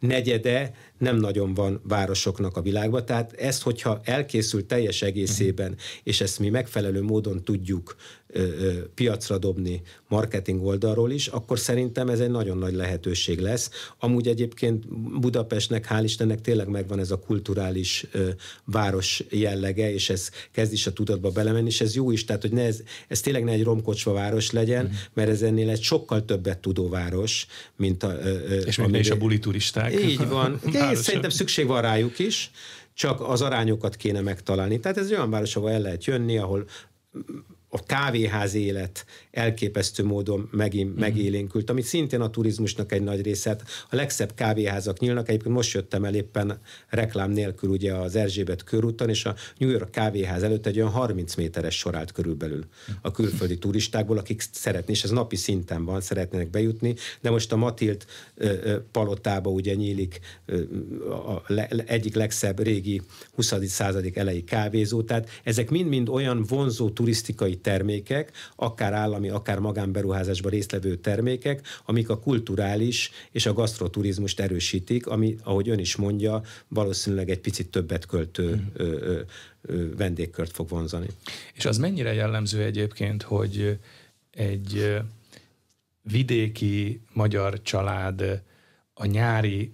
negyede 0.02 0.72
nem 1.00 1.16
nagyon 1.16 1.54
van 1.54 1.80
városoknak 1.84 2.56
a 2.56 2.62
világban. 2.62 3.04
Tehát 3.04 3.32
ezt, 3.32 3.62
hogyha 3.62 4.00
elkészül 4.04 4.66
teljes 4.66 5.02
egészében, 5.02 5.76
és 6.02 6.20
ezt 6.20 6.38
mi 6.38 6.48
megfelelő 6.48 7.02
módon 7.02 7.42
tudjuk 7.42 7.96
ö, 8.32 8.42
ö, 8.42 8.72
piacra 8.94 9.38
dobni 9.38 9.82
marketing 10.08 10.64
oldalról 10.64 11.10
is, 11.10 11.26
akkor 11.26 11.58
szerintem 11.58 12.08
ez 12.08 12.20
egy 12.20 12.30
nagyon 12.30 12.58
nagy 12.58 12.74
lehetőség 12.74 13.38
lesz. 13.38 13.70
Amúgy 13.98 14.28
egyébként 14.28 14.88
Budapestnek, 15.20 15.86
hál' 15.90 16.00
Istennek 16.04 16.40
tényleg 16.40 16.68
megvan 16.68 16.98
ez 16.98 17.10
a 17.10 17.18
kulturális 17.18 18.06
ö, 18.12 18.28
város 18.64 19.24
jellege, 19.30 19.92
és 19.92 20.10
ez 20.10 20.30
kezd 20.52 20.72
is 20.72 20.86
a 20.86 20.92
tudatba 20.92 21.30
belemenni, 21.30 21.66
és 21.66 21.80
ez 21.80 21.94
jó 21.94 22.10
is, 22.10 22.24
tehát 22.24 22.42
hogy 22.42 22.52
ne 22.52 22.64
ez, 22.64 22.82
ez 23.08 23.20
tényleg 23.20 23.44
ne 23.44 23.52
egy 23.52 23.64
romkocsva 23.64 24.12
város 24.12 24.50
legyen, 24.50 24.84
uh-huh. 24.84 24.98
mert 25.12 25.28
ez 25.28 25.42
ennél 25.42 25.70
egy 25.70 25.82
sokkal 25.82 26.24
többet 26.24 26.58
tudó 26.58 26.88
város, 26.88 27.46
mint 27.76 28.02
a... 28.02 28.18
Ö, 28.22 28.54
és 28.54 28.76
még 28.76 28.94
is 28.94 29.10
a 29.10 29.16
buli 29.16 29.38
turisták. 29.38 30.02
Így 30.02 30.28
van. 30.28 30.60
városa. 30.90 31.02
Szerintem 31.02 31.30
szükség 31.30 31.66
van 31.66 31.82
rájuk 31.82 32.18
is, 32.18 32.50
csak 32.94 33.20
az 33.20 33.42
arányokat 33.42 33.96
kéne 33.96 34.20
megtalálni. 34.20 34.80
Tehát 34.80 34.98
ez 34.98 35.10
olyan 35.10 35.30
város, 35.30 35.56
ahol 35.56 35.70
el 35.70 35.80
lehet 35.80 36.04
jönni, 36.04 36.38
ahol 36.38 36.64
a 37.72 37.82
kávéház 37.82 38.54
élet 38.54 39.04
elképesztő 39.30 40.04
módon 40.04 40.48
megint 40.52 40.90
mm. 40.90 40.98
megélénkült, 40.98 41.70
ami 41.70 41.82
szintén 41.82 42.20
a 42.20 42.30
turizmusnak 42.30 42.92
egy 42.92 43.02
nagy 43.02 43.22
része. 43.22 43.48
Hát 43.48 43.62
a 43.90 43.96
legszebb 43.96 44.34
kávéházak 44.34 44.98
nyílnak, 44.98 45.28
egyébként 45.28 45.54
most 45.54 45.74
jöttem 45.74 46.04
el 46.04 46.14
éppen 46.14 46.60
reklám 46.88 47.30
nélkül 47.30 47.70
ugye 47.70 47.94
az 47.94 48.16
Erzsébet 48.16 48.64
körúton, 48.64 49.08
és 49.08 49.24
a 49.24 49.34
New 49.58 49.70
York 49.70 49.90
kávéház 49.90 50.42
előtt 50.42 50.66
egy 50.66 50.76
olyan 50.76 50.90
30 50.90 51.34
méteres 51.34 51.78
sorált 51.78 52.12
körülbelül 52.12 52.64
a 53.02 53.10
külföldi 53.10 53.58
turistákból, 53.58 54.18
akik 54.18 54.42
szeretnék, 54.52 54.96
és 54.96 55.02
ez 55.02 55.10
napi 55.10 55.36
szinten 55.36 55.84
van, 55.84 56.00
szeretnének 56.00 56.50
bejutni, 56.50 56.94
de 57.20 57.30
most 57.30 57.52
a 57.52 57.56
Matilt 57.56 58.06
palotába 58.92 59.50
ugye 59.50 59.74
nyílik 59.74 60.20
a 61.08 61.52
le, 61.52 61.68
egyik 61.86 62.14
legszebb 62.14 62.62
régi 62.62 63.02
20. 63.34 63.54
századik 63.66 64.16
elejé 64.16 64.40
kávézó, 64.40 65.02
tehát 65.02 65.28
ezek 65.44 65.70
mind-mind 65.70 66.08
olyan 66.08 66.44
vonzó 66.48 66.90
turisztikai 66.90 67.59
termékek, 67.60 68.32
akár 68.56 68.92
állami, 68.92 69.28
akár 69.28 69.58
magánberuházásban 69.58 70.50
részlevő 70.50 70.96
termékek, 70.96 71.66
amik 71.84 72.08
a 72.08 72.18
kulturális 72.18 73.10
és 73.30 73.46
a 73.46 73.52
gasztroturizmust 73.52 74.40
erősítik, 74.40 75.06
ami, 75.06 75.36
ahogy 75.42 75.68
ön 75.68 75.78
is 75.78 75.96
mondja, 75.96 76.42
valószínűleg 76.68 77.30
egy 77.30 77.40
picit 77.40 77.70
többet 77.70 78.06
költő 78.06 78.54
mm. 78.54 78.66
ö, 78.74 78.84
ö, 78.84 79.20
ö, 79.62 79.96
vendégkört 79.96 80.52
fog 80.52 80.68
vonzani. 80.68 81.06
És 81.54 81.64
az 81.64 81.78
mennyire 81.78 82.12
jellemző 82.12 82.62
egyébként, 82.62 83.22
hogy 83.22 83.78
egy 84.30 85.00
vidéki 86.02 87.00
magyar 87.12 87.62
család 87.62 88.42
a 88.94 89.06
nyári 89.06 89.70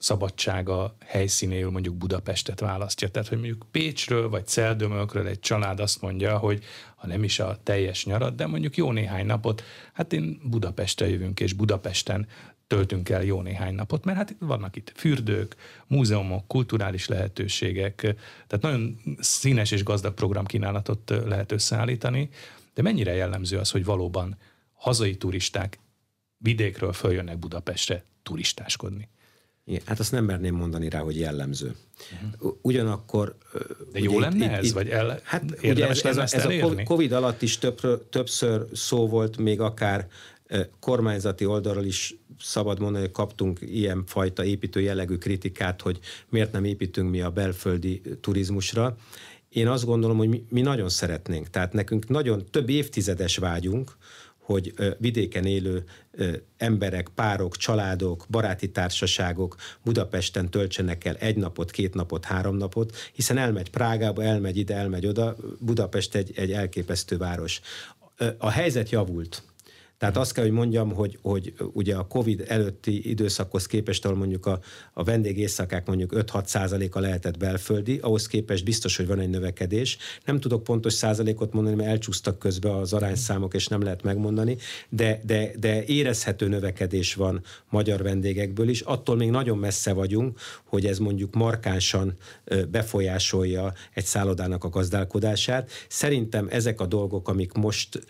szabadsága 0.00 0.96
helyszínéül 1.06 1.70
mondjuk 1.70 1.94
Budapestet 1.94 2.60
választja. 2.60 3.08
Tehát, 3.08 3.28
hogy 3.28 3.38
mondjuk 3.38 3.66
Pécsről 3.70 4.28
vagy 4.28 4.46
Celdömölkről 4.46 5.26
egy 5.26 5.40
család 5.40 5.80
azt 5.80 6.00
mondja, 6.00 6.38
hogy 6.38 6.64
ha 6.96 7.06
nem 7.06 7.24
is 7.24 7.38
a 7.38 7.58
teljes 7.62 8.04
nyarat, 8.04 8.34
de 8.34 8.46
mondjuk 8.46 8.76
jó 8.76 8.92
néhány 8.92 9.26
napot, 9.26 9.62
hát 9.92 10.12
én 10.12 10.40
Budapestre 10.44 11.08
jövünk, 11.08 11.40
és 11.40 11.52
Budapesten 11.52 12.26
töltünk 12.66 13.08
el 13.08 13.24
jó 13.24 13.42
néhány 13.42 13.74
napot, 13.74 14.04
mert 14.04 14.18
hát 14.18 14.36
vannak 14.38 14.76
itt 14.76 14.92
fürdők, 14.96 15.56
múzeumok, 15.86 16.46
kulturális 16.46 17.08
lehetőségek, 17.08 17.94
tehát 18.46 18.60
nagyon 18.60 19.00
színes 19.18 19.70
és 19.70 19.82
gazdag 19.82 20.14
programkínálatot 20.14 21.10
lehet 21.24 21.52
összeállítani, 21.52 22.28
de 22.74 22.82
mennyire 22.82 23.14
jellemző 23.14 23.58
az, 23.58 23.70
hogy 23.70 23.84
valóban 23.84 24.36
hazai 24.72 25.16
turisták 25.16 25.78
vidékről 26.38 26.92
följönnek 26.92 27.38
Budapestre 27.38 28.04
turistáskodni? 28.22 29.08
Hát 29.84 29.98
azt 29.98 30.12
nem 30.12 30.24
merném 30.24 30.54
mondani 30.54 30.88
rá, 30.88 30.98
hogy 31.00 31.18
jellemző. 31.18 31.74
Uh-huh. 32.24 32.56
Ugyanakkor... 32.62 33.36
De 33.92 33.98
jó 33.98 34.18
lenne 34.18 34.44
itt, 34.44 34.50
ez? 34.50 34.64
Itt, 34.64 34.72
vagy 34.72 34.88
el, 34.88 35.20
hát 35.22 35.50
érdemes 35.60 35.98
ugye 35.98 36.08
ez, 36.08 36.16
ez, 36.16 36.32
ez 36.32 36.44
a 36.44 36.82
Covid 36.84 37.12
alatt 37.12 37.42
is 37.42 37.58
több, 37.58 38.08
többször 38.08 38.66
szó 38.72 39.08
volt, 39.08 39.36
még 39.36 39.60
akár 39.60 40.08
kormányzati 40.80 41.44
oldalról 41.44 41.84
is 41.84 42.14
szabad 42.40 42.80
mondani, 42.80 43.04
hogy 43.04 43.12
kaptunk 43.12 43.58
ilyen 43.60 44.04
fajta 44.06 44.44
építő 44.44 44.80
jellegű 44.80 45.16
kritikát, 45.16 45.80
hogy 45.80 45.98
miért 46.28 46.52
nem 46.52 46.64
építünk 46.64 47.10
mi 47.10 47.20
a 47.20 47.30
belföldi 47.30 48.02
turizmusra. 48.20 48.96
Én 49.48 49.68
azt 49.68 49.84
gondolom, 49.84 50.16
hogy 50.16 50.28
mi, 50.28 50.44
mi 50.48 50.60
nagyon 50.60 50.88
szeretnénk. 50.88 51.50
Tehát 51.50 51.72
nekünk 51.72 52.08
nagyon 52.08 52.44
több 52.50 52.68
évtizedes 52.68 53.36
vágyunk, 53.36 53.96
hogy 54.50 54.74
vidéken 54.98 55.44
élő 55.44 55.84
emberek, 56.56 57.08
párok, 57.14 57.56
családok, 57.56 58.24
baráti 58.28 58.70
társaságok 58.70 59.56
Budapesten 59.84 60.50
töltsenek 60.50 61.04
el 61.04 61.14
egy 61.14 61.36
napot, 61.36 61.70
két 61.70 61.94
napot, 61.94 62.24
három 62.24 62.56
napot, 62.56 62.96
hiszen 63.12 63.38
elmegy 63.38 63.70
Prágába, 63.70 64.22
elmegy 64.22 64.56
ide, 64.56 64.74
elmegy 64.74 65.06
oda. 65.06 65.36
Budapest 65.58 66.14
egy, 66.14 66.32
egy 66.34 66.52
elképesztő 66.52 67.16
város. 67.16 67.60
A 68.38 68.50
helyzet 68.50 68.90
javult 68.90 69.42
tehát 70.00 70.16
azt 70.16 70.32
kell, 70.32 70.44
hogy 70.44 70.52
mondjam, 70.52 70.92
hogy, 70.92 71.18
hogy 71.22 71.54
ugye 71.72 71.94
a 71.94 72.06
COVID 72.06 72.44
előtti 72.48 73.10
időszakhoz 73.10 73.66
képest, 73.66 74.04
ahol 74.04 74.16
mondjuk 74.16 74.46
a, 74.46 74.60
a 74.92 75.04
vendégészakák 75.04 75.86
mondjuk 75.86 76.12
5-6 76.14 76.44
százaléka 76.44 77.00
lehetett 77.00 77.36
belföldi, 77.36 77.98
ahhoz 77.98 78.26
képest 78.26 78.64
biztos, 78.64 78.96
hogy 78.96 79.06
van 79.06 79.18
egy 79.18 79.28
növekedés. 79.28 79.98
Nem 80.24 80.40
tudok 80.40 80.62
pontos 80.62 80.92
százalékot 80.92 81.52
mondani, 81.52 81.76
mert 81.76 81.88
elcsúsztak 81.88 82.38
közbe 82.38 82.76
az 82.76 82.92
arányszámok, 82.92 83.54
és 83.54 83.68
nem 83.68 83.82
lehet 83.82 84.02
megmondani, 84.02 84.56
de, 84.88 85.20
de, 85.24 85.50
de 85.58 85.84
érezhető 85.84 86.48
növekedés 86.48 87.14
van 87.14 87.42
magyar 87.68 88.02
vendégekből 88.02 88.68
is. 88.68 88.80
Attól 88.80 89.16
még 89.16 89.30
nagyon 89.30 89.58
messze 89.58 89.92
vagyunk, 89.92 90.38
hogy 90.64 90.86
ez 90.86 90.98
mondjuk 90.98 91.34
markánsan 91.34 92.16
befolyásolja 92.70 93.72
egy 93.94 94.04
szállodának 94.04 94.64
a 94.64 94.68
gazdálkodását. 94.68 95.70
Szerintem 95.88 96.46
ezek 96.50 96.80
a 96.80 96.86
dolgok, 96.86 97.28
amik 97.28 97.52
most 97.52 98.06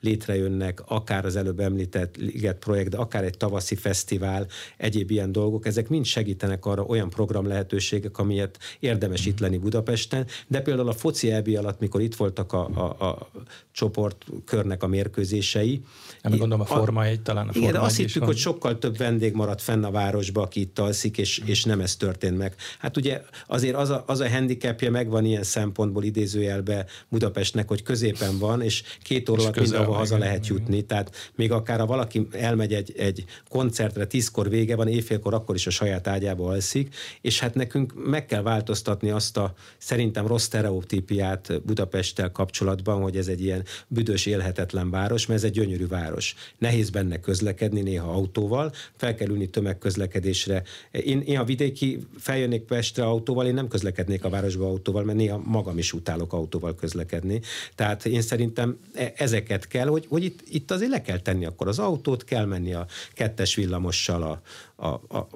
létrejönnek, 0.00 0.82
akár 0.86 1.24
az 1.24 1.36
előbb 1.36 1.60
említett 1.60 2.16
Liget 2.16 2.58
projekt, 2.58 2.90
de 2.90 2.96
akár 2.96 3.24
egy 3.24 3.36
tavaszi 3.36 3.74
fesztivál, 3.74 4.46
egyéb 4.76 5.10
ilyen 5.10 5.32
dolgok, 5.32 5.66
ezek 5.66 5.88
mind 5.88 6.04
segítenek 6.04 6.66
arra 6.66 6.82
olyan 6.82 7.10
program 7.10 7.46
lehetőségek, 7.46 8.18
amilyet 8.18 8.58
érdemes 8.78 9.26
itt 9.26 9.38
lenni 9.38 9.58
Budapesten, 9.58 10.26
de 10.46 10.60
például 10.60 10.88
a 10.88 10.92
foci 10.92 11.30
EB 11.30 11.48
alatt, 11.56 11.80
mikor 11.80 12.00
itt 12.00 12.14
voltak 12.14 12.52
a, 12.52 12.68
a, 12.74 13.06
a 13.06 13.30
csoportkörnek 13.72 14.82
a 14.82 14.86
mérkőzései. 14.86 15.82
Nem 16.28 16.38
gondolom 16.38 16.60
a 16.60 16.64
Forma 16.64 17.04
egy, 17.04 17.20
talán 17.20 17.48
a 17.48 17.52
Forma 17.52 17.68
Igen, 17.68 17.80
azt 17.80 17.96
hittük, 17.96 18.24
hogy 18.24 18.36
sokkal 18.36 18.78
több 18.78 18.96
vendég 18.96 19.34
maradt 19.34 19.62
fenn 19.62 19.84
a 19.84 19.90
városba, 19.90 20.42
aki 20.42 20.60
itt 20.60 20.78
alszik, 20.78 21.18
és, 21.18 21.42
és 21.44 21.64
nem 21.64 21.80
ez 21.80 21.96
történt 21.96 22.38
meg. 22.38 22.54
Hát 22.78 22.96
ugye 22.96 23.22
azért 23.46 23.74
az 23.74 23.90
a, 23.90 24.04
az 24.06 24.20
a 24.20 24.30
handicapje 24.30 24.90
megvan 24.90 25.24
ilyen 25.24 25.42
szempontból 25.42 26.04
idézőjelbe 26.04 26.86
Budapestnek, 27.08 27.68
hogy 27.68 27.82
középen 27.82 28.38
van, 28.38 28.62
és 28.62 28.82
két 29.02 29.28
óra 29.28 29.42
alatt 29.42 29.60
mindenhol 29.60 29.96
haza 29.96 30.18
lehet 30.18 30.46
jutni. 30.46 30.82
Tehát 30.82 31.30
még 31.34 31.52
akár 31.52 31.78
ha 31.78 31.86
valaki 31.86 32.26
elmegy 32.30 32.74
egy, 32.74 32.94
egy 32.96 33.24
koncertre, 33.48 34.06
tízkor 34.06 34.48
vége 34.48 34.76
van, 34.76 34.88
éjfélkor 34.88 35.34
akkor 35.34 35.54
is 35.54 35.66
a 35.66 35.70
saját 35.70 36.06
ágyába 36.06 36.48
alszik, 36.48 36.94
és 37.20 37.40
hát 37.40 37.54
nekünk 37.54 38.06
meg 38.06 38.26
kell 38.26 38.42
változtatni 38.42 39.10
azt 39.10 39.36
a 39.36 39.54
szerintem 39.78 40.26
rossz 40.26 40.44
stereotípiát 40.44 41.62
Budapesttel 41.62 42.32
kapcsolatban, 42.32 43.02
hogy 43.02 43.16
ez 43.16 43.28
egy 43.28 43.42
ilyen 43.42 43.64
büdös, 43.88 44.26
élhetetlen 44.26 44.90
város, 44.90 45.26
mert 45.26 45.40
ez 45.40 45.46
egy 45.46 45.52
gyönyörű 45.52 45.86
város. 45.86 46.17
Nehéz 46.58 46.90
benne 46.90 47.20
közlekedni, 47.20 47.80
néha 47.80 48.12
autóval, 48.12 48.72
fel 48.96 49.14
kell 49.14 49.28
ülni 49.28 49.48
tömegközlekedésre. 49.48 50.62
Én, 50.90 51.20
én 51.20 51.38
a 51.38 51.44
vidéki 51.44 51.98
feljönnék 52.18 52.62
Pestre 52.62 53.04
autóval, 53.04 53.46
én 53.46 53.54
nem 53.54 53.68
közlekednék 53.68 54.24
a 54.24 54.28
városba 54.28 54.66
autóval, 54.66 55.04
mert 55.04 55.18
néha 55.18 55.40
magam 55.44 55.78
is 55.78 55.92
utálok 55.92 56.32
autóval 56.32 56.74
közlekedni. 56.74 57.40
Tehát 57.74 58.06
én 58.06 58.22
szerintem 58.22 58.78
e, 58.94 59.12
ezeket 59.16 59.68
kell, 59.68 59.86
hogy, 59.86 60.06
hogy 60.08 60.24
itt, 60.24 60.40
itt 60.48 60.70
azért 60.70 60.90
le 60.90 61.02
kell 61.02 61.20
tenni 61.20 61.44
akkor 61.44 61.68
az 61.68 61.78
autót, 61.78 62.24
kell 62.24 62.44
menni 62.44 62.72
a 62.74 62.86
kettes 63.14 63.54
villamossal 63.54 64.22
a, 64.22 64.40
a, 64.86 65.18
a 65.18 65.28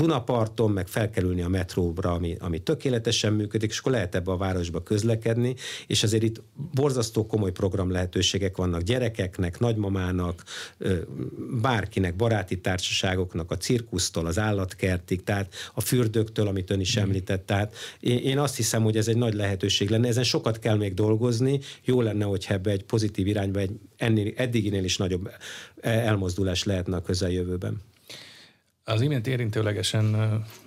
Dunaparton, 0.00 0.70
meg 0.70 0.88
felkerülni 0.88 1.42
a 1.42 1.48
metróra, 1.48 2.12
ami, 2.12 2.36
ami 2.38 2.58
tökéletesen 2.58 3.32
működik, 3.32 3.70
és 3.70 3.78
akkor 3.78 3.92
lehet 3.92 4.14
ebbe 4.14 4.30
a 4.30 4.36
városba 4.36 4.82
közlekedni, 4.82 5.54
és 5.86 6.02
azért 6.02 6.22
itt 6.22 6.42
borzasztó 6.74 7.26
komoly 7.26 7.52
program 7.52 7.90
lehetőségek 7.90 8.56
vannak 8.56 8.82
gyerekeknek, 8.82 9.58
nagymamának, 9.58 10.44
bárkinek, 11.60 12.16
baráti 12.16 12.60
társaságoknak, 12.60 13.50
a 13.50 13.56
cirkusztól, 13.56 14.26
az 14.26 14.38
állatkertig, 14.38 15.22
tehát 15.22 15.54
a 15.74 15.80
fürdőktől, 15.80 16.46
amit 16.46 16.70
ön 16.70 16.80
is 16.80 16.96
említett. 16.96 17.46
Tehát 17.46 17.74
én, 18.00 18.38
azt 18.38 18.56
hiszem, 18.56 18.82
hogy 18.82 18.96
ez 18.96 19.08
egy 19.08 19.16
nagy 19.16 19.34
lehetőség 19.34 19.90
lenne. 19.90 20.08
Ezen 20.08 20.24
sokat 20.24 20.58
kell 20.58 20.76
még 20.76 20.94
dolgozni. 20.94 21.60
Jó 21.84 22.00
lenne, 22.00 22.24
hogyha 22.24 22.54
ebbe 22.54 22.70
egy 22.70 22.84
pozitív 22.84 23.26
irányba, 23.26 23.58
egy 23.58 23.70
ennél, 23.96 24.32
eddiginél 24.36 24.84
is 24.84 24.96
nagyobb 24.96 25.30
elmozdulás 25.80 26.64
lehetne 26.64 26.96
a 26.96 27.02
közeljövőben. 27.02 27.89
Az 28.84 29.00
imént 29.00 29.26
érintőlegesen 29.26 30.04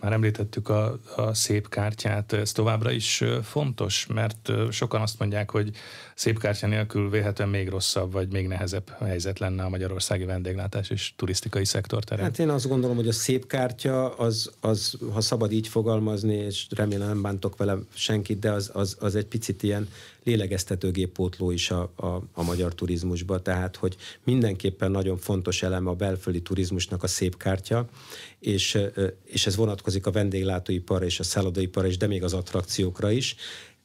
már 0.02 0.12
említettük 0.12 0.70
a, 0.70 1.00
a 1.16 1.34
szép 1.34 1.70
kártyát, 1.70 2.34
ez 2.34 2.52
továbbra 2.52 2.92
is 2.92 3.24
fontos, 3.44 4.06
mert 4.06 4.52
sokan 4.72 5.02
azt 5.02 5.20
mondják, 5.20 5.52
hogy 5.52 5.72
szép 6.16 6.40
kártya 6.40 6.68
nélkül 6.68 7.10
véhetően 7.10 7.50
még 7.50 7.70
rosszabb, 7.70 8.12
vagy 8.12 8.32
még 8.32 8.48
nehezebb 8.48 8.90
helyzet 9.00 9.40
lenne 9.40 9.64
a 9.64 9.70
magyarországi 9.70 10.24
vendéglátás 10.24 10.90
és 10.90 11.14
turisztikai 11.16 11.66
szektor 11.66 12.04
terén. 12.04 12.24
Hát 12.24 12.40
én 12.40 12.50
azt 12.50 12.68
gondolom, 12.68 12.96
hogy 12.96 13.08
a 13.08 13.12
szép 13.12 13.48
kártya, 13.48 14.16
az, 14.16 14.52
az 14.60 14.98
ha 15.14 15.22
szabad 15.22 15.52
így 15.52 15.68
fogalmazni, 15.68 16.36
és 16.36 16.66
remélem 16.76 17.08
nem 17.08 17.22
bántok 17.22 17.58
vele 17.58 17.78
senkit, 17.94 18.40
de 18.40 18.52
az, 18.52 18.70
az, 18.74 18.98
az 19.00 19.16
egy 19.16 19.26
picit 19.26 19.64
ilyen 19.64 19.88
lélegeztetőgéppótló 20.24 21.52
is 21.52 21.72
a, 21.72 21.92
a, 21.96 22.22
a 22.34 22.44
magyar 22.44 22.74
turizmusba, 22.76 23.42
tehát 23.42 23.76
hogy 23.76 23.96
mindenképpen 24.24 24.92
nagyon 24.92 25.18
fontos 25.18 25.64
elem 25.64 25.88
a 25.88 25.94
belföldi 25.94 26.42
turizmusnak 26.42 27.04
a 27.04 27.08
szép 27.08 27.38
kártya, 27.38 27.86
és, 28.40 28.78
és 29.26 29.46
ez 29.46 29.56
vonatkozik 29.56 30.06
a 30.06 30.12
vendéglátóipar 30.12 31.04
és 31.04 31.20
a 31.20 31.24
szállodaipar 31.24 31.86
is, 31.86 31.98
de 31.98 32.08
még 32.08 32.24
az 32.24 32.34
attrakciókra 32.34 33.12
is 33.12 33.36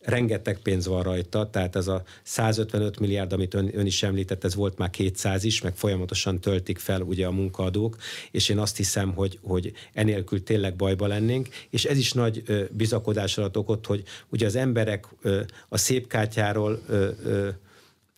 rengeteg 0.08 0.58
pénz 0.58 0.86
van 0.86 1.02
rajta, 1.02 1.50
tehát 1.50 1.76
ez 1.76 1.86
a 1.86 2.02
155 2.22 3.00
milliárd, 3.00 3.32
amit 3.32 3.54
ön, 3.54 3.70
ön 3.74 3.86
is 3.86 4.02
említett, 4.02 4.44
ez 4.44 4.54
volt 4.54 4.78
már 4.78 4.90
200 4.90 5.44
is, 5.44 5.60
meg 5.60 5.76
folyamatosan 5.76 6.40
töltik 6.40 6.78
fel 6.78 7.00
ugye 7.00 7.26
a 7.26 7.30
munkaadók, 7.30 7.96
és 8.30 8.48
én 8.48 8.58
azt 8.58 8.76
hiszem, 8.76 9.12
hogy, 9.14 9.38
hogy 9.42 9.72
enélkül 9.92 10.42
tényleg 10.42 10.76
bajba 10.76 11.06
lennénk, 11.06 11.48
és 11.70 11.84
ez 11.84 11.98
is 11.98 12.12
nagy 12.12 12.42
ö, 12.46 12.64
bizakodásra 12.70 13.44
ad 13.44 13.56
okot, 13.56 13.86
hogy 13.86 14.02
ugye 14.28 14.46
az 14.46 14.56
emberek 14.56 15.06
ö, 15.22 15.40
a 15.68 15.78
szép 15.78 16.06
kártyáról 16.06 16.82
ö, 16.88 17.08
ö, 17.24 17.48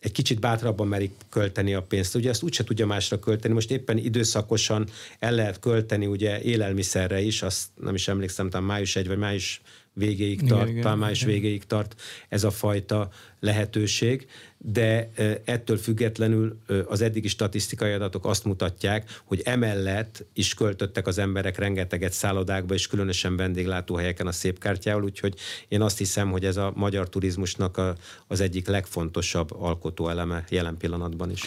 egy 0.01 0.13
kicsit 0.13 0.41
bátrabban 0.41 0.89
merik 0.89 1.13
költeni 1.29 1.75
a 1.75 1.83
pénzt. 1.83 2.15
Ugye 2.15 2.29
ezt 2.29 2.43
úgyse 2.43 2.65
tudja 2.65 2.87
másra 2.87 3.19
költeni. 3.19 3.55
Most 3.55 3.71
éppen 3.71 3.97
időszakosan 3.97 4.89
el 5.19 5.33
lehet 5.33 5.59
költeni 5.59 6.07
ugye 6.07 6.41
élelmiszerre 6.43 7.21
is, 7.21 7.43
azt 7.43 7.67
nem 7.81 7.95
is 7.95 8.09
emlékszem, 8.09 8.51
talán 8.51 8.67
május 8.67 8.97
1 8.97 9.07
vagy 9.07 9.19
május 9.19 9.61
végéig 10.01 10.49
tart, 10.49 10.69
igen, 10.69 10.83
talán 10.83 10.99
május 10.99 11.23
igen. 11.23 11.35
végéig 11.35 11.65
tart 11.65 12.01
ez 12.29 12.45
a 12.45 12.51
fajta 12.51 13.09
lehetőség, 13.41 14.27
de 14.59 15.11
ettől 15.45 15.77
függetlenül 15.77 16.59
az 16.87 17.01
eddigi 17.01 17.29
statisztikai 17.29 17.93
adatok 17.93 18.27
azt 18.27 18.45
mutatják, 18.45 19.21
hogy 19.25 19.41
emellett 19.45 20.25
is 20.33 20.55
költöttek 20.55 21.07
az 21.07 21.19
emberek 21.19 21.59
rengeteget 21.59 22.13
szállodákba, 22.13 22.75
és 22.75 22.87
különösen 22.87 23.37
vendéglátóhelyeken 23.37 24.27
a 24.27 24.33
szép 24.33 24.59
kártyával, 24.59 25.05
úgyhogy 25.05 25.35
én 25.69 25.81
azt 25.81 25.99
hiszem, 25.99 26.31
hogy 26.31 26.45
ez 26.45 26.57
a 26.57 26.73
magyar 26.75 27.09
turizmusnak 27.09 27.77
a, 27.77 27.95
az 28.27 28.41
egyik 28.41 28.67
legfontosabb 28.67 29.51
alkotóeleme 29.53 30.45
jelen 30.49 30.77
pillanatban 30.77 31.31
is. 31.31 31.43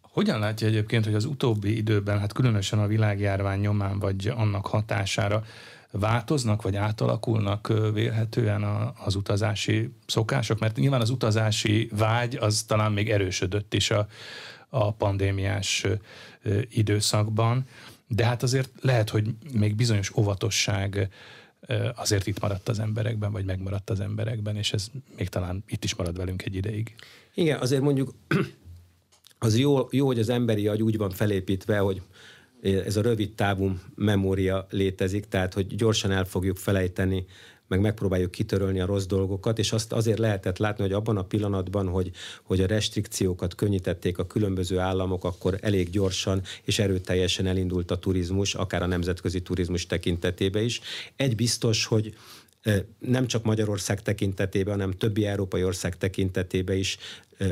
Hogyan 0.00 0.38
látja 0.38 0.66
egyébként, 0.66 1.04
hogy 1.04 1.14
az 1.14 1.24
utóbbi 1.24 1.76
időben, 1.76 2.18
hát 2.18 2.32
különösen 2.32 2.78
a 2.78 2.86
világjárvány 2.86 3.60
nyomán 3.60 3.98
vagy 3.98 4.32
annak 4.36 4.66
hatására 4.66 5.44
változnak, 5.90 6.62
vagy 6.62 6.76
átalakulnak 6.76 7.72
vélhetően 7.92 8.62
a, 8.62 8.92
az 9.04 9.14
utazási 9.14 9.90
szokások? 10.06 10.58
Mert 10.58 10.76
nyilván 10.76 11.00
az 11.00 11.10
utazási 11.10 11.88
vágy 11.96 12.36
az 12.36 12.62
talán 12.62 12.92
még 12.92 13.10
erősödött 13.10 13.74
is 13.74 13.90
a, 13.90 14.06
a 14.68 14.92
pandémiás 14.92 15.86
időszakban, 16.68 17.66
de 18.06 18.24
hát 18.24 18.42
azért 18.42 18.70
lehet, 18.80 19.10
hogy 19.10 19.34
még 19.52 19.74
bizonyos 19.74 20.16
óvatosság 20.16 21.08
azért 21.94 22.26
itt 22.26 22.40
maradt 22.40 22.68
az 22.68 22.78
emberekben, 22.78 23.32
vagy 23.32 23.44
megmaradt 23.44 23.90
az 23.90 24.00
emberekben, 24.00 24.56
és 24.56 24.72
ez 24.72 24.90
még 25.16 25.28
talán 25.28 25.64
itt 25.68 25.84
is 25.84 25.94
marad 25.94 26.16
velünk 26.16 26.44
egy 26.44 26.54
ideig. 26.54 26.94
Igen, 27.34 27.60
azért 27.60 27.82
mondjuk 27.82 28.14
az 29.38 29.58
jó, 29.58 29.88
jó, 29.90 30.06
hogy 30.06 30.18
az 30.18 30.28
emberi 30.28 30.66
agy 30.66 30.82
úgy 30.82 30.96
van 30.96 31.10
felépítve, 31.10 31.78
hogy 31.78 32.02
ez 32.62 32.96
a 32.96 33.02
rövid 33.02 33.34
távú 33.34 33.72
memória 33.94 34.66
létezik, 34.70 35.24
tehát 35.28 35.54
hogy 35.54 35.76
gyorsan 35.76 36.10
el 36.10 36.24
fogjuk 36.24 36.56
felejteni, 36.56 37.26
meg 37.70 37.80
megpróbáljuk 37.80 38.30
kitörölni 38.30 38.80
a 38.80 38.86
rossz 38.86 39.06
dolgokat, 39.06 39.58
és 39.58 39.72
azt 39.72 39.92
azért 39.92 40.18
lehetett 40.18 40.58
látni, 40.58 40.82
hogy 40.82 40.92
abban 40.92 41.16
a 41.16 41.24
pillanatban, 41.24 41.88
hogy, 41.88 42.10
hogy 42.42 42.60
a 42.60 42.66
restrikciókat 42.66 43.54
könnyítették 43.54 44.18
a 44.18 44.26
különböző 44.26 44.78
államok, 44.78 45.24
akkor 45.24 45.58
elég 45.60 45.90
gyorsan 45.90 46.42
és 46.62 46.78
erőteljesen 46.78 47.46
elindult 47.46 47.90
a 47.90 47.98
turizmus, 47.98 48.54
akár 48.54 48.82
a 48.82 48.86
nemzetközi 48.86 49.42
turizmus 49.42 49.86
tekintetében 49.86 50.62
is. 50.62 50.80
Egy 51.16 51.36
biztos, 51.36 51.84
hogy 51.84 52.14
nem 52.98 53.26
csak 53.26 53.44
Magyarország 53.44 54.02
tekintetében, 54.02 54.72
hanem 54.72 54.92
többi 54.92 55.26
európai 55.26 55.64
ország 55.64 55.96
tekintetében 55.98 56.76
is 56.76 56.98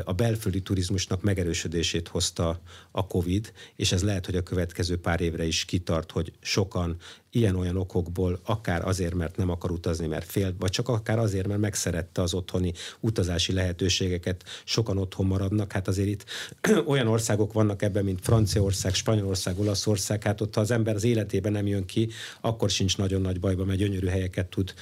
a 0.03 0.13
belföldi 0.13 0.61
turizmusnak 0.61 1.21
megerősödését 1.21 2.07
hozta 2.07 2.59
a 2.91 3.07
COVID, 3.07 3.53
és 3.75 3.91
ez 3.91 4.03
lehet, 4.03 4.25
hogy 4.25 4.35
a 4.35 4.43
következő 4.43 4.99
pár 4.99 5.21
évre 5.21 5.45
is 5.45 5.65
kitart, 5.65 6.11
hogy 6.11 6.31
sokan 6.41 6.97
ilyen-olyan 7.31 7.77
okokból, 7.77 8.39
akár 8.45 8.87
azért, 8.87 9.13
mert 9.13 9.37
nem 9.37 9.49
akar 9.49 9.71
utazni, 9.71 10.07
mert 10.07 10.25
fél, 10.31 10.55
vagy 10.59 10.69
csak 10.69 10.87
akár 10.87 11.19
azért, 11.19 11.47
mert 11.47 11.59
megszerette 11.59 12.21
az 12.21 12.33
otthoni 12.33 12.73
utazási 12.99 13.53
lehetőségeket, 13.53 14.43
sokan 14.63 14.97
otthon 14.97 15.25
maradnak. 15.25 15.71
Hát 15.71 15.87
azért 15.87 16.07
itt 16.07 16.25
olyan 16.85 17.07
országok 17.07 17.53
vannak 17.53 17.81
ebben, 17.81 18.03
mint 18.03 18.19
Franciaország, 18.21 18.93
Spanyolország, 18.93 19.59
Olaszország, 19.59 20.23
hát 20.23 20.41
ott 20.41 20.55
ha 20.55 20.61
az 20.61 20.71
ember 20.71 20.95
az 20.95 21.03
életében 21.03 21.51
nem 21.51 21.67
jön 21.67 21.85
ki, 21.85 22.09
akkor 22.41 22.69
sincs 22.69 22.97
nagyon 22.97 23.21
nagy 23.21 23.39
bajba, 23.39 23.65
mert 23.65 23.79
gyönyörű 23.79 24.07
helyeket 24.07 24.47
tud 24.47 24.73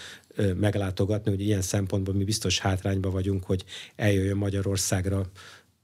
meglátogatni, 0.59 1.31
hogy 1.31 1.41
ilyen 1.41 1.61
szempontból 1.61 2.13
mi 2.13 2.23
biztos 2.23 2.59
hátrányba 2.59 3.09
vagyunk, 3.09 3.43
hogy 3.43 3.63
eljöjjön 3.95 4.37
Magyarországra 4.37 5.25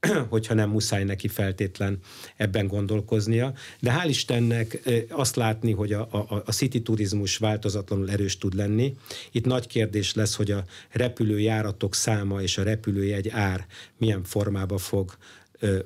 hogyha 0.28 0.54
nem 0.54 0.70
muszáj 0.70 1.04
neki 1.04 1.28
feltétlen 1.28 1.98
ebben 2.36 2.66
gondolkoznia. 2.66 3.52
De 3.80 3.92
hál' 3.92 4.08
Istennek 4.08 4.80
azt 5.08 5.36
látni, 5.36 5.72
hogy 5.72 5.92
a, 5.92 6.08
a, 6.10 6.42
a 6.46 6.52
city 6.52 6.82
turizmus 6.82 7.36
változatlanul 7.36 8.10
erős 8.10 8.38
tud 8.38 8.54
lenni. 8.54 8.96
Itt 9.32 9.44
nagy 9.44 9.66
kérdés 9.66 10.14
lesz, 10.14 10.34
hogy 10.34 10.50
a 10.50 10.64
repülőjáratok 10.90 11.94
száma 11.94 12.42
és 12.42 12.58
a 12.58 12.62
repülőjegy 12.62 13.28
ár 13.28 13.66
milyen 13.96 14.24
formába 14.24 14.78
fog 14.78 15.16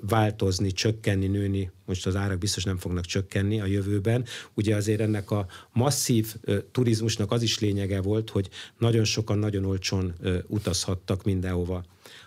változni, 0.00 0.72
csökkenni, 0.72 1.26
nőni, 1.26 1.70
most 1.86 2.06
az 2.06 2.16
árak 2.16 2.38
biztos 2.38 2.64
nem 2.64 2.76
fognak 2.76 3.04
csökkenni 3.04 3.60
a 3.60 3.66
jövőben. 3.66 4.24
Ugye 4.54 4.76
azért 4.76 5.00
ennek 5.00 5.30
a 5.30 5.46
masszív 5.72 6.34
turizmusnak 6.72 7.32
az 7.32 7.42
is 7.42 7.58
lényege 7.58 8.00
volt, 8.00 8.30
hogy 8.30 8.48
nagyon 8.78 9.04
sokan 9.04 9.38
nagyon 9.38 9.64
olcsón 9.64 10.14
utazhattak 10.46 11.24
mindenhova. 11.24 11.84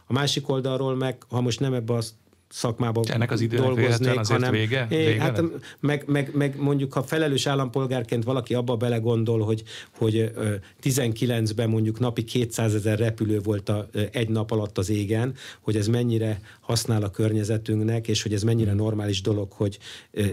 A 0.08 0.14
másik 0.14 0.50
oldalról 0.50 0.96
meg, 0.96 1.24
ha 1.28 1.42
most 1.42 1.60
nem 1.60 1.74
ebbe 1.74 1.94
a 1.94 2.02
szakmában 2.52 3.04
Ennek 3.08 3.32
az 3.32 3.42
dolgoznék, 3.42 4.20
azért 4.20 4.40
hanem 4.40 4.52
vége? 4.52 4.86
vége 4.90 5.22
hát, 5.22 5.44
meg, 5.80 6.04
meg, 6.08 6.32
meg, 6.34 6.56
mondjuk, 6.60 6.94
ha 6.94 7.04
felelős 7.04 7.48
állampolgárként 7.48 8.24
valaki 8.24 8.54
abba 8.54 8.76
belegondol, 8.76 9.40
hogy, 9.40 9.64
hogy 9.98 10.32
19-ben 10.84 11.70
mondjuk 11.70 12.00
napi 12.00 12.24
200 12.24 12.76
ezer 12.76 13.00
repülő 13.00 13.40
volt 13.40 13.70
a, 13.70 13.90
egy 14.12 14.30
nap 14.30 14.52
alatt 14.52 14.78
az 14.78 14.90
égen, 14.90 15.34
hogy 15.62 15.76
ez 15.76 15.88
mennyire 15.88 16.42
használ 16.60 17.04
a 17.04 17.10
környezetünknek, 17.10 18.08
és 18.08 18.22
hogy 18.22 18.34
ez 18.34 18.44
mennyire 18.44 18.74
normális 18.74 19.22
dolog, 19.22 19.52
hogy 19.52 19.80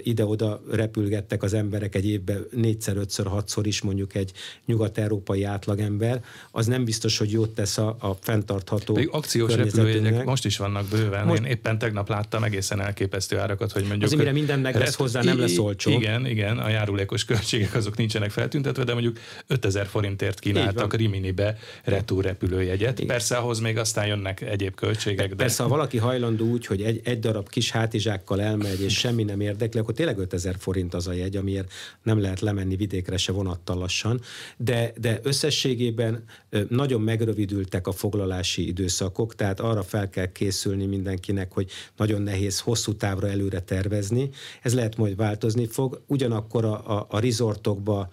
ide-oda 0.02 0.62
repülgettek 0.70 1.42
az 1.42 1.52
emberek 1.52 1.94
egy 1.94 2.06
évben 2.06 2.46
négyszer, 2.50 2.96
ötször, 2.96 3.26
hatszor 3.26 3.66
is 3.66 3.82
mondjuk 3.82 4.14
egy 4.14 4.32
nyugat-európai 4.66 5.42
átlagember, 5.42 6.24
az 6.50 6.66
nem 6.66 6.84
biztos, 6.84 7.18
hogy 7.18 7.30
jót 7.30 7.50
tesz 7.50 7.78
a, 7.78 7.96
a 7.98 8.16
fenntartható 8.20 8.94
Pedig 8.94 9.08
akciós 9.12 9.54
repülőjegyek 9.54 10.24
most 10.24 10.44
is 10.44 10.56
vannak 10.56 10.86
bőven. 10.88 11.26
Most, 11.26 11.40
Én 11.40 11.46
éppen 11.46 11.78
tegnap 11.78 12.07
láttam 12.08 12.44
egészen 12.44 12.80
elképesztő 12.80 13.38
árakat, 13.38 13.72
hogy 13.72 13.82
mondjuk... 13.82 14.02
Azért, 14.02 14.18
mire 14.18 14.32
minden 14.32 14.60
meg 14.60 14.76
lesz 14.76 14.94
hozzá, 14.94 15.22
nem 15.22 15.38
lesz 15.40 15.58
olcsó. 15.58 15.90
Igen, 15.90 16.26
igen, 16.26 16.58
a 16.58 16.68
járulékos 16.68 17.24
költségek 17.24 17.74
azok 17.74 17.96
nincsenek 17.96 18.30
feltüntetve, 18.30 18.84
de 18.84 18.92
mondjuk 18.92 19.18
5000 19.46 19.86
forintért 19.86 20.38
kínáltak 20.38 20.94
Riminibe 20.94 21.58
retúr 21.84 22.24
repülőjegyet. 22.24 22.98
Igen. 22.98 23.06
Persze 23.06 23.36
ahhoz 23.36 23.58
még 23.58 23.78
aztán 23.78 24.06
jönnek 24.06 24.40
egyéb 24.40 24.74
költségek. 24.74 25.28
De... 25.28 25.34
Persze, 25.34 25.62
ha 25.62 25.68
valaki 25.68 25.96
hajlandó 25.96 26.16
hajlandó 26.28 26.52
úgy, 26.54 26.66
hogy 26.66 26.82
egy, 26.82 27.00
egy 27.04 27.18
darab 27.18 27.48
kis 27.48 27.70
hátizsákkal 27.70 28.40
elmegy, 28.40 28.80
és 28.80 28.98
semmi 28.98 29.22
nem 29.22 29.40
érdekli, 29.40 29.80
akkor 29.80 29.94
tényleg 29.94 30.18
5000 30.18 30.56
forint 30.58 30.94
az 30.94 31.06
a 31.06 31.12
jegy, 31.12 31.36
amiért 31.36 31.72
nem 32.02 32.20
lehet 32.20 32.40
lemenni 32.40 32.76
vidékre 32.76 33.16
se 33.16 33.32
vonattal 33.32 33.78
lassan. 33.78 34.20
De, 34.56 34.92
de 35.00 35.20
összességében 35.22 36.24
nagyon 36.68 37.00
megrövidültek 37.00 37.86
a 37.86 37.92
foglalási 37.92 38.66
időszakok, 38.66 39.34
tehát 39.34 39.60
arra 39.60 39.82
fel 39.82 40.08
kell 40.08 40.32
készülni 40.32 40.86
mindenkinek, 40.86 41.52
hogy 41.52 41.70
nagyon 41.98 42.22
nehéz 42.22 42.60
hosszú 42.60 42.96
távra 42.96 43.28
előre 43.28 43.60
tervezni. 43.60 44.30
Ez 44.62 44.74
lehet 44.74 44.96
majd 44.96 45.16
változni 45.16 45.66
fog. 45.66 46.02
Ugyanakkor 46.06 46.64
a, 46.64 46.98
a, 46.98 47.06
a 47.10 47.18
rizortokba 47.18 48.08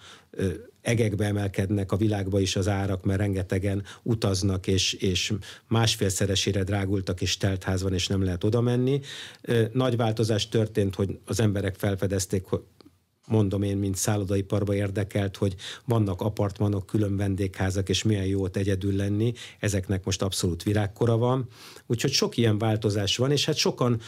egekbe 0.86 1.24
emelkednek 1.24 1.92
a 1.92 1.96
világba 1.96 2.40
is 2.40 2.56
az 2.56 2.68
árak, 2.68 3.04
mert 3.04 3.18
rengetegen 3.18 3.82
utaznak, 4.02 4.66
és, 4.66 4.92
és 4.92 5.32
másfélszeresére 5.68 6.62
drágultak, 6.62 7.20
és 7.20 7.36
teltház 7.36 7.82
van, 7.82 7.94
és 7.94 8.06
nem 8.06 8.22
lehet 8.22 8.44
oda 8.44 8.60
menni. 8.60 9.00
Nagy 9.72 9.96
változás 9.96 10.48
történt, 10.48 10.94
hogy 10.94 11.18
az 11.24 11.40
emberek 11.40 11.74
felfedezték, 11.74 12.44
hogy 12.44 12.60
mondom 13.26 13.62
én, 13.62 13.76
mint 13.76 13.96
szállodaiparba 13.96 14.74
érdekelt, 14.74 15.36
hogy 15.36 15.54
vannak 15.84 16.20
apartmanok, 16.20 16.86
külön 16.86 17.16
vendégházak, 17.16 17.88
és 17.88 18.02
milyen 18.02 18.26
jó 18.26 18.42
ott 18.42 18.56
egyedül 18.56 18.96
lenni, 18.96 19.32
ezeknek 19.58 20.04
most 20.04 20.22
abszolút 20.22 20.62
virágkora 20.62 21.16
van. 21.16 21.48
Úgyhogy 21.86 22.12
sok 22.12 22.36
ilyen 22.36 22.58
változás 22.58 23.16
van, 23.16 23.30
és 23.30 23.44
hát 23.44 23.56
sokan, 23.56 24.00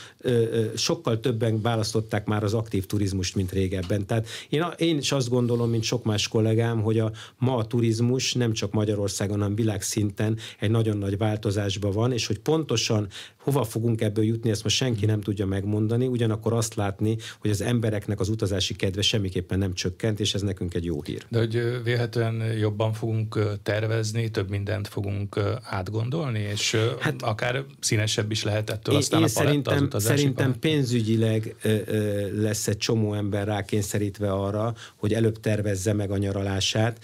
sokkal 0.76 1.20
többen 1.20 1.62
választották 1.62 2.26
már 2.26 2.44
az 2.44 2.54
aktív 2.54 2.86
turizmust, 2.86 3.34
mint 3.34 3.52
régebben. 3.52 4.06
Tehát 4.06 4.26
én, 4.48 4.64
én 4.76 4.98
is 4.98 5.12
azt 5.12 5.28
gondolom, 5.28 5.70
mint 5.70 5.82
sok 5.82 6.04
más 6.04 6.28
kollégám, 6.28 6.82
hogy 6.82 6.98
a 6.98 7.12
ma 7.38 7.56
a 7.56 7.66
turizmus 7.66 8.34
nem 8.34 8.52
csak 8.52 8.72
Magyarországon, 8.72 9.38
hanem 9.38 9.54
világszinten 9.54 10.38
egy 10.58 10.70
nagyon 10.70 10.96
nagy 10.96 11.18
változásban 11.18 11.92
van, 11.92 12.12
és 12.12 12.26
hogy 12.26 12.38
pontosan 12.38 13.08
hova 13.52 13.64
fogunk 13.64 14.00
ebből 14.00 14.24
jutni, 14.24 14.50
ezt 14.50 14.62
most 14.62 14.76
senki 14.76 15.06
nem 15.06 15.20
tudja 15.20 15.46
megmondani, 15.46 16.06
ugyanakkor 16.06 16.52
azt 16.52 16.74
látni, 16.74 17.16
hogy 17.38 17.50
az 17.50 17.60
embereknek 17.60 18.20
az 18.20 18.28
utazási 18.28 18.74
kedve 18.74 19.02
semmiképpen 19.02 19.58
nem 19.58 19.74
csökkent, 19.74 20.20
és 20.20 20.34
ez 20.34 20.42
nekünk 20.42 20.74
egy 20.74 20.84
jó 20.84 21.02
hír. 21.02 21.24
De 21.28 21.38
hogy 21.38 21.82
vélhetően 21.84 22.42
jobban 22.58 22.92
fogunk 22.92 23.58
tervezni, 23.62 24.30
több 24.30 24.50
mindent 24.50 24.88
fogunk 24.88 25.40
átgondolni, 25.62 26.38
és 26.38 26.76
hát, 26.98 27.22
akár 27.22 27.64
színesebb 27.80 28.30
is 28.30 28.44
lehet 28.44 28.70
ettől 28.70 28.94
én, 28.94 29.00
aztán 29.00 29.18
én 29.18 29.24
a 29.24 29.28
szerintem, 29.28 29.88
az 29.90 30.02
Szerintem 30.02 30.58
pénzügyileg 30.58 31.56
ö, 31.62 31.76
ö, 31.86 32.42
lesz 32.42 32.68
egy 32.68 32.76
csomó 32.76 33.14
ember 33.14 33.46
rákényszerítve 33.46 34.32
arra, 34.32 34.74
hogy 34.96 35.14
előbb 35.14 35.40
tervezze 35.40 35.92
meg 35.92 36.10
a 36.10 36.16
nyaralását, 36.16 36.98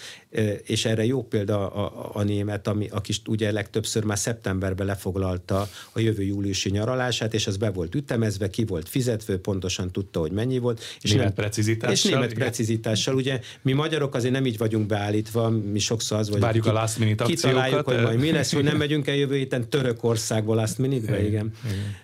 és 0.64 0.85
erre 0.85 1.05
jó 1.05 1.22
példa 1.22 1.70
a, 1.70 1.85
a, 1.85 2.11
a 2.12 2.22
német, 2.22 2.66
ami, 2.66 2.89
aki 2.91 3.12
ugye 3.26 3.53
legtöbbször 3.53 4.05
már 4.05 4.18
szeptemberben 4.18 4.87
lefoglalta 4.87 5.68
a 5.93 6.01
jövő 6.01 6.22
júliusi 6.22 6.70
nyaralását, 6.70 7.35
és 7.35 7.47
az 7.47 7.57
be 7.57 7.70
volt 7.70 7.95
ütemezve, 7.95 8.51
ki 8.51 8.64
volt 8.64 8.89
fizetve, 8.89 9.37
pontosan 9.37 9.91
tudta, 9.91 10.20
hogy 10.20 10.32
mennyi 10.32 10.59
volt. 10.59 10.82
És 11.01 11.11
német 11.11 11.24
nem, 11.24 11.35
precizitással. 11.35 11.93
És 11.93 12.03
német 12.03 12.30
igen. 12.30 12.43
precizitással. 12.43 13.14
Ugye 13.14 13.41
mi 13.62 13.72
magyarok 13.72 14.14
azért 14.14 14.32
nem 14.32 14.47
így 14.47 14.59
vagyunk 14.59 14.87
beállítva, 14.87 15.49
mi 15.51 15.78
sokszor 15.78 16.18
az 16.18 16.26
vagyunk. 16.26 16.45
Várjuk 16.45 16.64
ki, 16.64 16.70
a 16.70 16.72
last 16.72 16.99
minute 16.99 17.24
Kitaláljuk, 17.24 17.85
hogy 17.85 18.01
majd 18.01 18.18
mi 18.18 18.30
lesz, 18.30 18.53
hogy 18.53 18.64
nem 18.64 18.76
megyünk 18.76 19.07
el 19.07 19.14
jövő 19.14 19.37
héten 19.37 19.68
Törökországba 19.68 20.55
last 20.55 20.78
minute-be, 20.78 21.26
igen. 21.26 21.53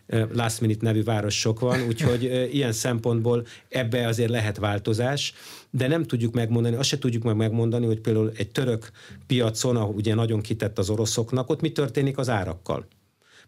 igen. 0.09 0.29
Last 0.33 0.61
minute 0.61 0.85
nevű 0.85 1.03
város 1.03 1.39
sok 1.39 1.61
van, 1.61 1.83
úgyhogy 1.87 2.49
ilyen 2.53 2.73
szempontból 2.73 3.47
ebbe 3.69 4.07
azért 4.07 4.31
lehet 4.31 4.59
változás 4.59 5.35
de 5.71 5.89
nem 5.89 6.05
tudjuk 6.05 6.35
megmondani, 6.35 6.77
azt 6.77 6.89
se 6.89 6.99
tudjuk 6.99 7.23
meg 7.23 7.37
megmondani, 7.37 7.87
hogy 7.87 8.01
például 8.01 8.33
egy 8.37 8.51
török 8.51 8.91
piacon, 9.27 9.77
ahol 9.77 9.95
ugye 9.95 10.15
nagyon 10.15 10.41
kitett 10.41 10.79
az 10.79 10.91
oroszoknak, 10.91 11.51
ott 11.51 11.61
mi 11.61 11.73
történik 11.73 12.19
az 12.19 12.29
árakkal 12.29 12.87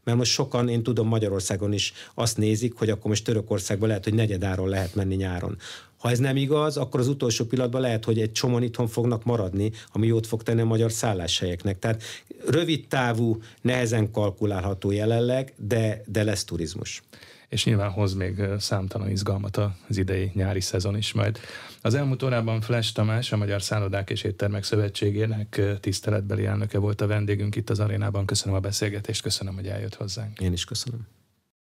mert 0.04 0.18
most 0.18 0.32
sokan, 0.32 0.68
én 0.68 0.82
tudom 0.82 1.08
Magyarországon 1.08 1.72
is 1.72 1.92
azt 2.14 2.36
nézik, 2.36 2.74
hogy 2.74 2.90
akkor 2.90 3.10
most 3.10 3.24
Törökországban 3.24 3.88
lehet, 3.88 4.04
hogy 4.04 4.14
negyedáron 4.14 4.68
lehet 4.68 4.94
menni 4.94 5.14
nyáron. 5.14 5.56
Ha 5.96 6.10
ez 6.10 6.18
nem 6.18 6.36
igaz, 6.36 6.76
akkor 6.76 7.00
az 7.00 7.08
utolsó 7.08 7.44
pillanatban 7.44 7.80
lehet, 7.80 8.04
hogy 8.04 8.20
egy 8.20 8.32
csomóan 8.32 8.62
itthon 8.62 8.86
fognak 8.86 9.24
maradni, 9.24 9.70
ami 9.92 10.06
jót 10.06 10.26
fog 10.26 10.42
tenni 10.42 10.60
a 10.60 10.64
magyar 10.64 10.92
szálláshelyeknek. 10.92 11.78
Tehát 11.78 12.02
rövid 12.48 12.88
távú, 12.88 13.42
nehezen 13.60 14.10
kalkulálható 14.10 14.90
jelenleg, 14.90 15.52
de, 15.56 16.02
de 16.06 16.24
lesz 16.24 16.44
turizmus 16.44 17.02
és 17.48 17.64
nyilván 17.64 17.90
hoz 17.90 18.14
még 18.14 18.42
számtalan 18.58 19.10
izgalmat 19.10 19.56
az 19.88 19.96
idei 19.96 20.30
nyári 20.34 20.60
szezon 20.60 20.96
is 20.96 21.12
majd. 21.12 21.38
Az 21.84 21.94
elmúlt 21.94 22.22
órában 22.22 22.60
Flash 22.60 22.92
Tamás, 22.92 23.32
a 23.32 23.36
Magyar 23.36 23.62
Szállodák 23.62 24.10
és 24.10 24.22
Éttermek 24.22 24.64
Szövetségének 24.64 25.60
tiszteletbeli 25.80 26.46
elnöke 26.46 26.78
volt 26.78 27.00
a 27.00 27.06
vendégünk 27.06 27.56
itt 27.56 27.70
az 27.70 27.80
arénában. 27.80 28.26
Köszönöm 28.26 28.56
a 28.56 28.60
beszélgetést, 28.60 29.22
köszönöm, 29.22 29.54
hogy 29.54 29.66
eljött 29.66 29.94
hozzánk. 29.94 30.40
Én 30.40 30.52
is 30.52 30.64
köszönöm. 30.64 31.06